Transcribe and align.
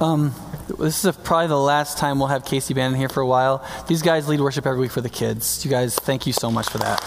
Um, 0.00 0.32
this 0.78 1.04
is 1.04 1.16
probably 1.16 1.48
the 1.48 1.56
last 1.56 1.98
time 1.98 2.20
we'll 2.20 2.28
have 2.28 2.44
Casey 2.44 2.72
Band 2.72 2.94
in 2.94 3.00
here 3.00 3.08
for 3.08 3.20
a 3.20 3.26
while. 3.26 3.64
These 3.88 4.02
guys 4.02 4.28
lead 4.28 4.40
worship 4.40 4.64
every 4.64 4.80
week 4.80 4.92
for 4.92 5.00
the 5.00 5.08
kids. 5.08 5.64
You 5.64 5.70
guys, 5.70 5.96
thank 5.96 6.26
you 6.26 6.32
so 6.32 6.50
much 6.50 6.68
for 6.68 6.78
that. 6.78 7.02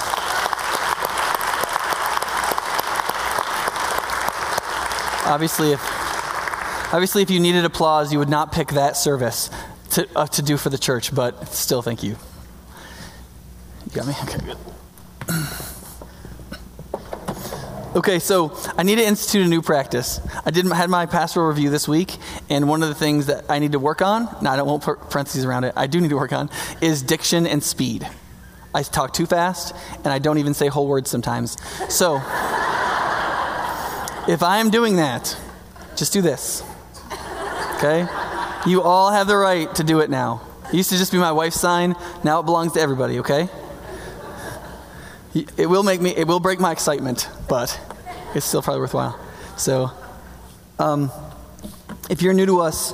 Obviously, 5.25 5.71
if 5.71 5.81
obviously 6.91 7.21
if 7.21 7.29
you 7.29 7.39
needed 7.39 7.63
applause, 7.63 8.11
you 8.11 8.19
would 8.19 8.29
not 8.29 8.51
pick 8.51 8.69
that 8.69 8.97
service 8.97 9.49
to, 9.91 10.07
uh, 10.15 10.27
to 10.27 10.41
do 10.41 10.57
for 10.57 10.69
the 10.69 10.77
church. 10.77 11.15
But 11.15 11.47
still, 11.47 11.81
thank 11.81 12.03
you. 12.03 12.17
You 13.85 13.91
got 13.93 14.07
me. 14.07 14.15
Okay, 14.23 14.45
good. 14.45 14.57
Okay, 17.93 18.19
so 18.19 18.57
I 18.77 18.83
need 18.83 18.95
to 18.95 19.05
institute 19.05 19.45
a 19.45 19.49
new 19.49 19.61
practice. 19.61 20.21
I 20.45 20.51
did 20.51 20.65
had 20.67 20.89
my 20.89 21.05
pastoral 21.07 21.49
review 21.49 21.69
this 21.69 21.89
week, 21.89 22.15
and 22.49 22.69
one 22.69 22.83
of 22.83 22.87
the 22.87 22.95
things 22.95 23.25
that 23.25 23.43
I 23.49 23.59
need 23.59 23.73
to 23.73 23.79
work 23.79 24.01
on, 24.01 24.33
no, 24.41 24.49
I 24.49 24.55
don't 24.55 24.65
want 24.65 24.81
parentheses 24.83 25.43
around 25.43 25.65
it, 25.65 25.73
I 25.75 25.87
do 25.87 25.99
need 25.99 26.11
to 26.11 26.15
work 26.15 26.31
on, 26.31 26.49
is 26.79 27.03
diction 27.03 27.45
and 27.45 27.61
speed. 27.61 28.07
I 28.73 28.83
talk 28.83 29.11
too 29.13 29.25
fast, 29.25 29.75
and 29.97 30.07
I 30.07 30.19
don't 30.19 30.37
even 30.37 30.53
say 30.53 30.69
whole 30.69 30.87
words 30.87 31.09
sometimes. 31.09 31.57
So, 31.89 32.15
if 34.29 34.41
I 34.41 34.59
am 34.59 34.69
doing 34.69 34.95
that, 34.95 35.37
just 35.97 36.13
do 36.13 36.21
this. 36.21 36.63
Okay? 37.75 38.07
You 38.65 38.83
all 38.83 39.11
have 39.11 39.27
the 39.27 39.35
right 39.35 39.73
to 39.75 39.83
do 39.83 39.99
it 39.99 40.09
now. 40.09 40.43
It 40.69 40.75
used 40.75 40.91
to 40.91 40.97
just 40.97 41.11
be 41.11 41.17
my 41.17 41.33
wife's 41.33 41.59
sign, 41.59 41.97
now 42.23 42.39
it 42.39 42.43
belongs 42.43 42.71
to 42.71 42.79
everybody, 42.79 43.19
okay? 43.19 43.49
It 45.33 45.69
will 45.69 45.83
make 45.83 46.01
me, 46.01 46.15
it 46.15 46.27
will 46.27 46.41
break 46.41 46.59
my 46.59 46.71
excitement, 46.71 47.29
but 47.47 47.79
it's 48.35 48.45
still 48.45 48.61
probably 48.61 48.81
worthwhile. 48.81 49.19
So, 49.57 49.91
um, 50.79 51.11
if 52.09 52.21
you're 52.21 52.33
new 52.33 52.45
to 52.45 52.61
us, 52.61 52.93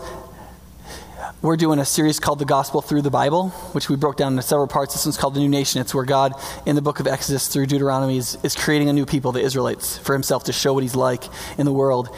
we're 1.41 1.55
doing 1.55 1.77
a 1.77 1.85
series 1.85 2.19
called 2.19 2.39
The 2.39 2.45
Gospel 2.45 2.81
Through 2.81 3.03
the 3.03 3.11
Bible, 3.11 3.49
which 3.73 3.89
we 3.89 3.95
broke 3.95 4.17
down 4.17 4.33
into 4.33 4.41
several 4.41 4.67
parts. 4.67 4.93
This 4.93 5.05
one's 5.05 5.17
called 5.17 5.35
The 5.35 5.39
New 5.39 5.49
Nation. 5.49 5.79
It's 5.81 5.93
where 5.93 6.03
God, 6.03 6.33
in 6.65 6.75
the 6.75 6.81
book 6.81 6.99
of 6.99 7.05
Exodus 7.05 7.47
through 7.47 7.67
Deuteronomy, 7.67 8.17
is, 8.17 8.37
is 8.43 8.55
creating 8.55 8.89
a 8.89 8.93
new 8.93 9.05
people, 9.05 9.31
the 9.31 9.41
Israelites, 9.41 9.99
for 9.99 10.13
himself 10.13 10.45
to 10.45 10.53
show 10.53 10.73
what 10.73 10.81
he's 10.81 10.95
like 10.95 11.25
in 11.59 11.65
the 11.65 11.71
world. 11.71 12.09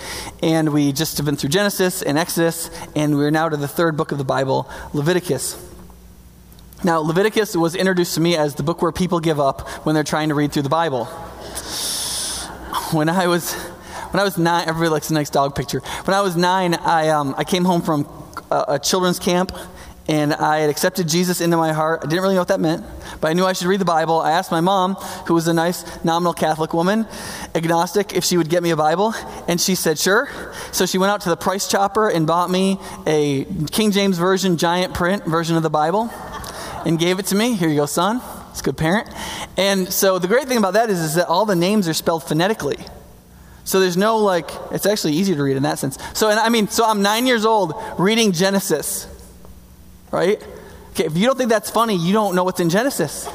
And 0.42 0.72
we 0.72 0.94
just 0.94 1.18
have 1.18 1.26
been 1.26 1.36
through 1.36 1.50
Genesis 1.50 2.02
and 2.02 2.18
Exodus, 2.18 2.72
and 2.96 3.18
we're 3.18 3.30
now 3.30 3.50
to 3.50 3.58
the 3.58 3.68
third 3.68 3.98
book 3.98 4.14
of 4.14 4.18
the 4.18 4.24
Bible, 4.24 4.70
Leviticus. 4.94 5.62
Now, 6.82 7.00
Leviticus 7.00 7.58
was 7.58 7.76
introduced 7.76 8.16
to 8.16 8.22
me 8.22 8.38
as 8.38 8.56
the 8.56 8.64
book 8.64 8.82
where 8.82 8.94
people 8.94 9.20
give 9.20 9.40
up 9.40 9.68
when 9.86 9.96
they're 9.96 10.04
trying 10.06 10.30
to 10.30 10.36
read 10.36 10.54
through 10.54 10.64
the 10.64 10.70
Bible. 10.70 11.10
When 12.94 13.08
I 13.08 13.28
was 13.28 13.54
when 13.54 14.20
I 14.20 14.24
was 14.24 14.40
nine, 14.40 14.68
everybody 14.68 14.90
likes 14.90 15.10
the 15.10 15.14
next 15.14 15.30
dog 15.30 15.54
picture. 15.54 15.80
When 16.06 16.16
I 16.16 16.22
was 16.22 16.36
nine, 16.36 16.74
I 16.74 17.10
um, 17.10 17.36
I 17.38 17.44
came 17.44 17.64
home 17.64 17.84
from 17.84 18.08
a, 18.50 18.66
a 18.70 18.80
children's 18.80 19.20
camp 19.20 19.52
and 20.08 20.34
I 20.34 20.62
had 20.62 20.72
accepted 20.72 21.08
Jesus 21.08 21.40
into 21.40 21.56
my 21.56 21.72
heart. 21.72 22.00
I 22.04 22.08
didn't 22.08 22.24
really 22.24 22.34
know 22.34 22.42
what 22.42 22.48
that 22.48 22.60
meant, 22.60 22.84
but 23.22 23.28
I 23.28 23.34
knew 23.34 23.46
I 23.46 23.54
should 23.54 23.68
read 23.68 23.80
the 23.80 23.86
Bible. 23.86 24.20
I 24.20 24.32
asked 24.32 24.50
my 24.50 24.60
mom, 24.60 24.96
who 25.28 25.36
was 25.36 25.48
a 25.48 25.54
nice 25.54 25.86
nominal 26.04 26.34
Catholic 26.34 26.74
woman, 26.74 27.06
agnostic, 27.54 28.14
if 28.14 28.24
she 28.24 28.36
would 28.36 28.50
get 28.50 28.64
me 28.64 28.72
a 28.72 28.76
Bible, 28.76 29.14
and 29.48 29.62
she 29.62 29.76
said 29.76 30.00
sure. 30.00 30.28
So 30.72 30.88
she 30.88 30.98
went 30.98 31.12
out 31.12 31.22
to 31.22 31.30
the 31.30 31.38
price 31.38 31.70
chopper 31.70 32.10
and 32.10 32.26
bought 32.26 32.50
me 32.50 32.80
a 33.06 33.46
King 33.70 33.92
James 33.92 34.18
Version 34.18 34.58
giant 34.58 34.96
print 34.96 35.26
version 35.26 35.56
of 35.56 35.62
the 35.62 35.70
Bible 35.70 36.10
and 36.88 36.98
gave 36.98 37.20
it 37.20 37.28
to 37.28 37.36
me. 37.36 37.54
Here 37.54 37.70
you 37.70 37.76
go, 37.76 37.86
son. 37.86 38.20
It's 38.50 38.62
a 38.62 38.64
good 38.64 38.78
parent. 38.78 39.10
And 39.58 39.92
so 39.92 40.20
the 40.20 40.28
great 40.28 40.48
thing 40.48 40.58
about 40.58 40.74
that 40.74 40.90
is, 40.90 41.00
is 41.00 41.16
that 41.16 41.28
all 41.28 41.46
the 41.46 41.56
names 41.56 41.88
are 41.88 41.94
spelled 41.94 42.24
phonetically. 42.24 42.78
So 43.64 43.80
there's 43.80 43.98
no 43.98 44.18
like, 44.18 44.50
it's 44.72 44.86
actually 44.86 45.14
easier 45.14 45.36
to 45.36 45.44
read 45.44 45.58
in 45.58 45.64
that 45.64 45.80
sense. 45.80 45.98
So, 46.14 46.30
and 46.30 46.40
I 46.40 46.50
mean, 46.50 46.68
so 46.68 46.86
I'm 46.86 47.02
nine 47.02 47.28
years 47.28 47.46
old 47.46 47.74
reading 47.98 48.32
Genesis, 48.32 49.08
right? 50.12 50.42
Okay, 50.92 51.06
if 51.06 51.16
you 51.16 51.28
don't 51.28 51.38
think 51.38 51.50
that's 51.50 51.70
funny, 51.70 51.96
you 51.96 52.14
don't 52.14 52.36
know 52.36 52.44
what's 52.44 52.60
in 52.60 52.70
Genesis 52.70 53.30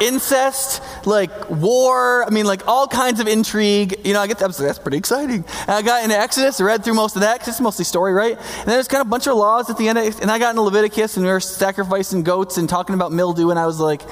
incest, 0.00 0.82
like 1.06 1.50
war. 1.50 2.24
I 2.24 2.30
mean, 2.30 2.46
like 2.46 2.66
all 2.66 2.86
kinds 2.86 3.20
of 3.20 3.28
intrigue. 3.28 4.00
You 4.04 4.12
know, 4.12 4.20
I 4.20 4.26
get 4.26 4.38
that. 4.38 4.52
That's 4.56 4.78
pretty 4.78 4.98
exciting. 4.98 5.44
And 5.62 5.70
I 5.70 5.82
got 5.82 6.04
into 6.04 6.18
Exodus, 6.18 6.60
read 6.60 6.84
through 6.84 6.94
most 6.94 7.16
of 7.16 7.22
that 7.22 7.34
because 7.34 7.48
it's 7.48 7.60
mostly 7.60 7.84
story, 7.84 8.12
right? 8.12 8.36
And 8.36 8.66
then 8.66 8.74
there's 8.74 8.88
kind 8.88 9.00
of 9.00 9.06
a 9.06 9.10
bunch 9.10 9.26
of 9.26 9.36
laws 9.36 9.70
at 9.70 9.78
the 9.78 9.88
end. 9.88 9.98
Of, 9.98 10.20
and 10.20 10.30
I 10.30 10.38
got 10.38 10.50
into 10.50 10.62
Leviticus, 10.62 11.16
and 11.16 11.24
we 11.24 11.32
were 11.32 11.40
sacrificing 11.40 12.22
goats 12.22 12.58
and 12.58 12.68
talking 12.68 12.94
about 12.94 13.12
mildew, 13.12 13.50
and 13.50 13.58
I 13.58 13.66
was 13.66 13.80
like, 13.80 14.02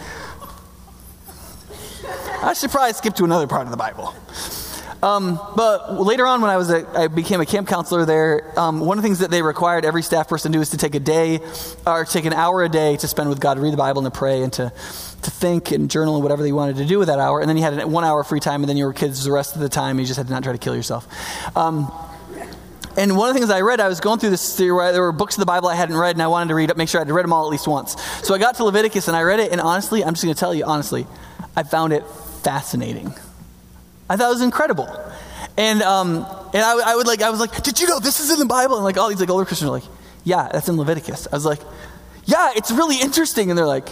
I 2.42 2.52
should 2.52 2.70
probably 2.70 2.92
skip 2.92 3.14
to 3.14 3.24
another 3.24 3.46
part 3.46 3.62
of 3.66 3.70
the 3.70 3.76
Bible. 3.76 4.14
Um, 5.04 5.38
but 5.54 6.00
later 6.00 6.26
on, 6.26 6.40
when 6.40 6.50
I 6.50 6.56
was 6.56 6.70
a, 6.70 6.88
I 6.98 7.08
became 7.08 7.42
a 7.42 7.44
camp 7.44 7.68
counselor 7.68 8.06
there, 8.06 8.58
um, 8.58 8.80
one 8.80 8.96
of 8.96 9.02
the 9.02 9.06
things 9.06 9.18
that 9.18 9.30
they 9.30 9.42
required 9.42 9.84
every 9.84 10.02
staff 10.02 10.28
person 10.28 10.50
to 10.50 10.56
do 10.56 10.62
is 10.62 10.70
to 10.70 10.78
take 10.78 10.94
a 10.94 11.00
day 11.00 11.40
or 11.86 12.06
take 12.06 12.24
an 12.24 12.32
hour 12.32 12.64
a 12.64 12.70
day 12.70 12.96
to 12.96 13.06
spend 13.06 13.28
with 13.28 13.38
God, 13.38 13.54
to 13.54 13.60
read 13.60 13.74
the 13.74 13.76
Bible 13.76 14.02
and 14.02 14.10
to 14.10 14.18
pray 14.18 14.42
and 14.42 14.50
to, 14.54 14.70
to 14.70 15.30
think 15.30 15.72
and 15.72 15.90
journal 15.90 16.14
and 16.14 16.22
whatever 16.22 16.42
they 16.42 16.52
wanted 16.52 16.76
to 16.76 16.86
do 16.86 16.98
with 16.98 17.08
that 17.08 17.18
hour. 17.18 17.40
And 17.40 17.50
then 17.50 17.58
you 17.58 17.62
had 17.62 17.84
one 17.84 18.02
hour 18.02 18.24
free 18.24 18.40
time, 18.40 18.62
and 18.62 18.68
then 18.70 18.78
you 18.78 18.86
were 18.86 18.94
kids 18.94 19.22
the 19.22 19.30
rest 19.30 19.54
of 19.54 19.60
the 19.60 19.68
time. 19.68 20.00
You 20.00 20.06
just 20.06 20.16
had 20.16 20.28
to 20.28 20.32
not 20.32 20.42
try 20.42 20.52
to 20.52 20.58
kill 20.58 20.74
yourself. 20.74 21.06
Um, 21.54 21.92
and 22.96 23.14
one 23.14 23.28
of 23.28 23.34
the 23.34 23.40
things 23.40 23.50
I 23.50 23.60
read, 23.60 23.80
I 23.80 23.88
was 23.88 24.00
going 24.00 24.20
through 24.20 24.30
this, 24.30 24.56
there 24.56 24.72
were 24.72 25.12
books 25.12 25.34
of 25.34 25.40
the 25.40 25.46
Bible 25.46 25.68
I 25.68 25.74
hadn't 25.74 25.98
read, 25.98 26.16
and 26.16 26.22
I 26.22 26.28
wanted 26.28 26.48
to 26.48 26.54
read, 26.54 26.74
make 26.78 26.88
sure 26.88 27.02
I 27.02 27.04
had 27.04 27.12
read 27.12 27.24
them 27.24 27.32
all 27.34 27.44
at 27.44 27.50
least 27.50 27.68
once. 27.68 28.00
So 28.26 28.34
I 28.34 28.38
got 28.38 28.54
to 28.54 28.64
Leviticus, 28.64 29.06
and 29.08 29.14
I 29.14 29.20
read 29.20 29.40
it, 29.40 29.52
and 29.52 29.60
honestly, 29.60 30.02
I'm 30.02 30.14
just 30.14 30.24
going 30.24 30.34
to 30.34 30.40
tell 30.40 30.54
you, 30.54 30.64
honestly, 30.64 31.06
I 31.54 31.62
found 31.62 31.92
it 31.92 32.06
fascinating. 32.42 33.12
I 34.08 34.16
thought 34.16 34.26
it 34.26 34.34
was 34.34 34.42
incredible. 34.42 34.88
And, 35.56 35.82
um, 35.82 36.16
and 36.52 36.62
I, 36.62 36.92
I, 36.92 36.96
would 36.96 37.06
like, 37.06 37.22
I 37.22 37.30
was 37.30 37.40
like, 37.40 37.62
did 37.62 37.80
you 37.80 37.88
know 37.88 38.00
this 38.00 38.20
is 38.20 38.30
in 38.30 38.38
the 38.38 38.46
Bible? 38.46 38.76
And 38.76 38.84
like 38.84 38.96
all 38.96 39.08
these 39.08 39.20
like 39.20 39.30
older 39.30 39.44
Christians 39.44 39.68
are 39.68 39.72
like, 39.72 39.84
yeah, 40.24 40.48
that's 40.52 40.68
in 40.68 40.76
Leviticus. 40.76 41.28
I 41.30 41.36
was 41.36 41.44
like, 41.44 41.60
yeah, 42.24 42.52
it's 42.56 42.70
really 42.70 43.00
interesting. 43.00 43.50
And 43.50 43.58
they're 43.58 43.66
like, 43.66 43.88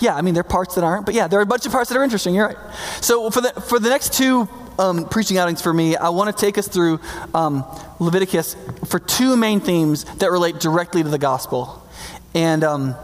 yeah, 0.00 0.14
I 0.14 0.22
mean, 0.22 0.34
there 0.34 0.40
are 0.40 0.44
parts 0.44 0.74
that 0.74 0.84
aren't, 0.84 1.06
but 1.06 1.14
yeah, 1.14 1.28
there 1.28 1.38
are 1.38 1.42
a 1.42 1.46
bunch 1.46 1.66
of 1.66 1.72
parts 1.72 1.90
that 1.90 1.98
are 1.98 2.04
interesting. 2.04 2.34
You're 2.34 2.48
right. 2.48 2.56
So 3.00 3.30
for 3.30 3.40
the, 3.40 3.50
for 3.52 3.78
the 3.78 3.88
next 3.88 4.14
two 4.14 4.48
um, 4.78 5.08
preaching 5.08 5.38
outings 5.38 5.62
for 5.62 5.72
me, 5.72 5.96
I 5.96 6.08
want 6.08 6.36
to 6.36 6.40
take 6.40 6.58
us 6.58 6.66
through 6.66 7.00
um, 7.34 7.64
Leviticus 8.00 8.56
for 8.86 8.98
two 8.98 9.36
main 9.36 9.60
themes 9.60 10.04
that 10.16 10.30
relate 10.30 10.58
directly 10.58 11.02
to 11.02 11.08
the 11.08 11.18
gospel. 11.18 11.86
And, 12.34 12.64
um, 12.64 12.96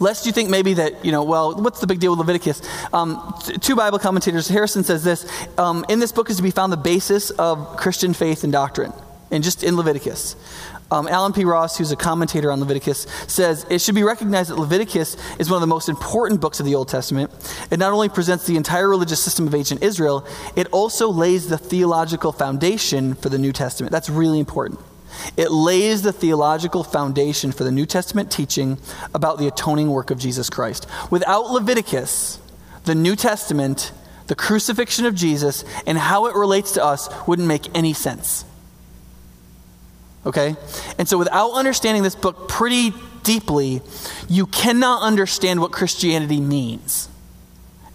Lest 0.00 0.26
you 0.26 0.32
think 0.32 0.50
maybe 0.50 0.74
that, 0.74 1.04
you 1.04 1.12
know, 1.12 1.22
well, 1.22 1.54
what's 1.54 1.80
the 1.80 1.86
big 1.86 2.00
deal 2.00 2.12
with 2.12 2.18
Leviticus? 2.18 2.60
Um, 2.92 3.34
two 3.60 3.76
Bible 3.76 3.98
commentators, 3.98 4.48
Harrison 4.48 4.84
says 4.84 5.04
this 5.04 5.26
um, 5.58 5.84
In 5.88 6.00
this 6.00 6.12
book 6.12 6.30
is 6.30 6.36
to 6.38 6.42
be 6.42 6.50
found 6.50 6.72
the 6.72 6.76
basis 6.76 7.30
of 7.30 7.76
Christian 7.76 8.12
faith 8.12 8.44
and 8.44 8.52
doctrine, 8.52 8.92
and 9.30 9.44
just 9.44 9.62
in 9.62 9.76
Leviticus. 9.76 10.36
Um, 10.90 11.08
Allen 11.08 11.32
P. 11.32 11.44
Ross, 11.44 11.78
who's 11.78 11.90
a 11.92 11.96
commentator 11.96 12.52
on 12.52 12.60
Leviticus, 12.60 13.06
says 13.26 13.66
it 13.70 13.80
should 13.80 13.94
be 13.94 14.02
recognized 14.02 14.50
that 14.50 14.58
Leviticus 14.58 15.16
is 15.38 15.48
one 15.48 15.56
of 15.56 15.60
the 15.60 15.66
most 15.66 15.88
important 15.88 16.40
books 16.40 16.60
of 16.60 16.66
the 16.66 16.74
Old 16.74 16.88
Testament. 16.88 17.30
It 17.70 17.78
not 17.78 17.92
only 17.92 18.08
presents 18.08 18.46
the 18.46 18.56
entire 18.56 18.88
religious 18.88 19.20
system 19.20 19.46
of 19.46 19.54
ancient 19.54 19.82
Israel, 19.82 20.26
it 20.56 20.66
also 20.68 21.08
lays 21.08 21.48
the 21.48 21.58
theological 21.58 22.32
foundation 22.32 23.14
for 23.14 23.28
the 23.28 23.38
New 23.38 23.52
Testament. 23.52 23.92
That's 23.92 24.10
really 24.10 24.38
important. 24.38 24.78
It 25.36 25.50
lays 25.50 26.02
the 26.02 26.12
theological 26.12 26.84
foundation 26.84 27.52
for 27.52 27.64
the 27.64 27.72
New 27.72 27.86
Testament 27.86 28.30
teaching 28.30 28.78
about 29.14 29.38
the 29.38 29.46
atoning 29.46 29.90
work 29.90 30.10
of 30.10 30.18
Jesus 30.18 30.50
Christ. 30.50 30.86
Without 31.10 31.50
Leviticus, 31.50 32.40
the 32.84 32.94
New 32.94 33.16
Testament, 33.16 33.92
the 34.26 34.34
crucifixion 34.34 35.06
of 35.06 35.14
Jesus, 35.14 35.64
and 35.86 35.98
how 35.98 36.26
it 36.26 36.34
relates 36.34 36.72
to 36.72 36.84
us 36.84 37.08
wouldn't 37.26 37.48
make 37.48 37.68
any 37.74 37.92
sense. 37.92 38.44
Okay? 40.26 40.56
And 40.98 41.08
so, 41.08 41.18
without 41.18 41.52
understanding 41.52 42.02
this 42.02 42.14
book 42.14 42.48
pretty 42.48 42.92
deeply, 43.22 43.82
you 44.28 44.46
cannot 44.46 45.02
understand 45.02 45.60
what 45.60 45.72
Christianity 45.72 46.40
means 46.40 47.08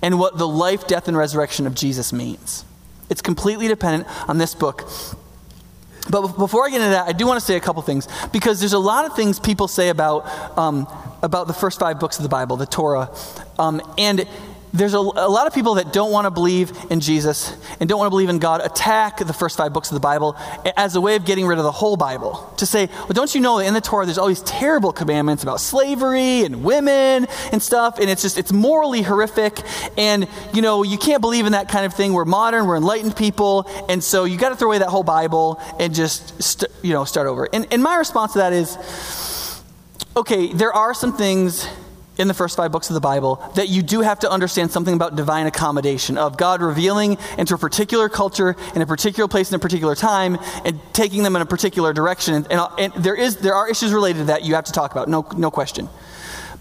and 0.02 0.20
what 0.20 0.38
the 0.38 0.48
life, 0.48 0.88
death, 0.88 1.08
and 1.08 1.18
resurrection 1.18 1.68
of 1.68 1.76
Jesus 1.76 2.14
means. 2.14 2.66
It's 3.10 3.22
completely 3.22 3.68
dependent 3.68 4.08
on 4.30 4.38
this 4.38 4.54
book 4.54 4.88
but 6.10 6.38
before 6.38 6.66
I 6.66 6.70
get 6.70 6.82
into 6.82 6.92
that, 6.92 7.08
I 7.08 7.12
do 7.12 7.28
want 7.28 7.40
to 7.40 7.46
say 7.46 7.56
a 7.56 7.60
couple 7.60 7.82
things 7.82 8.08
because 8.32 8.60
there's 8.60 8.74
a 8.74 8.80
lot 8.80 9.06
of 9.06 9.16
things 9.16 9.40
people 9.40 9.68
say 9.68 9.90
about 9.90 10.26
um, 10.58 10.88
about 11.22 11.48
the 11.48 11.54
first 11.54 11.80
five 11.80 12.00
books 12.00 12.18
of 12.18 12.24
the 12.24 12.30
Bible, 12.30 12.58
the 12.58 12.66
Torah, 12.66 13.10
um, 13.58 13.82
and 13.98 14.28
there's 14.74 14.94
a, 14.94 14.98
a, 14.98 15.30
lot 15.30 15.48
of 15.48 15.54
people 15.54 15.76
that 15.76 15.92
don't 15.92 16.12
want 16.12 16.26
to 16.26 16.32
believe 16.32 16.72
in 16.90 17.00
Jesus 17.00 17.56
and 17.80 17.90
don't 17.90 17.98
want 17.98 18.08
to 18.08 18.12
believe 18.12 18.30
in 18.30 18.40
God 18.40 18.62
attack 18.62 19.18
the 19.18 19.34
first 19.34 19.58
five 19.58 19.74
books 19.74 19.90
of 19.90 19.96
the 19.96 20.00
Bible 20.00 20.36
as 20.78 20.96
a 20.96 21.02
way 21.02 21.16
of 21.16 21.26
getting 21.26 21.48
rid 21.48 21.58
of 21.58 21.64
the 21.64 21.72
whole 21.72 21.98
Bible. 21.98 22.54
To 22.58 22.66
say, 22.66 22.88
well, 22.88 23.10
don't 23.10 23.34
you 23.34 23.42
know 23.42 23.58
that 23.58 23.66
in 23.66 23.74
the 23.74 23.82
Torah 23.82 24.06
there's 24.06 24.18
all 24.18 24.28
these 24.28 24.44
terrible 24.44 24.94
commandments 24.94 25.44
about 25.44 25.60
slavery 25.60 26.44
and 26.44 26.64
women 26.64 27.28
and 27.52 27.62
stuff, 27.62 28.00
and 28.00 28.10
it's 28.10 28.22
just, 28.22 28.38
it's 28.38 28.52
morally 28.52 29.02
horrific, 29.02 29.60
and, 29.98 30.28
you 30.54 30.62
know, 30.62 30.84
you 30.84 30.98
can't 30.98 31.22
believe 31.22 31.46
in 31.46 31.54
that 31.54 31.70
kind 31.70 31.86
of 31.86 31.94
thing. 31.94 32.14
We're 32.14 32.26
modern, 32.26 32.68
we're 32.68 32.78
enlightened 32.78 33.16
people, 33.16 33.70
and 33.90 34.04
so 34.04 34.26
you 34.26 34.38
got 34.38 34.50
to 34.50 34.56
throw 34.56 34.70
away 34.70 34.80
that 34.80 34.90
whole 34.90 35.04
Bible 35.04 35.60
and 35.80 35.94
just, 35.96 36.42
st- 36.42 36.72
you 36.84 36.94
know, 36.94 37.06
start 37.06 37.28
over. 37.28 37.50
And, 37.52 37.68
and 37.72 37.82
my 37.82 37.96
response 37.96 38.34
to 38.34 38.40
that 38.40 38.54
is, 38.54 38.78
okay, 40.16 40.54
there 40.54 40.74
are 40.74 40.94
some 40.94 41.16
things 41.16 41.68
in 42.20 42.28
the 42.28 42.34
first 42.34 42.58
five 42.58 42.72
books 42.72 42.90
of 42.90 42.94
the 42.94 43.00
Bible 43.00 43.38
that 43.56 43.70
you 43.70 43.82
do 43.82 44.02
have 44.02 44.20
to 44.20 44.30
understand 44.30 44.72
something 44.72 44.94
about 44.94 45.16
divine 45.16 45.48
accommodation, 45.48 46.18
of 46.18 46.38
God 46.38 46.62
revealing 46.62 47.18
into 47.38 47.56
a 47.56 47.58
particular 47.58 48.10
culture 48.10 48.58
in 48.76 48.82
a 48.82 48.86
particular 48.86 49.28
place 49.30 49.50
in 49.50 49.56
a 49.56 49.60
particular 49.60 49.96
time 49.96 50.38
and 50.66 50.80
taking 50.92 51.24
them 51.24 51.38
in 51.38 51.42
a 51.42 51.46
particular 51.46 51.94
direction. 51.94 52.36
And, 52.36 52.48
and, 52.52 52.62
and 52.78 52.94
there, 53.04 53.16
is, 53.16 53.38
there 53.38 53.56
are 53.56 53.70
issues 53.70 53.94
related 53.94 54.20
to 54.20 54.26
that 54.26 54.44
you 54.44 54.56
have 54.56 54.66
to 54.66 54.74
talk 54.74 54.92
about, 54.92 55.08
no, 55.08 55.26
no 55.38 55.50
question. 55.50 55.88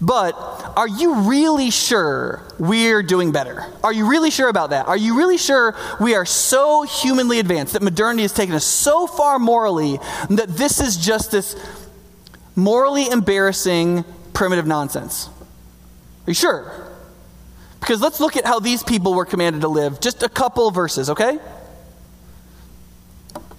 But 0.01 0.31
are 0.77 0.87
you 0.87 1.23
really 1.29 1.71
sure 1.71 2.41
we're 2.57 3.03
doing 3.03 3.33
better? 3.33 3.65
Are 3.83 3.91
you 3.91 4.09
really 4.09 4.31
sure 4.31 4.47
about 4.47 4.69
that? 4.69 4.87
Are 4.87 4.95
you 4.95 5.17
really 5.17 5.37
sure 5.37 5.75
we 5.99 6.15
are 6.15 6.25
so 6.25 6.83
humanly 6.83 7.39
advanced 7.39 7.73
that 7.73 7.81
modernity 7.81 8.21
has 8.21 8.31
taken 8.31 8.55
us 8.55 8.63
so 8.63 9.07
far 9.07 9.39
morally 9.39 9.99
that 10.29 10.47
this 10.47 10.79
is 10.79 10.95
just 10.95 11.31
this 11.31 11.57
morally 12.55 13.09
embarrassing 13.09 14.05
primitive 14.31 14.65
nonsense? 14.65 15.29
Are 16.29 16.31
you 16.31 16.35
sure? 16.35 16.71
Because 17.79 18.01
let's 18.01 18.19
look 18.19 18.37
at 18.37 18.45
how 18.45 18.59
these 18.59 18.83
people 18.83 19.15
were 19.15 19.25
commanded 19.25 19.63
to 19.63 19.67
live. 19.67 19.99
Just 19.99 20.21
a 20.21 20.29
couple 20.29 20.69
verses, 20.69 21.09
okay? 21.09 21.39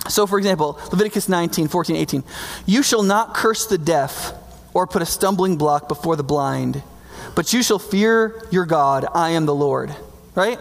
So, 0.09 0.25
for 0.25 0.39
example, 0.39 0.79
Leviticus 0.93 1.29
19, 1.29 1.67
14, 1.67 1.97
18. 1.97 2.23
You 2.67 2.85
shall 2.85 3.03
not 3.03 3.35
curse 3.35 3.67
the 3.67 3.77
deaf 3.77 4.33
or 4.73 4.87
put 4.87 5.03
a 5.03 5.05
stumbling 5.05 5.57
block 5.57 5.89
before 5.89 6.15
the 6.15 6.23
blind, 6.23 6.81
but 7.35 7.53
you 7.53 7.65
shall 7.65 7.81
fear 7.81 8.47
your 8.53 8.67
God. 8.67 9.05
I 9.13 9.31
am 9.31 9.47
the 9.47 9.55
Lord. 9.55 9.93
Right? 10.37 10.61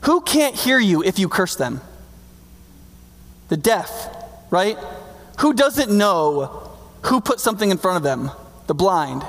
Who 0.00 0.20
can't 0.20 0.56
hear 0.56 0.80
you 0.80 1.04
if 1.04 1.20
you 1.20 1.28
curse 1.28 1.54
them? 1.54 1.80
The 3.50 3.56
deaf, 3.56 3.88
right? 4.50 4.76
Who 5.38 5.52
doesn't 5.52 5.96
know 5.96 6.72
who 7.02 7.20
put 7.20 7.38
something 7.38 7.70
in 7.70 7.78
front 7.78 7.98
of 7.98 8.02
them? 8.02 8.32
The 8.66 8.74
blind. 8.74 9.22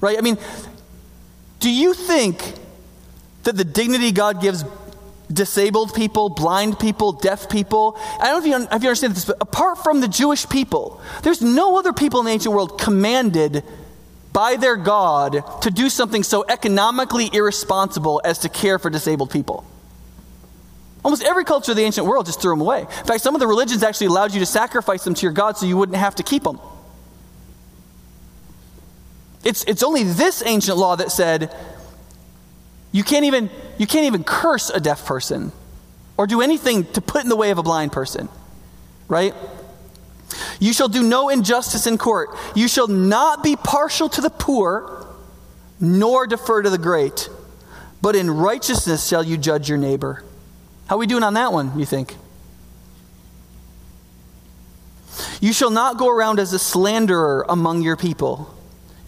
Right? 0.00 0.18
I 0.18 0.20
mean, 0.20 0.38
do 1.60 1.70
you 1.70 1.94
think 1.94 2.54
that 3.44 3.56
the 3.56 3.64
dignity 3.64 4.12
God 4.12 4.40
gives 4.40 4.64
disabled 5.32 5.94
people, 5.94 6.28
blind 6.28 6.78
people, 6.78 7.12
deaf 7.12 7.48
people. 7.48 7.98
I 8.18 8.26
don't 8.26 8.32
know 8.32 8.38
if 8.38 8.46
you, 8.46 8.68
if 8.72 8.82
you 8.82 8.88
understand 8.88 9.14
this, 9.14 9.24
but 9.24 9.36
apart 9.40 9.78
from 9.78 10.00
the 10.00 10.08
Jewish 10.08 10.48
people, 10.48 11.00
there's 11.22 11.42
no 11.42 11.78
other 11.78 11.92
people 11.92 12.20
in 12.20 12.26
the 12.26 12.32
ancient 12.32 12.54
world 12.54 12.80
commanded 12.80 13.62
by 14.32 14.56
their 14.56 14.76
God 14.76 15.42
to 15.62 15.70
do 15.70 15.88
something 15.88 16.22
so 16.22 16.44
economically 16.48 17.28
irresponsible 17.32 18.20
as 18.24 18.38
to 18.40 18.48
care 18.48 18.78
for 18.78 18.90
disabled 18.90 19.30
people. 19.30 19.64
Almost 21.04 21.24
every 21.24 21.44
culture 21.44 21.72
of 21.72 21.76
the 21.76 21.84
ancient 21.84 22.06
world 22.06 22.26
just 22.26 22.40
threw 22.40 22.52
them 22.52 22.60
away. 22.60 22.80
In 22.80 23.04
fact, 23.04 23.20
some 23.20 23.34
of 23.34 23.40
the 23.40 23.46
religions 23.46 23.82
actually 23.82 24.08
allowed 24.08 24.34
you 24.34 24.40
to 24.40 24.46
sacrifice 24.46 25.04
them 25.04 25.14
to 25.14 25.22
your 25.22 25.32
God 25.32 25.56
so 25.56 25.66
you 25.66 25.76
wouldn't 25.76 25.96
have 25.96 26.16
to 26.16 26.22
keep 26.22 26.42
them. 26.42 26.60
It's, 29.48 29.64
it's 29.64 29.82
only 29.82 30.02
this 30.02 30.42
ancient 30.44 30.76
law 30.76 30.94
that 30.96 31.10
said 31.10 31.50
you 32.92 33.02
can't 33.02 33.24
even 33.24 33.48
you 33.78 33.86
can't 33.86 34.04
even 34.04 34.22
curse 34.22 34.68
a 34.68 34.78
deaf 34.78 35.06
person 35.06 35.52
or 36.18 36.26
do 36.26 36.42
anything 36.42 36.84
to 36.92 37.00
put 37.00 37.22
in 37.22 37.30
the 37.30 37.36
way 37.36 37.50
of 37.50 37.56
a 37.56 37.62
blind 37.62 37.90
person. 37.90 38.28
Right? 39.08 39.34
You 40.60 40.74
shall 40.74 40.88
do 40.88 41.02
no 41.02 41.30
injustice 41.30 41.86
in 41.86 41.96
court. 41.96 42.28
You 42.54 42.68
shall 42.68 42.88
not 42.88 43.42
be 43.42 43.56
partial 43.56 44.10
to 44.10 44.20
the 44.20 44.28
poor, 44.28 45.06
nor 45.80 46.26
defer 46.26 46.60
to 46.60 46.68
the 46.68 46.76
great. 46.76 47.30
But 48.02 48.16
in 48.16 48.30
righteousness 48.30 49.08
shall 49.08 49.22
you 49.22 49.38
judge 49.38 49.66
your 49.66 49.78
neighbor. 49.78 50.24
How 50.88 50.96
are 50.96 50.98
we 50.98 51.06
doing 51.06 51.22
on 51.22 51.32
that 51.34 51.54
one, 51.54 51.78
you 51.78 51.86
think? 51.86 52.16
You 55.40 55.54
shall 55.54 55.70
not 55.70 55.96
go 55.96 56.10
around 56.10 56.38
as 56.38 56.52
a 56.52 56.58
slanderer 56.58 57.46
among 57.48 57.80
your 57.80 57.96
people. 57.96 58.54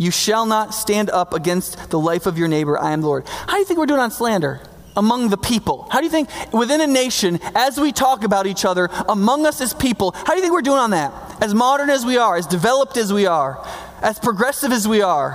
You 0.00 0.10
shall 0.10 0.46
not 0.46 0.72
stand 0.72 1.10
up 1.10 1.34
against 1.34 1.90
the 1.90 1.98
life 1.98 2.24
of 2.24 2.38
your 2.38 2.48
neighbor. 2.48 2.78
I 2.78 2.92
am 2.92 3.02
the 3.02 3.06
Lord. 3.06 3.28
How 3.28 3.52
do 3.52 3.58
you 3.58 3.66
think 3.66 3.78
we're 3.78 3.84
doing 3.84 4.00
on 4.00 4.10
slander? 4.10 4.58
Among 4.96 5.28
the 5.28 5.36
people. 5.36 5.86
How 5.90 5.98
do 5.98 6.06
you 6.06 6.10
think 6.10 6.30
within 6.54 6.80
a 6.80 6.86
nation, 6.86 7.38
as 7.54 7.78
we 7.78 7.92
talk 7.92 8.24
about 8.24 8.46
each 8.46 8.64
other, 8.64 8.88
among 9.10 9.44
us 9.44 9.60
as 9.60 9.74
people, 9.74 10.12
how 10.12 10.24
do 10.24 10.36
you 10.36 10.40
think 10.40 10.54
we're 10.54 10.62
doing 10.62 10.78
on 10.78 10.92
that? 10.92 11.12
As 11.42 11.52
modern 11.52 11.90
as 11.90 12.06
we 12.06 12.16
are, 12.16 12.34
as 12.34 12.46
developed 12.46 12.96
as 12.96 13.12
we 13.12 13.26
are, 13.26 13.62
as 14.00 14.18
progressive 14.18 14.72
as 14.72 14.88
we 14.88 15.02
are. 15.02 15.32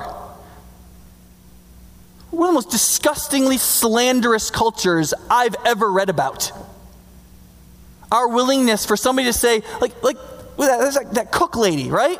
One 2.31 2.49
of 2.49 2.53
the 2.53 2.57
most 2.57 2.71
disgustingly 2.71 3.59
slanderous 3.59 4.49
cultures 4.49 5.13
I've 5.29 5.55
ever 5.63 5.91
read 5.91 6.09
about. 6.09 6.51
Our 8.11 8.29
willingness 8.29 8.83
for 8.83 8.97
somebody 8.97 9.27
to 9.27 9.33
say, 9.33 9.61
like, 9.79 10.01
like, 10.01 10.17
that, 10.57 11.09
that 11.11 11.31
cook 11.31 11.55
lady, 11.55 11.91
right? 11.91 12.19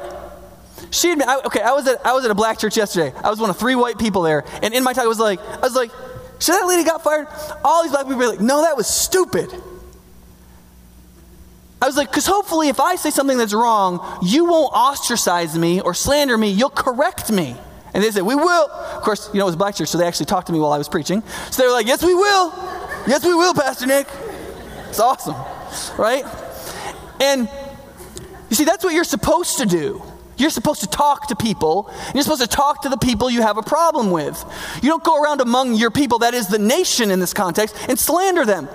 She 0.92 1.10
had, 1.10 1.22
I, 1.22 1.42
okay, 1.42 1.62
I 1.62 1.72
was, 1.72 1.88
at, 1.88 2.06
I 2.06 2.14
was 2.14 2.26
at 2.26 2.32
a 2.32 2.36
black 2.36 2.60
church 2.60 2.78
yesterday. 2.78 3.16
I 3.24 3.30
was 3.30 3.40
one 3.40 3.50
of 3.50 3.58
three 3.58 3.76
white 3.76 3.98
people 3.98 4.22
there. 4.22 4.44
And 4.62 4.74
in 4.74 4.84
my 4.84 4.94
talk, 4.94 5.04
I 5.04 5.08
was 5.08 5.20
like, 5.20 5.40
I 5.40 5.60
was 5.60 5.76
like, 5.76 5.92
should 6.40 6.54
that 6.54 6.66
lady 6.66 6.84
got 6.84 7.04
fired? 7.04 7.28
All 7.64 7.84
these 7.84 7.92
black 7.92 8.06
people 8.06 8.20
were 8.20 8.28
like, 8.28 8.42
no, 8.42 8.62
that 8.62 8.78
was 8.78 8.88
stupid. 8.88 9.50
I 11.82 11.88
was 11.88 11.98
like, 11.98 12.10
because 12.10 12.26
hopefully 12.26 12.70
if 12.70 12.80
I 12.80 12.96
say 12.96 13.10
something 13.10 13.38
that's 13.38 13.54
wrong, 13.54 14.20
you 14.24 14.46
won't 14.46 14.74
ostracize 14.74 15.58
me 15.58 15.82
or 15.82 15.94
slander 15.94 16.38
me. 16.38 16.50
You'll 16.50 16.70
correct 16.70 17.32
me. 17.32 17.56
And 17.94 18.04
they 18.04 18.12
said, 18.12 18.24
we 18.24 18.36
will. 18.36 18.70
Of 18.70 19.04
course, 19.04 19.30
you 19.34 19.40
know, 19.40 19.46
it 19.46 19.50
was 19.50 19.56
black 19.56 19.76
church, 19.76 19.90
so 19.90 19.98
they 19.98 20.06
actually 20.06 20.26
talked 20.26 20.48
to 20.48 20.54
me 20.54 20.60
while 20.60 20.74
I 20.74 20.78
was 20.78 20.90
preaching. 20.90 21.24
So 21.52 21.62
they 21.62 21.68
were 21.68 21.74
like, 21.74 21.88
yes, 21.88 22.04
we 22.04 22.14
will. 22.14 22.54
Yes, 23.08 23.24
we 23.24 23.34
will, 23.34 23.54
Pastor 23.54 23.86
Nick. 23.86 24.08
It's 24.90 25.00
awesome, 25.00 25.36
right? 25.98 26.26
And 27.22 27.50
you 28.50 28.56
see, 28.56 28.66
that's 28.66 28.84
what 28.84 28.94
you're 28.94 29.04
supposed 29.04 29.60
to 29.60 29.66
do. 29.66 30.02
You're 30.38 30.50
supposed 30.50 30.82
to 30.82 30.88
talk 30.88 31.28
to 31.28 31.36
people. 31.36 31.92
You're 32.14 32.24
supposed 32.24 32.42
to 32.42 32.48
talk 32.48 32.82
to 32.84 32.90
the 32.90 32.98
people 32.98 33.30
you 33.30 33.42
have 33.42 33.58
a 33.58 33.62
problem 33.62 34.12
with. 34.12 34.44
You 34.82 34.90
don't 34.90 35.04
go 35.04 35.22
around 35.22 35.42
among 35.42 35.76
your 35.76 35.92
people, 35.92 36.20
that 36.20 36.34
is 36.34 36.48
the 36.48 36.60
nation 36.60 37.12
in 37.12 37.20
this 37.20 37.34
context, 37.34 37.76
and 37.88 37.98
slander 37.98 38.46
them. 38.46 38.68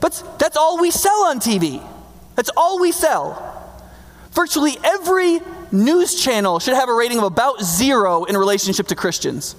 But 0.00 0.22
that's 0.38 0.56
all 0.56 0.80
we 0.80 0.90
sell 0.90 1.24
on 1.24 1.38
TV. 1.38 1.86
That's 2.34 2.50
all 2.56 2.80
we 2.80 2.92
sell. 2.92 3.48
Virtually 4.32 4.76
every 4.82 5.40
news 5.70 6.22
channel 6.22 6.58
should 6.58 6.74
have 6.74 6.88
a 6.88 6.94
rating 6.94 7.18
of 7.18 7.24
about 7.24 7.62
zero 7.62 8.24
in 8.24 8.36
relationship 8.36 8.86
to 8.88 8.94
Christians. 8.94 9.54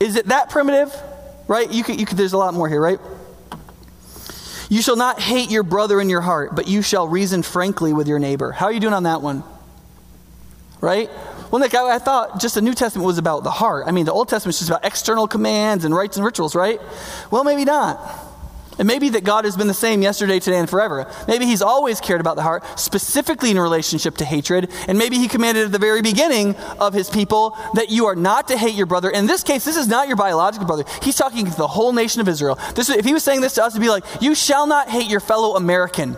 Is 0.00 0.16
it 0.16 0.26
that 0.26 0.50
primitive? 0.50 0.94
Right? 1.46 1.70
You 1.70 1.84
could, 1.84 2.00
you 2.00 2.06
could, 2.06 2.16
there's 2.16 2.32
a 2.32 2.38
lot 2.38 2.54
more 2.54 2.68
here, 2.68 2.80
right? 2.80 2.98
You 4.74 4.82
shall 4.82 4.96
not 4.96 5.20
hate 5.20 5.52
your 5.52 5.62
brother 5.62 6.00
in 6.00 6.10
your 6.10 6.20
heart, 6.20 6.56
but 6.56 6.66
you 6.66 6.82
shall 6.82 7.06
reason 7.06 7.44
frankly 7.44 7.92
with 7.92 8.08
your 8.08 8.18
neighbor. 8.18 8.50
How 8.50 8.66
are 8.66 8.72
you 8.72 8.80
doing 8.80 8.92
on 8.92 9.04
that 9.04 9.22
one? 9.22 9.44
Right? 10.80 11.08
Well, 11.52 11.60
Nick, 11.60 11.76
I, 11.76 11.94
I 11.94 11.98
thought 12.00 12.40
just 12.40 12.56
the 12.56 12.60
New 12.60 12.74
Testament 12.74 13.06
was 13.06 13.16
about 13.16 13.44
the 13.44 13.52
heart. 13.52 13.84
I 13.86 13.92
mean, 13.92 14.04
the 14.04 14.12
Old 14.12 14.28
Testament 14.28 14.54
is 14.54 14.58
just 14.58 14.70
about 14.70 14.84
external 14.84 15.28
commands 15.28 15.84
and 15.84 15.94
rites 15.94 16.16
and 16.16 16.26
rituals, 16.26 16.56
right? 16.56 16.80
Well, 17.30 17.44
maybe 17.44 17.64
not. 17.64 18.00
And 18.78 18.88
maybe 18.88 19.10
that 19.10 19.24
God 19.24 19.44
has 19.44 19.56
been 19.56 19.68
the 19.68 19.74
same 19.74 20.02
yesterday, 20.02 20.40
today, 20.40 20.58
and 20.58 20.68
forever. 20.68 21.10
Maybe 21.28 21.46
He's 21.46 21.62
always 21.62 22.00
cared 22.00 22.20
about 22.20 22.36
the 22.36 22.42
heart, 22.42 22.64
specifically 22.78 23.50
in 23.50 23.58
relationship 23.58 24.16
to 24.16 24.24
hatred. 24.24 24.70
And 24.88 24.98
maybe 24.98 25.16
He 25.16 25.28
commanded 25.28 25.66
at 25.66 25.72
the 25.72 25.78
very 25.78 26.02
beginning 26.02 26.56
of 26.80 26.92
His 26.92 27.08
people 27.08 27.56
that 27.74 27.90
you 27.90 28.06
are 28.06 28.16
not 28.16 28.48
to 28.48 28.58
hate 28.58 28.74
your 28.74 28.86
brother. 28.86 29.10
In 29.10 29.26
this 29.26 29.42
case, 29.42 29.64
this 29.64 29.76
is 29.76 29.86
not 29.86 30.08
your 30.08 30.16
biological 30.16 30.66
brother. 30.66 30.84
He's 31.02 31.16
talking 31.16 31.46
to 31.46 31.56
the 31.56 31.68
whole 31.68 31.92
nation 31.92 32.20
of 32.20 32.28
Israel. 32.28 32.58
This, 32.74 32.88
if 32.88 33.04
He 33.04 33.12
was 33.12 33.22
saying 33.22 33.40
this 33.40 33.54
to 33.54 33.64
us, 33.64 33.74
it'd 33.74 33.82
be 33.82 33.88
like, 33.88 34.04
You 34.20 34.34
shall 34.34 34.66
not 34.66 34.88
hate 34.88 35.08
your 35.08 35.20
fellow 35.20 35.56
American. 35.56 36.16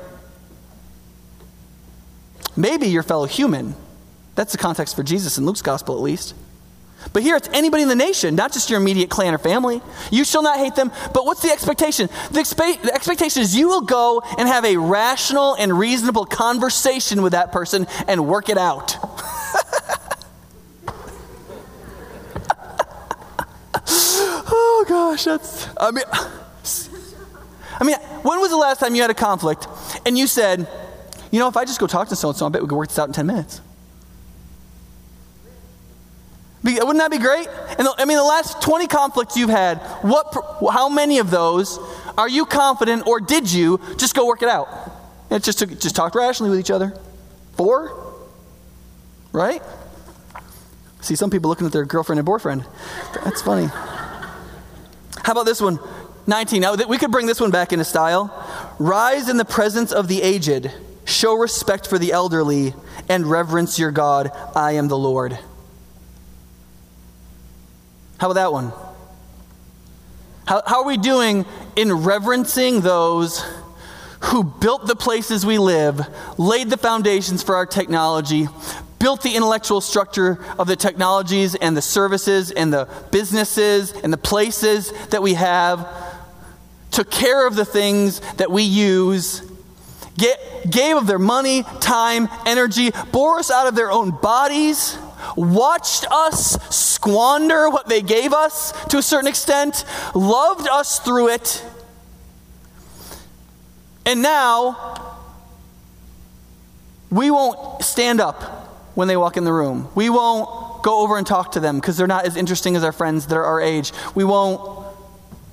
Maybe 2.57 2.87
your 2.87 3.03
fellow 3.03 3.27
human. 3.27 3.75
That's 4.35 4.53
the 4.53 4.59
context 4.59 4.97
for 4.97 5.03
Jesus 5.03 5.37
in 5.37 5.45
Luke's 5.45 5.63
gospel, 5.63 5.95
at 5.95 6.01
least. 6.01 6.35
But 7.13 7.23
here 7.23 7.37
it's 7.37 7.49
anybody 7.53 7.83
in 7.83 7.89
the 7.89 7.95
nation, 7.95 8.35
not 8.35 8.53
just 8.53 8.71
your 8.71 8.81
immediate 8.81 9.11
clan 9.11 9.35
or 9.35 9.39
family. 9.39 9.81
You 10.11 10.25
shall 10.25 10.43
not 10.43 10.59
hate 10.59 10.75
them. 10.75 10.91
But 11.13 11.25
what's 11.25 11.43
the 11.43 11.51
expectation? 11.51 12.09
The, 12.31 12.41
expe- 12.41 12.83
the, 12.83 12.95
expectation 12.95 13.43
is 13.43 13.57
you 13.57 13.69
will 13.69 13.83
go 13.83 14.23
and 14.39 14.49
have 14.49 14.65
a 14.65 14.77
rational 14.77 15.55
and 15.55 15.79
reasonable 15.79 16.27
conversation 16.27 17.23
with 17.23 17.33
that 17.33 17.53
person 17.53 17.87
and 18.09 18.27
work 18.27 18.49
it 18.49 18.59
out. 18.59 18.97
oh 24.49 24.85
gosh, 24.89 25.25
that's 25.25 25.69
I 25.79 25.91
mean 25.91 26.05
I 27.79 27.85
mean, 27.85 27.97
when 28.23 28.41
was 28.41 28.51
the 28.51 28.57
last 28.57 28.81
time 28.81 28.95
you 28.95 29.03
had 29.03 29.11
a 29.11 29.15
conflict 29.15 29.69
and 30.07 30.17
you 30.17 30.27
said, 30.27 30.67
you 31.31 31.39
know, 31.39 31.49
if 31.49 31.57
I 31.57 31.65
just 31.65 31.79
go 31.79 31.87
talk 31.87 32.09
to 32.09 32.17
so 32.17 32.29
and 32.29 32.39
so, 32.39 32.47
I 32.47 32.49
bet 32.49 32.63
we 32.63 32.69
could 32.69 32.77
work 32.77 32.89
this 32.89 32.99
out 32.99 33.09
in 33.09 33.13
10 33.13 33.27
minutes? 33.27 33.61
Wouldn't 36.67 36.99
that 36.99 37.11
be 37.11 37.19
great? 37.19 37.49
And 37.79 37.87
the, 37.87 37.95
I 37.97 38.05
mean, 38.05 38.17
the 38.17 38.25
last 38.25 38.61
20 38.61 38.87
conflicts 38.89 39.37
you've 39.37 39.51
had, 39.51 39.79
what, 40.03 40.35
how 40.73 40.89
many 40.89 41.19
of 41.19 41.31
those 41.31 41.79
are 42.19 42.29
you 42.29 42.45
confident 42.45 43.07
or 43.07 43.21
did 43.21 43.53
you 43.53 43.81
just 43.97 44.15
go 44.15 44.27
work 44.27 44.43
it 44.43 44.49
out? 44.49 44.69
And 45.31 45.43
just, 45.43 45.59
just 45.59 45.95
talk 45.95 46.15
rationally 46.15 46.51
with 46.51 46.61
each 46.61 46.71
other. 46.71 46.99
Four? 47.55 48.15
Right? 49.33 49.63
See 51.01 51.15
some 51.15 51.31
people 51.31 51.49
looking 51.49 51.67
at 51.67 51.73
their 51.73 51.85
girlfriend 51.85 52.19
and 52.19 52.27
boyfriend. 52.27 52.65
That's 53.25 53.43
funny. 53.43 53.67
How 53.67 55.33
about 55.33 55.47
this 55.47 55.61
one? 55.61 55.79
19. 56.27 56.63
Now, 56.63 56.75
we 56.75 56.99
could 56.99 57.13
bring 57.13 57.27
this 57.27 57.41
one 57.41 57.51
back 57.51 57.73
into 57.73 57.85
style. 57.85 58.33
Rise 58.79 59.29
in 59.29 59.37
the 59.37 59.45
presence 59.45 59.93
of 59.93 60.09
the 60.09 60.23
aged 60.23 60.73
show 61.07 61.35
respect 61.35 61.87
for 61.87 61.99
the 61.99 62.13
elderly, 62.13 62.75
and 63.09 63.27
reverence 63.27 63.79
your 63.79 63.91
God. 63.91 64.31
I 64.55 64.73
am 64.73 64.89
the 64.89 64.99
Lord. 64.99 65.39
How 68.19 68.31
about 68.31 68.35
that 68.35 68.53
one? 68.53 68.73
How, 70.47 70.63
how 70.67 70.81
are 70.83 70.87
we 70.87 70.97
doing 70.97 71.45
in 71.75 72.05
reverencing 72.05 72.81
those 72.81 73.45
who 74.21 74.43
built 74.43 74.87
the 74.87 74.97
places 74.97 75.45
we 75.45 75.59
live, 75.59 76.01
laid 76.39 76.71
the 76.71 76.77
foundations 76.77 77.43
for 77.43 77.57
our 77.57 77.67
technology, 77.67 78.49
built 78.99 79.23
the 79.23 79.37
intellectual 79.37 79.81
structure 79.81 80.43
of 80.59 80.67
the 80.67 80.77
technologies 80.77 81.55
and 81.55 81.77
the 81.77 81.83
services 81.83 82.51
and 82.51 82.73
the 82.73 82.89
businesses 83.11 83.93
and 83.93 84.13
the 84.13 84.19
places 84.19 84.93
that 85.09 85.23
we 85.23 85.35
have, 85.35 85.87
took 86.91 87.11
care 87.11 87.47
of 87.47 87.57
the 87.57 87.65
things 87.65 88.21
that 88.37 88.51
we 88.51 88.63
use, 88.63 89.43
get, 90.17 90.71
gave 90.71 90.97
of 90.97 91.07
their 91.07 91.19
money, 91.19 91.63
time, 91.81 92.29
energy, 92.47 92.91
bore 93.13 93.39
us 93.39 93.51
out 93.51 93.67
of 93.67 93.75
their 93.75 93.91
own 93.91 94.11
bodies, 94.11 94.97
watched 95.37 96.07
us 96.11 96.57
squander 96.75 97.69
what 97.71 97.89
they 97.89 98.03
gave 98.03 98.33
us 98.33 98.73
to 98.87 98.99
a 98.99 99.03
certain 99.03 99.29
extent, 99.29 99.85
loved 100.15 100.69
us 100.69 100.99
through 100.99 101.29
it. 101.29 101.65
And 104.05 104.23
now, 104.23 105.17
we 107.11 107.31
won't 107.31 107.83
stand 107.83 108.21
up 108.21 108.43
when 108.95 109.09
they 109.09 109.17
walk 109.17 109.37
in 109.37 109.45
the 109.45 109.53
room. 109.53 109.89
We 109.95 110.11
won't 110.11 110.83
go 110.83 111.03
over 111.03 111.19
and 111.19 111.27
talk 111.27 111.53
to 111.53 111.61
them 111.61 111.81
because 111.81 111.97
they're 111.97 112.07
not 112.07 112.25
as 112.25 112.37
interesting 112.37 112.77
as 112.77 112.85
our 112.85 112.93
friends 112.93 113.27
that 113.27 113.37
are 113.37 113.45
our 113.45 113.61
age. 113.61 113.93
We 114.15 114.25
won't 114.25 114.87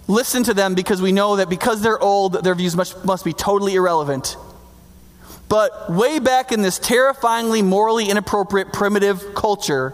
listen 0.07 0.43
to 0.43 0.53
them 0.53 0.75
because 0.75 1.01
we 1.01 1.11
know 1.11 1.37
that 1.37 1.49
because 1.49 1.81
they're 1.81 1.99
old, 1.99 2.43
their 2.43 2.55
views 2.55 2.75
must, 2.75 3.03
must 3.05 3.25
be 3.25 3.33
totally 3.33 3.75
irrelevant. 3.75 4.37
But 5.53 5.87
way 5.87 6.17
back 6.17 6.51
in 6.51 6.63
this 6.63 6.79
terrifyingly 6.79 7.61
morally 7.61 8.09
inappropriate 8.09 8.73
primitive 8.73 9.35
culture, 9.35 9.93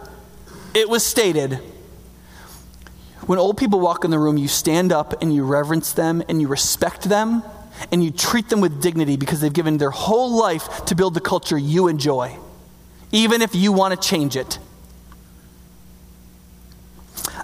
it 0.72 0.88
was 0.88 1.04
stated 1.04 1.60
when 3.26 3.38
old 3.38 3.58
people 3.58 3.78
walk 3.78 4.06
in 4.06 4.10
the 4.10 4.18
room, 4.18 4.38
you 4.38 4.48
stand 4.48 4.90
up 4.90 5.20
and 5.20 5.34
you 5.34 5.44
reverence 5.44 5.92
them 5.92 6.22
and 6.30 6.40
you 6.40 6.48
respect 6.48 7.02
them 7.02 7.42
and 7.92 8.02
you 8.02 8.10
treat 8.10 8.48
them 8.48 8.62
with 8.62 8.80
dignity 8.80 9.18
because 9.18 9.42
they've 9.42 9.52
given 9.52 9.76
their 9.76 9.90
whole 9.90 10.34
life 10.34 10.86
to 10.86 10.94
build 10.94 11.12
the 11.12 11.20
culture 11.20 11.58
you 11.58 11.88
enjoy, 11.88 12.38
even 13.12 13.42
if 13.42 13.54
you 13.54 13.70
want 13.70 13.92
to 13.92 14.08
change 14.08 14.36
it. 14.36 14.58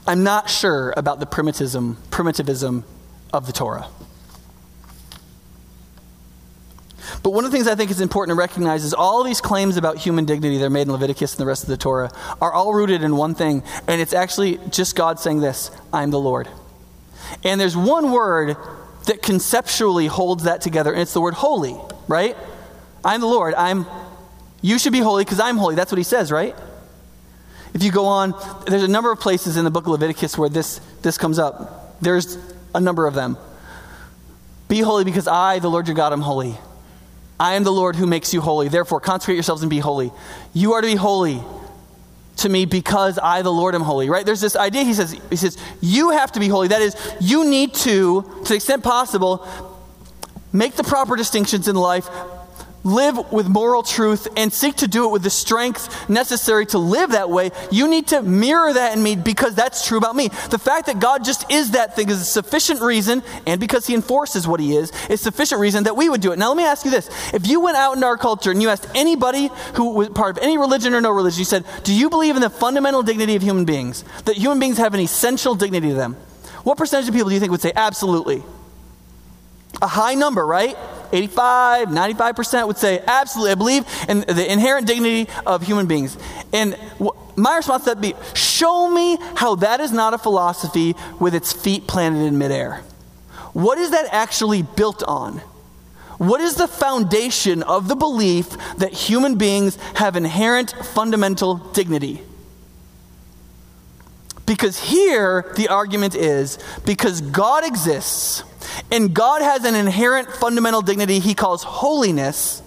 I'm 0.06 0.24
not 0.24 0.48
sure 0.48 0.94
about 0.96 1.20
the 1.20 1.26
primitivism, 1.26 1.98
primitivism 2.10 2.84
of 3.34 3.46
the 3.46 3.52
Torah. 3.52 3.88
But 7.26 7.32
one 7.32 7.44
of 7.44 7.50
the 7.50 7.56
things 7.56 7.66
I 7.66 7.74
think 7.74 7.90
is 7.90 8.00
important 8.00 8.36
to 8.36 8.38
recognize 8.38 8.84
is 8.84 8.94
all 8.94 9.24
these 9.24 9.40
claims 9.40 9.76
about 9.76 9.98
human 9.98 10.26
dignity 10.26 10.58
that 10.58 10.66
are 10.66 10.70
made 10.70 10.82
in 10.82 10.92
Leviticus 10.92 11.32
and 11.32 11.40
the 11.40 11.46
rest 11.46 11.64
of 11.64 11.68
the 11.68 11.76
Torah 11.76 12.12
are 12.40 12.52
all 12.52 12.72
rooted 12.72 13.02
in 13.02 13.16
one 13.16 13.34
thing, 13.34 13.64
and 13.88 14.00
it's 14.00 14.12
actually 14.12 14.60
just 14.70 14.94
God 14.94 15.18
saying 15.18 15.40
this 15.40 15.72
I'm 15.92 16.12
the 16.12 16.20
Lord. 16.20 16.48
And 17.42 17.60
there's 17.60 17.76
one 17.76 18.12
word 18.12 18.56
that 19.06 19.22
conceptually 19.22 20.06
holds 20.06 20.44
that 20.44 20.60
together, 20.60 20.92
and 20.92 21.02
it's 21.02 21.14
the 21.14 21.20
word 21.20 21.34
holy, 21.34 21.76
right? 22.06 22.36
I'm 23.04 23.20
the 23.20 23.26
Lord. 23.26 23.54
I'm 23.54 23.86
you 24.62 24.78
should 24.78 24.92
be 24.92 25.00
holy 25.00 25.24
because 25.24 25.40
I'm 25.40 25.56
holy. 25.56 25.74
That's 25.74 25.90
what 25.90 25.98
he 25.98 26.04
says, 26.04 26.30
right? 26.30 26.54
If 27.74 27.82
you 27.82 27.90
go 27.90 28.06
on, 28.06 28.34
there's 28.68 28.84
a 28.84 28.88
number 28.88 29.10
of 29.10 29.18
places 29.18 29.56
in 29.56 29.64
the 29.64 29.70
book 29.72 29.86
of 29.86 29.90
Leviticus 29.90 30.38
where 30.38 30.48
this, 30.48 30.80
this 31.02 31.18
comes 31.18 31.40
up. 31.40 32.00
There's 32.00 32.38
a 32.72 32.80
number 32.80 33.04
of 33.04 33.14
them. 33.14 33.36
Be 34.68 34.78
holy 34.78 35.02
because 35.02 35.26
I, 35.26 35.58
the 35.58 35.68
Lord 35.68 35.88
your 35.88 35.96
God, 35.96 36.12
am 36.12 36.20
holy. 36.20 36.56
I 37.38 37.54
am 37.54 37.64
the 37.64 37.72
Lord 37.72 37.96
who 37.96 38.06
makes 38.06 38.32
you 38.32 38.40
holy. 38.40 38.68
Therefore, 38.68 39.00
consecrate 39.00 39.34
yourselves 39.34 39.62
and 39.62 39.70
be 39.70 39.78
holy. 39.78 40.10
You 40.54 40.72
are 40.74 40.80
to 40.80 40.86
be 40.86 40.94
holy 40.94 41.42
to 42.36 42.48
me 42.48 42.64
because 42.64 43.18
I, 43.18 43.42
the 43.42 43.52
Lord, 43.52 43.74
am 43.74 43.82
holy, 43.82 44.08
right? 44.08 44.24
There's 44.24 44.40
this 44.40 44.56
idea, 44.56 44.84
he 44.84 44.94
says, 44.94 45.12
he 45.30 45.36
says, 45.36 45.56
you 45.80 46.10
have 46.10 46.32
to 46.32 46.40
be 46.40 46.48
holy. 46.48 46.68
That 46.68 46.82
is, 46.82 46.96
you 47.20 47.48
need 47.48 47.74
to, 47.74 48.22
to 48.22 48.48
the 48.48 48.54
extent 48.54 48.82
possible, 48.82 49.46
make 50.52 50.74
the 50.74 50.84
proper 50.84 51.16
distinctions 51.16 51.68
in 51.68 51.76
life, 51.76 52.08
live 52.86 53.32
with 53.32 53.48
moral 53.48 53.82
truth 53.82 54.28
and 54.36 54.52
seek 54.52 54.76
to 54.76 54.88
do 54.88 55.04
it 55.04 55.10
with 55.10 55.22
the 55.22 55.30
strength 55.30 56.08
necessary 56.08 56.64
to 56.66 56.78
live 56.78 57.10
that 57.10 57.28
way, 57.28 57.50
you 57.70 57.88
need 57.88 58.06
to 58.08 58.22
mirror 58.22 58.72
that 58.72 58.96
in 58.96 59.02
me 59.02 59.16
because 59.16 59.54
that's 59.54 59.86
true 59.86 59.98
about 59.98 60.14
me. 60.14 60.28
The 60.50 60.58
fact 60.58 60.86
that 60.86 61.00
God 61.00 61.24
just 61.24 61.50
is 61.50 61.72
that 61.72 61.96
thing 61.96 62.08
is 62.08 62.20
a 62.20 62.24
sufficient 62.24 62.80
reason, 62.80 63.22
and 63.46 63.60
because 63.60 63.86
He 63.86 63.94
enforces 63.94 64.46
what 64.46 64.60
He 64.60 64.76
is, 64.76 64.92
is 65.10 65.20
sufficient 65.20 65.60
reason 65.60 65.84
that 65.84 65.96
we 65.96 66.08
would 66.08 66.20
do 66.20 66.32
it. 66.32 66.38
Now, 66.38 66.48
let 66.48 66.56
me 66.56 66.64
ask 66.64 66.84
you 66.84 66.90
this. 66.90 67.10
If 67.34 67.46
you 67.46 67.60
went 67.60 67.76
out 67.76 67.94
into 67.94 68.06
our 68.06 68.16
culture 68.16 68.50
and 68.50 68.62
you 68.62 68.68
asked 68.68 68.88
anybody 68.94 69.50
who 69.74 69.94
was 69.94 70.08
part 70.10 70.36
of 70.36 70.42
any 70.42 70.56
religion 70.56 70.94
or 70.94 71.00
no 71.00 71.10
religion, 71.10 71.40
you 71.40 71.44
said, 71.44 71.64
Do 71.82 71.92
you 71.92 72.08
believe 72.08 72.36
in 72.36 72.42
the 72.42 72.50
fundamental 72.50 73.02
dignity 73.02 73.34
of 73.34 73.42
human 73.42 73.64
beings? 73.64 74.04
That 74.24 74.36
human 74.36 74.60
beings 74.60 74.78
have 74.78 74.94
an 74.94 75.00
essential 75.00 75.54
dignity 75.54 75.88
to 75.88 75.94
them? 75.94 76.14
What 76.62 76.78
percentage 76.78 77.08
of 77.08 77.14
people 77.14 77.28
do 77.28 77.34
you 77.34 77.40
think 77.40 77.50
would 77.50 77.60
say 77.60 77.72
absolutely? 77.74 78.42
A 79.82 79.86
high 79.86 80.14
number, 80.14 80.44
right? 80.44 80.76
85, 81.12 81.88
95% 81.88 82.66
would 82.66 82.76
say, 82.76 83.02
absolutely, 83.06 83.52
I 83.52 83.54
believe 83.54 83.84
in 84.08 84.20
the 84.20 84.50
inherent 84.50 84.86
dignity 84.86 85.28
of 85.44 85.62
human 85.62 85.86
beings. 85.86 86.16
And 86.52 86.76
my 87.36 87.56
response 87.56 87.84
to 87.84 87.90
that 87.90 87.96
would 87.98 88.02
be, 88.02 88.14
show 88.34 88.90
me 88.90 89.18
how 89.36 89.56
that 89.56 89.80
is 89.80 89.92
not 89.92 90.14
a 90.14 90.18
philosophy 90.18 90.94
with 91.20 91.34
its 91.34 91.52
feet 91.52 91.86
planted 91.86 92.26
in 92.26 92.38
midair. 92.38 92.82
What 93.52 93.78
is 93.78 93.90
that 93.90 94.08
actually 94.12 94.62
built 94.62 95.02
on? 95.02 95.40
What 96.18 96.40
is 96.40 96.56
the 96.56 96.68
foundation 96.68 97.62
of 97.62 97.88
the 97.88 97.96
belief 97.96 98.50
that 98.78 98.92
human 98.92 99.36
beings 99.36 99.76
have 99.96 100.16
inherent 100.16 100.72
fundamental 100.72 101.56
dignity? 101.56 102.22
Because 104.46 104.78
here, 104.78 105.52
the 105.56 105.68
argument 105.68 106.14
is 106.14 106.58
because 106.86 107.20
God 107.20 107.66
exists 107.66 108.44
and 108.90 109.14
God 109.14 109.42
has 109.42 109.64
an 109.64 109.74
inherent 109.74 110.28
fundamental 110.30 110.82
dignity 110.82 111.18
he 111.18 111.34
calls 111.34 111.62
holiness. 111.62 112.62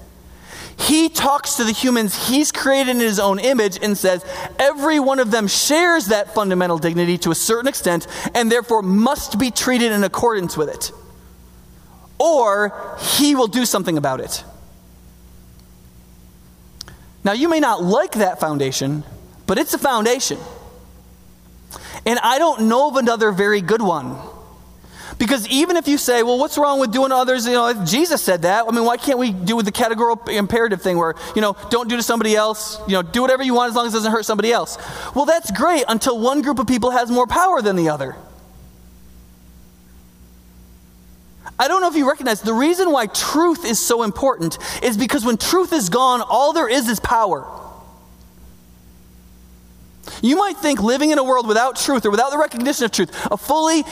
He 0.78 1.10
talks 1.10 1.56
to 1.56 1.66
the 1.66 1.74
humans 1.74 2.30
he's 2.30 2.52
created 2.52 2.92
in 2.92 3.00
his 3.00 3.20
own 3.20 3.38
image 3.38 3.78
and 3.82 3.98
says 3.98 4.26
every 4.58 5.00
one 5.00 5.20
of 5.20 5.30
them 5.30 5.48
shares 5.48 6.08
that 6.08 6.34
fundamental 6.34 6.78
dignity 6.78 7.18
to 7.20 7.32
a 7.32 7.36
certain 7.36 7.68
extent 7.68 8.08
and 8.34 8.50
therefore 8.52 8.82
must 8.82 9.38
be 9.38 9.52
treated 9.52 9.92
in 9.92 10.04
accordance 10.04 10.56
with 10.56 10.70
it. 10.70 10.92
Or 12.18 12.98
he 13.18 13.36
will 13.36 13.48
do 13.48 13.66
something 13.66 13.98
about 13.98 14.22
it. 14.22 14.44
Now, 17.24 17.34
you 17.34 17.50
may 17.50 17.60
not 17.60 17.84
like 17.84 18.14
that 18.14 18.40
foundation, 18.40 19.04
but 19.46 19.58
it's 19.58 19.74
a 19.74 19.78
foundation. 19.78 20.38
And 22.06 22.20
I 22.20 22.40
don't 22.40 22.70
know 22.70 22.88
of 22.88 22.96
another 22.96 23.32
very 23.32 23.62
good 23.62 23.82
one. 23.82 24.18
Because 25.20 25.46
even 25.50 25.76
if 25.76 25.86
you 25.88 25.98
say, 25.98 26.24
well, 26.24 26.40
what's 26.40 26.58
wrong 26.58 26.80
with 26.80 26.94
doing 26.94 27.12
others? 27.12 27.46
You 27.46 27.52
know, 27.52 27.86
Jesus 27.86 28.24
said 28.24 28.44
that. 28.44 28.66
I 28.66 28.72
mean, 28.72 28.86
why 28.86 28.96
can't 28.96 29.20
we 29.20 29.34
do 29.34 29.58
with 29.58 29.66
the 29.66 29.72
categorical 29.72 30.34
imperative 30.34 30.82
thing 30.82 30.98
where, 30.98 31.14
you 31.36 31.42
know, 31.42 31.58
don't 31.70 31.90
do 31.90 31.98
to 31.98 32.04
somebody 32.04 32.38
else, 32.38 32.80
you 32.88 32.94
know, 32.94 33.02
do 33.02 33.22
whatever 33.22 33.44
you 33.44 33.54
want 33.54 33.70
as 33.70 33.76
long 33.76 33.86
as 33.86 33.94
it 33.94 33.98
doesn't 33.98 34.14
hurt 34.14 34.24
somebody 34.24 34.54
else? 34.54 34.78
Well, 35.14 35.26
that's 35.26 35.52
great 35.52 35.84
until 35.90 36.18
one 36.18 36.42
group 36.42 36.58
of 36.58 36.68
people 36.68 36.92
has 36.92 37.12
more 37.12 37.28
power 37.28 37.62
than 37.62 37.76
the 37.76 37.90
other. 37.90 38.16
I 41.60 41.68
don't 41.68 41.82
know 41.82 41.90
if 41.90 41.96
you 41.96 42.08
recognize 42.08 42.40
the 42.40 42.54
reason 42.54 42.90
why 42.90 43.08
truth 43.08 43.66
is 43.66 43.78
so 43.78 44.04
important 44.04 44.58
is 44.82 44.96
because 44.96 45.26
when 45.26 45.36
truth 45.36 45.74
is 45.74 45.90
gone, 45.90 46.22
all 46.22 46.54
there 46.54 46.70
is 46.70 46.88
is 46.88 47.02
power. 47.02 47.46
You 50.22 50.38
might 50.38 50.56
think 50.56 50.82
living 50.82 51.12
in 51.12 51.18
a 51.18 51.24
world 51.26 51.46
without 51.46 51.76
truth 51.76 52.06
or 52.06 52.12
without 52.12 52.32
the 52.32 52.38
recognition 52.38 52.86
of 52.86 52.92
truth, 52.92 53.12
a 53.30 53.36
fully 53.36 53.84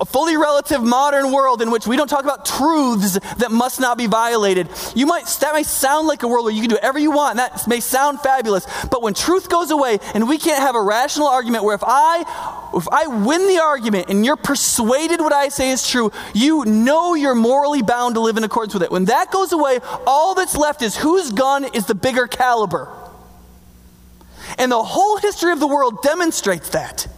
a 0.00 0.04
fully 0.04 0.36
relative 0.36 0.82
modern 0.82 1.32
world 1.32 1.62
in 1.62 1.70
which 1.70 1.86
we 1.86 1.96
don't 1.96 2.08
talk 2.08 2.24
about 2.24 2.44
truths 2.44 3.18
that 3.36 3.50
must 3.50 3.80
not 3.80 3.96
be 3.98 4.06
violated. 4.06 4.68
You 4.94 5.06
might 5.06 5.26
that 5.40 5.54
may 5.54 5.62
sound 5.62 6.06
like 6.06 6.22
a 6.22 6.28
world 6.28 6.44
where 6.44 6.54
you 6.54 6.60
can 6.60 6.70
do 6.70 6.76
whatever 6.76 6.98
you 6.98 7.10
want, 7.10 7.32
and 7.32 7.38
that 7.40 7.66
may 7.66 7.80
sound 7.80 8.20
fabulous. 8.20 8.66
But 8.90 9.02
when 9.02 9.14
truth 9.14 9.48
goes 9.48 9.70
away 9.70 9.98
and 10.14 10.28
we 10.28 10.38
can't 10.38 10.60
have 10.60 10.74
a 10.74 10.82
rational 10.82 11.28
argument 11.28 11.64
where 11.64 11.74
if 11.74 11.84
I 11.84 12.20
if 12.74 12.86
I 12.90 13.06
win 13.06 13.46
the 13.46 13.58
argument 13.58 14.08
and 14.08 14.24
you're 14.24 14.36
persuaded 14.36 15.20
what 15.20 15.32
I 15.32 15.48
say 15.48 15.70
is 15.70 15.86
true, 15.88 16.12
you 16.34 16.64
know 16.64 17.14
you're 17.14 17.34
morally 17.34 17.82
bound 17.82 18.14
to 18.16 18.20
live 18.20 18.36
in 18.36 18.44
accordance 18.44 18.74
with 18.74 18.82
it. 18.82 18.90
When 18.90 19.06
that 19.06 19.30
goes 19.30 19.52
away, 19.52 19.80
all 20.06 20.34
that's 20.34 20.56
left 20.56 20.82
is 20.82 20.96
whose 20.96 21.32
gun 21.32 21.64
is 21.64 21.86
the 21.86 21.94
bigger 21.94 22.26
caliber. 22.26 22.92
And 24.58 24.70
the 24.70 24.82
whole 24.82 25.18
history 25.18 25.52
of 25.52 25.60
the 25.60 25.66
world 25.66 26.02
demonstrates 26.02 26.70
that. 26.70 27.08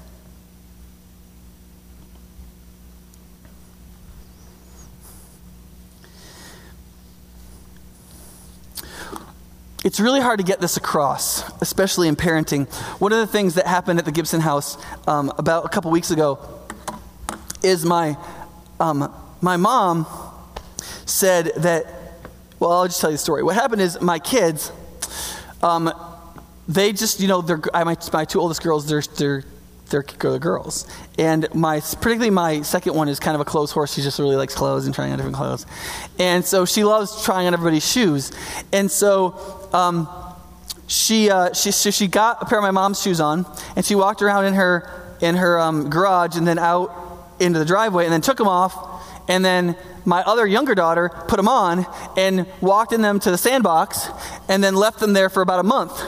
It's 9.85 10.01
really 10.01 10.21
hard 10.21 10.39
to 10.39 10.45
get 10.45 10.61
this 10.61 10.77
across, 10.77 11.49
especially 11.63 12.09
in 12.09 12.17
parenting. 12.17 12.69
One 13.01 13.13
of 13.13 13.19
the 13.19 13.27
things 13.27 13.55
that 13.55 13.67
happened 13.67 13.99
at 13.99 14.05
the 14.05 14.13
Gibson 14.13 14.41
house 14.41 14.77
um, 15.07 15.33
about 15.39 15.65
a 15.65 15.69
couple 15.69 15.91
weeks 15.91 16.11
ago 16.11 16.39
is 17.63 17.85
my, 17.85 18.17
um, 18.81 19.13
my 19.41 19.57
mom 19.57 20.07
said 21.07 21.53
that 21.59 21.87
Well, 22.59 22.73
I'll 22.73 22.87
just 22.87 23.01
tell 23.01 23.11
you 23.11 23.15
the 23.15 23.19
story. 23.19 23.43
What 23.43 23.55
happened 23.55 23.81
is 23.81 24.01
my 24.01 24.19
kids, 24.19 24.73
um, 25.63 25.93
they 26.67 26.93
just, 26.93 27.21
you 27.21 27.29
know, 27.29 27.41
they're, 27.41 27.61
my, 27.73 27.97
my 28.13 28.25
two 28.25 28.41
oldest 28.41 28.63
girls, 28.63 28.87
they're, 28.87 29.03
they're, 29.17 29.45
they're, 29.91 30.05
they're 30.19 30.39
girls. 30.39 30.87
And 31.19 31.53
my, 31.55 31.81
particularly 31.81 32.31
my 32.31 32.63
second 32.63 32.95
one 32.95 33.09
is 33.09 33.21
kind 33.21 33.35
of 33.35 33.41
a 33.41 33.45
clothes 33.45 33.71
horse. 33.71 33.95
She 33.95 34.03
just 34.03 34.19
really 34.19 34.37
likes 34.37 34.55
clothes 34.55 34.87
and 34.87 34.95
trying 34.95 35.13
on 35.13 35.19
different 35.19 35.37
clothes. 35.37 35.67
And 36.19 36.45
so 36.45 36.65
she 36.65 36.85
loves 36.85 37.25
trying 37.25 37.47
on 37.47 37.55
everybody's 37.55 37.89
shoes. 37.89 38.33
And 38.73 38.91
so, 38.91 39.58
um, 39.73 40.09
she, 40.87 41.31
uh, 41.31 41.53
she, 41.53 41.71
so 41.71 41.91
she 41.91 42.09
got 42.09 42.43
a 42.43 42.47
pair 42.47 42.59
of 42.59 42.63
my 42.63 42.71
mom's 42.71 43.01
shoes 43.03 43.21
on, 43.21 43.47
and 43.77 43.85
she 43.85 43.95
walked 43.95 44.23
around 44.23 44.47
in 44.47 44.55
her, 44.55 44.91
in 45.21 45.37
her 45.37 45.61
um, 45.61 45.91
garage 45.91 46.37
and 46.37 46.47
then 46.47 46.59
out 46.59 46.91
into 47.39 47.59
the 47.59 47.65
driveway 47.65 48.05
and 48.05 48.13
then 48.13 48.21
took 48.21 48.39
them 48.39 48.49
off. 48.49 48.75
And 49.29 49.45
then 49.45 49.77
my 50.05 50.23
other 50.23 50.47
younger 50.47 50.75
daughter 50.75 51.11
put 51.29 51.37
them 51.37 51.49
on 51.49 51.87
and 52.17 52.47
walked 52.61 52.93
in 52.93 53.03
them 53.03 53.21
to 53.21 53.31
the 53.31 53.39
sandbox 53.39 54.09
and 54.49 54.65
then 54.65 54.75
left 54.75 55.01
them 55.01 55.13
there 55.13 55.29
for 55.29 55.43
about 55.43 55.61
a 55.61 55.65
month. 55.65 56.03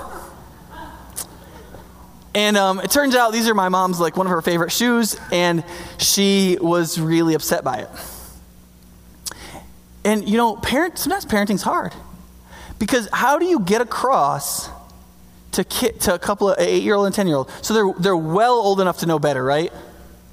And 2.35 2.57
um, 2.57 2.81
it 2.81 2.91
turns 2.91 3.15
out 3.15 3.33
these 3.33 3.49
are 3.49 3.55
my 3.55 3.69
mom's, 3.69 3.99
like 3.99 4.17
one 4.17 4.27
of 4.27 4.31
her 4.31 4.41
favorite 4.41 4.71
shoes, 4.71 5.19
and 5.33 5.65
she 5.99 6.59
was 6.61 6.99
really 6.99 7.35
upset 7.35 7.65
by 7.65 7.79
it. 7.79 7.89
And 10.05 10.29
you 10.29 10.37
know, 10.37 10.57
parent, 10.57 10.97
sometimes 10.99 11.27
parenting's 11.27 11.63
hard. 11.63 11.93
Because 12.81 13.09
how 13.13 13.39
do 13.39 13.45
you 13.45 13.61
get 13.61 13.83
across 13.83 14.69
to, 15.53 15.63
to 15.63 16.15
a 16.15 16.19
couple 16.19 16.49
of 16.49 16.59
eight 16.59 16.83
year 16.83 16.95
old 16.95 17.07
and 17.07 17.15
10 17.15 17.29
year 17.29 17.37
old? 17.37 17.51
So 17.63 17.75
they're, 17.75 17.93
they're 18.01 18.17
well 18.17 18.55
old 18.55 18.81
enough 18.81 18.99
to 18.99 19.07
know 19.07 19.21
better, 19.21 19.45
right? 19.45 19.73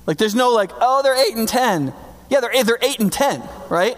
Like 0.08 0.18
there's 0.18 0.34
no 0.34 0.50
like, 0.52 0.72
oh, 0.80 1.04
they're 1.04 1.14
eight 1.16 1.36
and 1.36 1.48
10. 1.48 1.94
Yeah, 2.30 2.40
they're, 2.40 2.64
they're 2.64 2.80
eight 2.82 3.00
and 3.00 3.12
10, 3.12 3.44
right? 3.70 3.98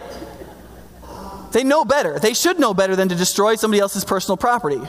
They 1.52 1.64
know 1.64 1.86
better. 1.86 2.20
They 2.20 2.34
should 2.34 2.60
know 2.60 2.74
better 2.74 2.96
than 2.96 3.10
to 3.10 3.16
destroy 3.16 3.56
somebody 3.56 3.80
else's 3.80 4.04
personal 4.04 4.36
property, 4.36 4.82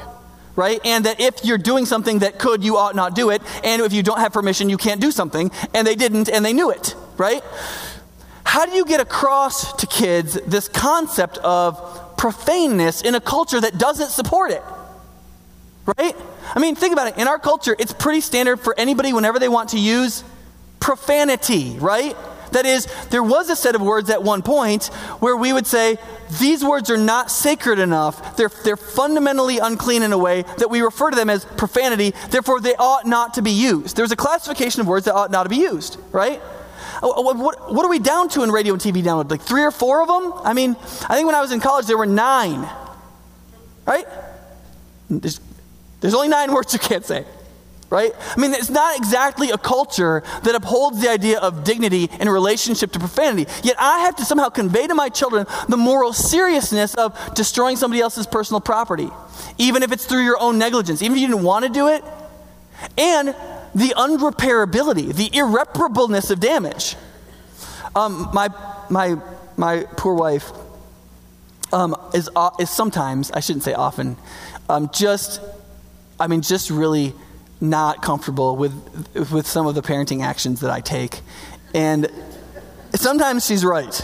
right? 0.57 0.81
And 0.85 1.05
that 1.05 1.21
if 1.21 1.45
you're 1.45 1.59
doing 1.59 1.85
something 1.85 2.21
that 2.21 2.39
could, 2.39 2.65
you 2.65 2.79
ought 2.79 2.97
not 2.97 3.15
do 3.15 3.29
it. 3.29 3.43
And 3.63 3.83
if 3.83 3.93
you 3.93 4.03
don't 4.03 4.21
have 4.21 4.33
permission, 4.33 4.71
you 4.71 4.79
can't 4.79 5.01
do 5.01 5.11
something. 5.11 5.51
And 5.75 5.87
they 5.87 5.97
didn't, 5.97 6.31
and 6.31 6.45
they 6.45 6.55
knew 6.55 6.71
it, 6.71 6.95
right? 7.19 7.43
How 8.45 8.65
do 8.65 8.73
you 8.73 8.85
get 8.85 9.01
across 9.01 9.75
to 9.75 9.87
kids 9.87 10.35
this 10.47 10.69
concept 10.69 11.39
of 11.39 12.10
profaneness 12.21 13.01
in 13.01 13.15
a 13.15 13.21
culture 13.21 13.59
that 13.59 13.79
doesn't 13.79 14.11
support 14.11 14.51
it. 14.51 14.63
Right? 15.87 16.15
I 16.55 16.59
mean, 16.59 16.75
think 16.75 16.93
about 16.93 17.07
it. 17.07 17.17
In 17.17 17.27
our 17.27 17.39
culture, 17.39 17.75
it's 17.79 17.95
pretty 17.95 18.21
standard 18.21 18.61
for 18.61 18.79
anybody, 18.79 19.15
whenever 19.15 19.39
they 19.39 19.49
want 19.49 19.71
to 19.71 19.79
use 19.79 20.23
profanity, 20.81 21.79
right? 21.79 22.15
That 22.53 22.67
is, 22.67 22.87
there 23.09 23.23
was 23.23 23.49
a 23.49 23.57
set 23.57 23.75
of 23.75 23.81
words 23.81 24.11
at 24.11 24.23
one 24.23 24.43
point 24.43 24.89
where 25.21 25.35
we 25.35 25.51
would 25.55 25.67
say, 25.67 25.97
these 26.39 26.63
words 26.63 26.91
are 26.91 26.99
not 26.99 27.31
sacred 27.31 27.79
enough. 27.79 28.37
They're, 28.37 28.51
they're 28.65 28.77
fundamentally 28.77 29.57
unclean 29.57 30.03
in 30.03 30.13
a 30.13 30.19
way 30.19 30.43
that 30.59 30.69
we 30.69 30.83
refer 30.83 31.09
to 31.09 31.17
them 31.17 31.31
as 31.31 31.47
profanity, 31.47 32.13
therefore, 32.29 32.61
they 32.61 32.75
ought 32.75 33.07
not 33.07 33.33
to 33.35 33.43
be 33.43 33.53
used. 33.53 33.97
There's 33.97 34.13
a 34.13 34.17
classification 34.17 34.83
of 34.83 34.87
words 34.87 35.07
that 35.07 35.15
ought 35.15 35.31
not 35.31 35.45
to 35.45 35.49
be 35.49 35.57
used, 35.57 35.99
right? 36.13 36.43
Oh, 37.03 37.15
oh, 37.17 37.35
what, 37.35 37.73
what, 37.73 37.85
are 37.85 37.89
we 37.89 37.99
down 37.99 38.29
to 38.31 38.43
in 38.43 38.51
radio 38.51 38.75
and 38.75 38.83
TV 38.83 39.03
download? 39.03 39.31
Like 39.31 39.41
three 39.41 39.65
or 39.65 39.71
four 39.71 40.03
of 40.03 40.09
them? 40.09 40.33
I 40.45 40.53
mean, 40.53 40.77
I 41.09 41.15
think 41.15 41.27
when 41.27 41.35
I 41.35 41.41
was 41.41 41.53
in 41.53 41.61
college, 41.61 41.87
there 41.87 41.97
were 41.97 42.07
nine. 42.07 42.69
Right? 43.87 44.07
There's, 45.09 45.41
there's 46.01 46.15
only 46.15 46.29
nine 46.29 46.53
words 46.55 46.73
you 46.73 46.79
can't 46.79 47.05
say. 47.05 47.25
Right? 47.89 48.13
I 48.37 48.39
mean, 48.39 48.53
it's 48.53 48.71
not 48.71 48.97
exactly 48.97 49.51
a 49.51 49.59
culture 49.59 50.23
that 50.45 50.55
upholds 50.55 51.01
the 51.01 51.11
idea 51.11 51.41
of 51.41 51.65
dignity 51.65 52.09
in 52.21 52.29
relationship 52.29 52.93
to 52.93 53.01
profanity. 53.01 53.51
Yet 53.65 53.75
I 53.81 54.01
have 54.01 54.15
to 54.17 54.25
somehow 54.25 54.49
convey 54.49 54.87
to 54.87 54.95
my 54.95 55.09
children 55.09 55.45
the 55.69 55.77
moral 55.77 56.13
seriousness 56.13 56.95
of 56.95 57.19
destroying 57.35 57.77
somebody 57.77 58.01
else's 58.01 58.29
personal 58.29 58.61
property, 58.61 59.11
even 59.59 59.83
if 59.83 59.91
it's 59.91 60.05
through 60.05 60.23
your 60.23 60.41
own 60.41 60.57
negligence, 60.57 61.03
even 61.03 61.17
if 61.17 61.23
you 61.23 61.29
didn't 61.29 61.43
want 61.43 61.65
to 61.65 61.71
do 61.71 61.89
it. 61.89 62.05
And 62.97 63.35
the 63.75 63.95
unrepairability, 63.97 65.15
the 65.15 65.31
irreparableness 65.31 66.31
of 66.31 66.41
damage. 66.41 66.97
Um, 67.95 68.31
my, 68.33 68.49
my, 68.89 69.17
my 69.57 69.85
poor 69.97 70.15
wife 70.15 70.51
um, 71.73 71.97
is, 72.15 72.29
uh, 72.35 72.51
is 72.59 72.71
sometimes, 72.71 73.31
I 73.31 73.41
shouldn't 73.41 73.65
say 73.65 73.75
often, 73.75 74.17
um, 74.69 74.91
just, 74.93 75.41
I 76.19 76.27
mean, 76.27 76.43
just 76.43 76.71
really 76.71 77.15
not 77.61 78.03
comfortable 78.03 78.57
with, 78.57 78.73
with 79.33 79.47
some 79.47 79.67
of 79.67 79.75
the 79.75 79.83
parenting 79.83 80.23
actions 80.25 80.61
that 80.61 80.71
I 80.71 80.81
take. 80.81 81.21
And 81.75 82.11
sometimes 82.95 83.47
she's 83.47 83.65
right. 83.65 83.95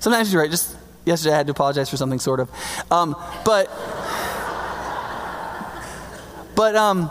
Sometimes 0.00 0.28
she's 0.28 0.36
right. 0.36 0.50
Just 0.50 0.76
yesterday 1.04 1.34
I 1.34 1.38
had 1.38 1.46
to 1.46 1.52
apologize 1.52 1.88
for 1.88 1.96
something, 1.96 2.18
sort 2.18 2.40
of. 2.40 2.50
Um, 2.90 3.16
but, 3.44 3.70
but, 6.54 6.76
um, 6.76 7.10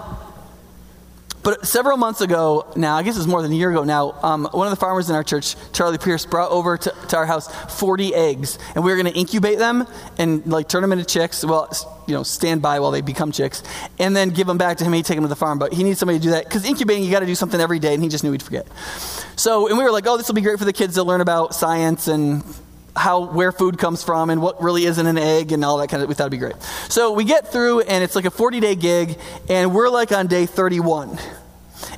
but 1.43 1.67
several 1.67 1.97
months 1.97 2.21
ago 2.21 2.71
now, 2.75 2.95
I 2.95 3.03
guess 3.03 3.17
it's 3.17 3.27
more 3.27 3.41
than 3.41 3.51
a 3.51 3.55
year 3.55 3.69
ago 3.69 3.83
now, 3.83 4.15
um, 4.23 4.47
one 4.51 4.65
of 4.65 4.71
the 4.71 4.77
farmers 4.77 5.09
in 5.09 5.15
our 5.15 5.23
church, 5.23 5.55
Charlie 5.73 5.97
Pierce, 5.97 6.25
brought 6.25 6.51
over 6.51 6.77
to, 6.77 6.95
to 7.09 7.17
our 7.17 7.25
house 7.25 7.53
40 7.79 8.15
eggs. 8.15 8.57
And 8.75 8.83
we 8.83 8.91
were 8.91 8.97
going 8.97 9.11
to 9.11 9.19
incubate 9.19 9.59
them 9.59 9.85
and 10.17 10.45
like 10.47 10.69
turn 10.69 10.81
them 10.81 10.93
into 10.93 11.05
chicks. 11.05 11.43
Well, 11.43 11.69
you 12.07 12.13
know, 12.13 12.23
stand 12.23 12.61
by 12.61 12.79
while 12.79 12.91
they 12.91 13.01
become 13.01 13.31
chicks. 13.31 13.61
And 13.99 14.15
then 14.15 14.29
give 14.29 14.47
them 14.47 14.57
back 14.57 14.77
to 14.77 14.85
him. 14.85 14.93
He'd 14.93 15.05
take 15.05 15.17
them 15.17 15.25
to 15.25 15.29
the 15.29 15.35
farm. 15.35 15.59
But 15.59 15.73
he 15.73 15.83
needs 15.83 15.99
somebody 15.99 16.19
to 16.19 16.23
do 16.23 16.31
that. 16.31 16.45
Because 16.45 16.65
incubating, 16.65 17.03
you 17.03 17.11
got 17.11 17.19
to 17.19 17.25
do 17.25 17.35
something 17.35 17.59
every 17.59 17.79
day. 17.79 17.93
And 17.93 18.01
he 18.01 18.09
just 18.09 18.23
knew 18.23 18.31
he'd 18.31 18.43
forget. 18.43 18.65
So, 19.35 19.67
and 19.67 19.77
we 19.77 19.83
were 19.83 19.91
like, 19.91 20.07
oh, 20.07 20.17
this 20.17 20.27
will 20.27 20.35
be 20.35 20.41
great 20.41 20.59
for 20.59 20.65
the 20.65 20.73
kids 20.73 20.95
to 20.95 21.03
learn 21.03 21.21
about 21.21 21.53
science 21.53 22.07
and 22.07 22.43
how 22.95 23.31
where 23.31 23.51
food 23.51 23.77
comes 23.77 24.03
from 24.03 24.29
and 24.29 24.41
what 24.41 24.61
really 24.61 24.85
is 24.85 24.97
in 24.97 25.07
an 25.07 25.17
egg 25.17 25.51
and 25.51 25.65
all 25.65 25.77
that 25.77 25.89
kind 25.89 26.03
of 26.03 26.09
we 26.09 26.15
thought 26.15 26.25
it'd 26.25 26.31
be 26.31 26.37
great 26.37 26.61
so 26.89 27.11
we 27.11 27.23
get 27.23 27.51
through 27.51 27.81
and 27.81 28.03
it's 28.03 28.15
like 28.15 28.25
a 28.25 28.31
40 28.31 28.59
day 28.59 28.75
gig 28.75 29.17
and 29.49 29.73
we're 29.73 29.89
like 29.89 30.11
on 30.11 30.27
day 30.27 30.45
31 30.45 31.17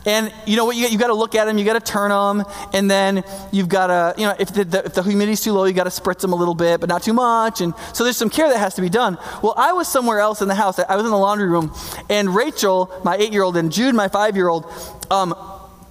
and 0.06 0.32
you 0.46 0.56
know 0.56 0.66
what? 0.66 0.76
You, 0.76 0.88
you 0.88 0.98
got 0.98 1.08
to 1.08 1.14
look 1.14 1.36
at 1.36 1.46
them, 1.46 1.58
you 1.58 1.66
got 1.66 1.74
to 1.74 1.92
turn 1.92 2.10
them, 2.10 2.46
and 2.74 2.90
then 2.90 3.24
you've 3.52 3.70
got 3.70 3.88
to, 3.88 4.20
you 4.20 4.28
know, 4.28 4.36
if 4.38 4.54
the, 4.54 4.64
the, 4.64 4.86
if 4.86 4.94
the 4.94 5.04
humidity's 5.04 5.42
too 5.42 5.54
low, 5.54 5.66
you 5.66 5.74
got 5.74 5.86
to 5.86 5.90
spritz 5.90 6.20
them 6.20 6.34
a 6.34 6.36
little 6.36 6.56
bit, 6.56 6.80
but 6.80 6.90
not 6.90 7.04
too 7.04 7.14
much. 7.14 7.62
And 7.62 7.74
so 7.94 8.04
there's 8.04 8.18
some 8.18 8.30
care 8.30 8.48
that 8.50 8.58
has 8.58 8.76
to 8.76 8.82
be 8.82 8.90
done. 8.90 9.18
Well, 9.42 9.54
I 9.58 9.74
was 9.74 9.88
somewhere 9.88 10.20
else 10.20 10.42
in 10.42 10.48
the 10.48 10.56
house. 10.56 10.80
I 10.80 10.96
was 10.96 11.06
in 11.06 11.12
the 11.12 11.18
laundry 11.18 11.48
room, 11.48 11.74
and 12.10 12.34
Rachel, 12.36 12.92
my 13.04 13.16
eight 13.16 13.32
year 13.32 13.44
old, 13.44 13.58
and 13.58 13.72
Jude, 13.72 13.96
my 13.96 14.08
five 14.08 14.36
year 14.36 14.48
old, 14.48 14.66
um, 15.10 15.36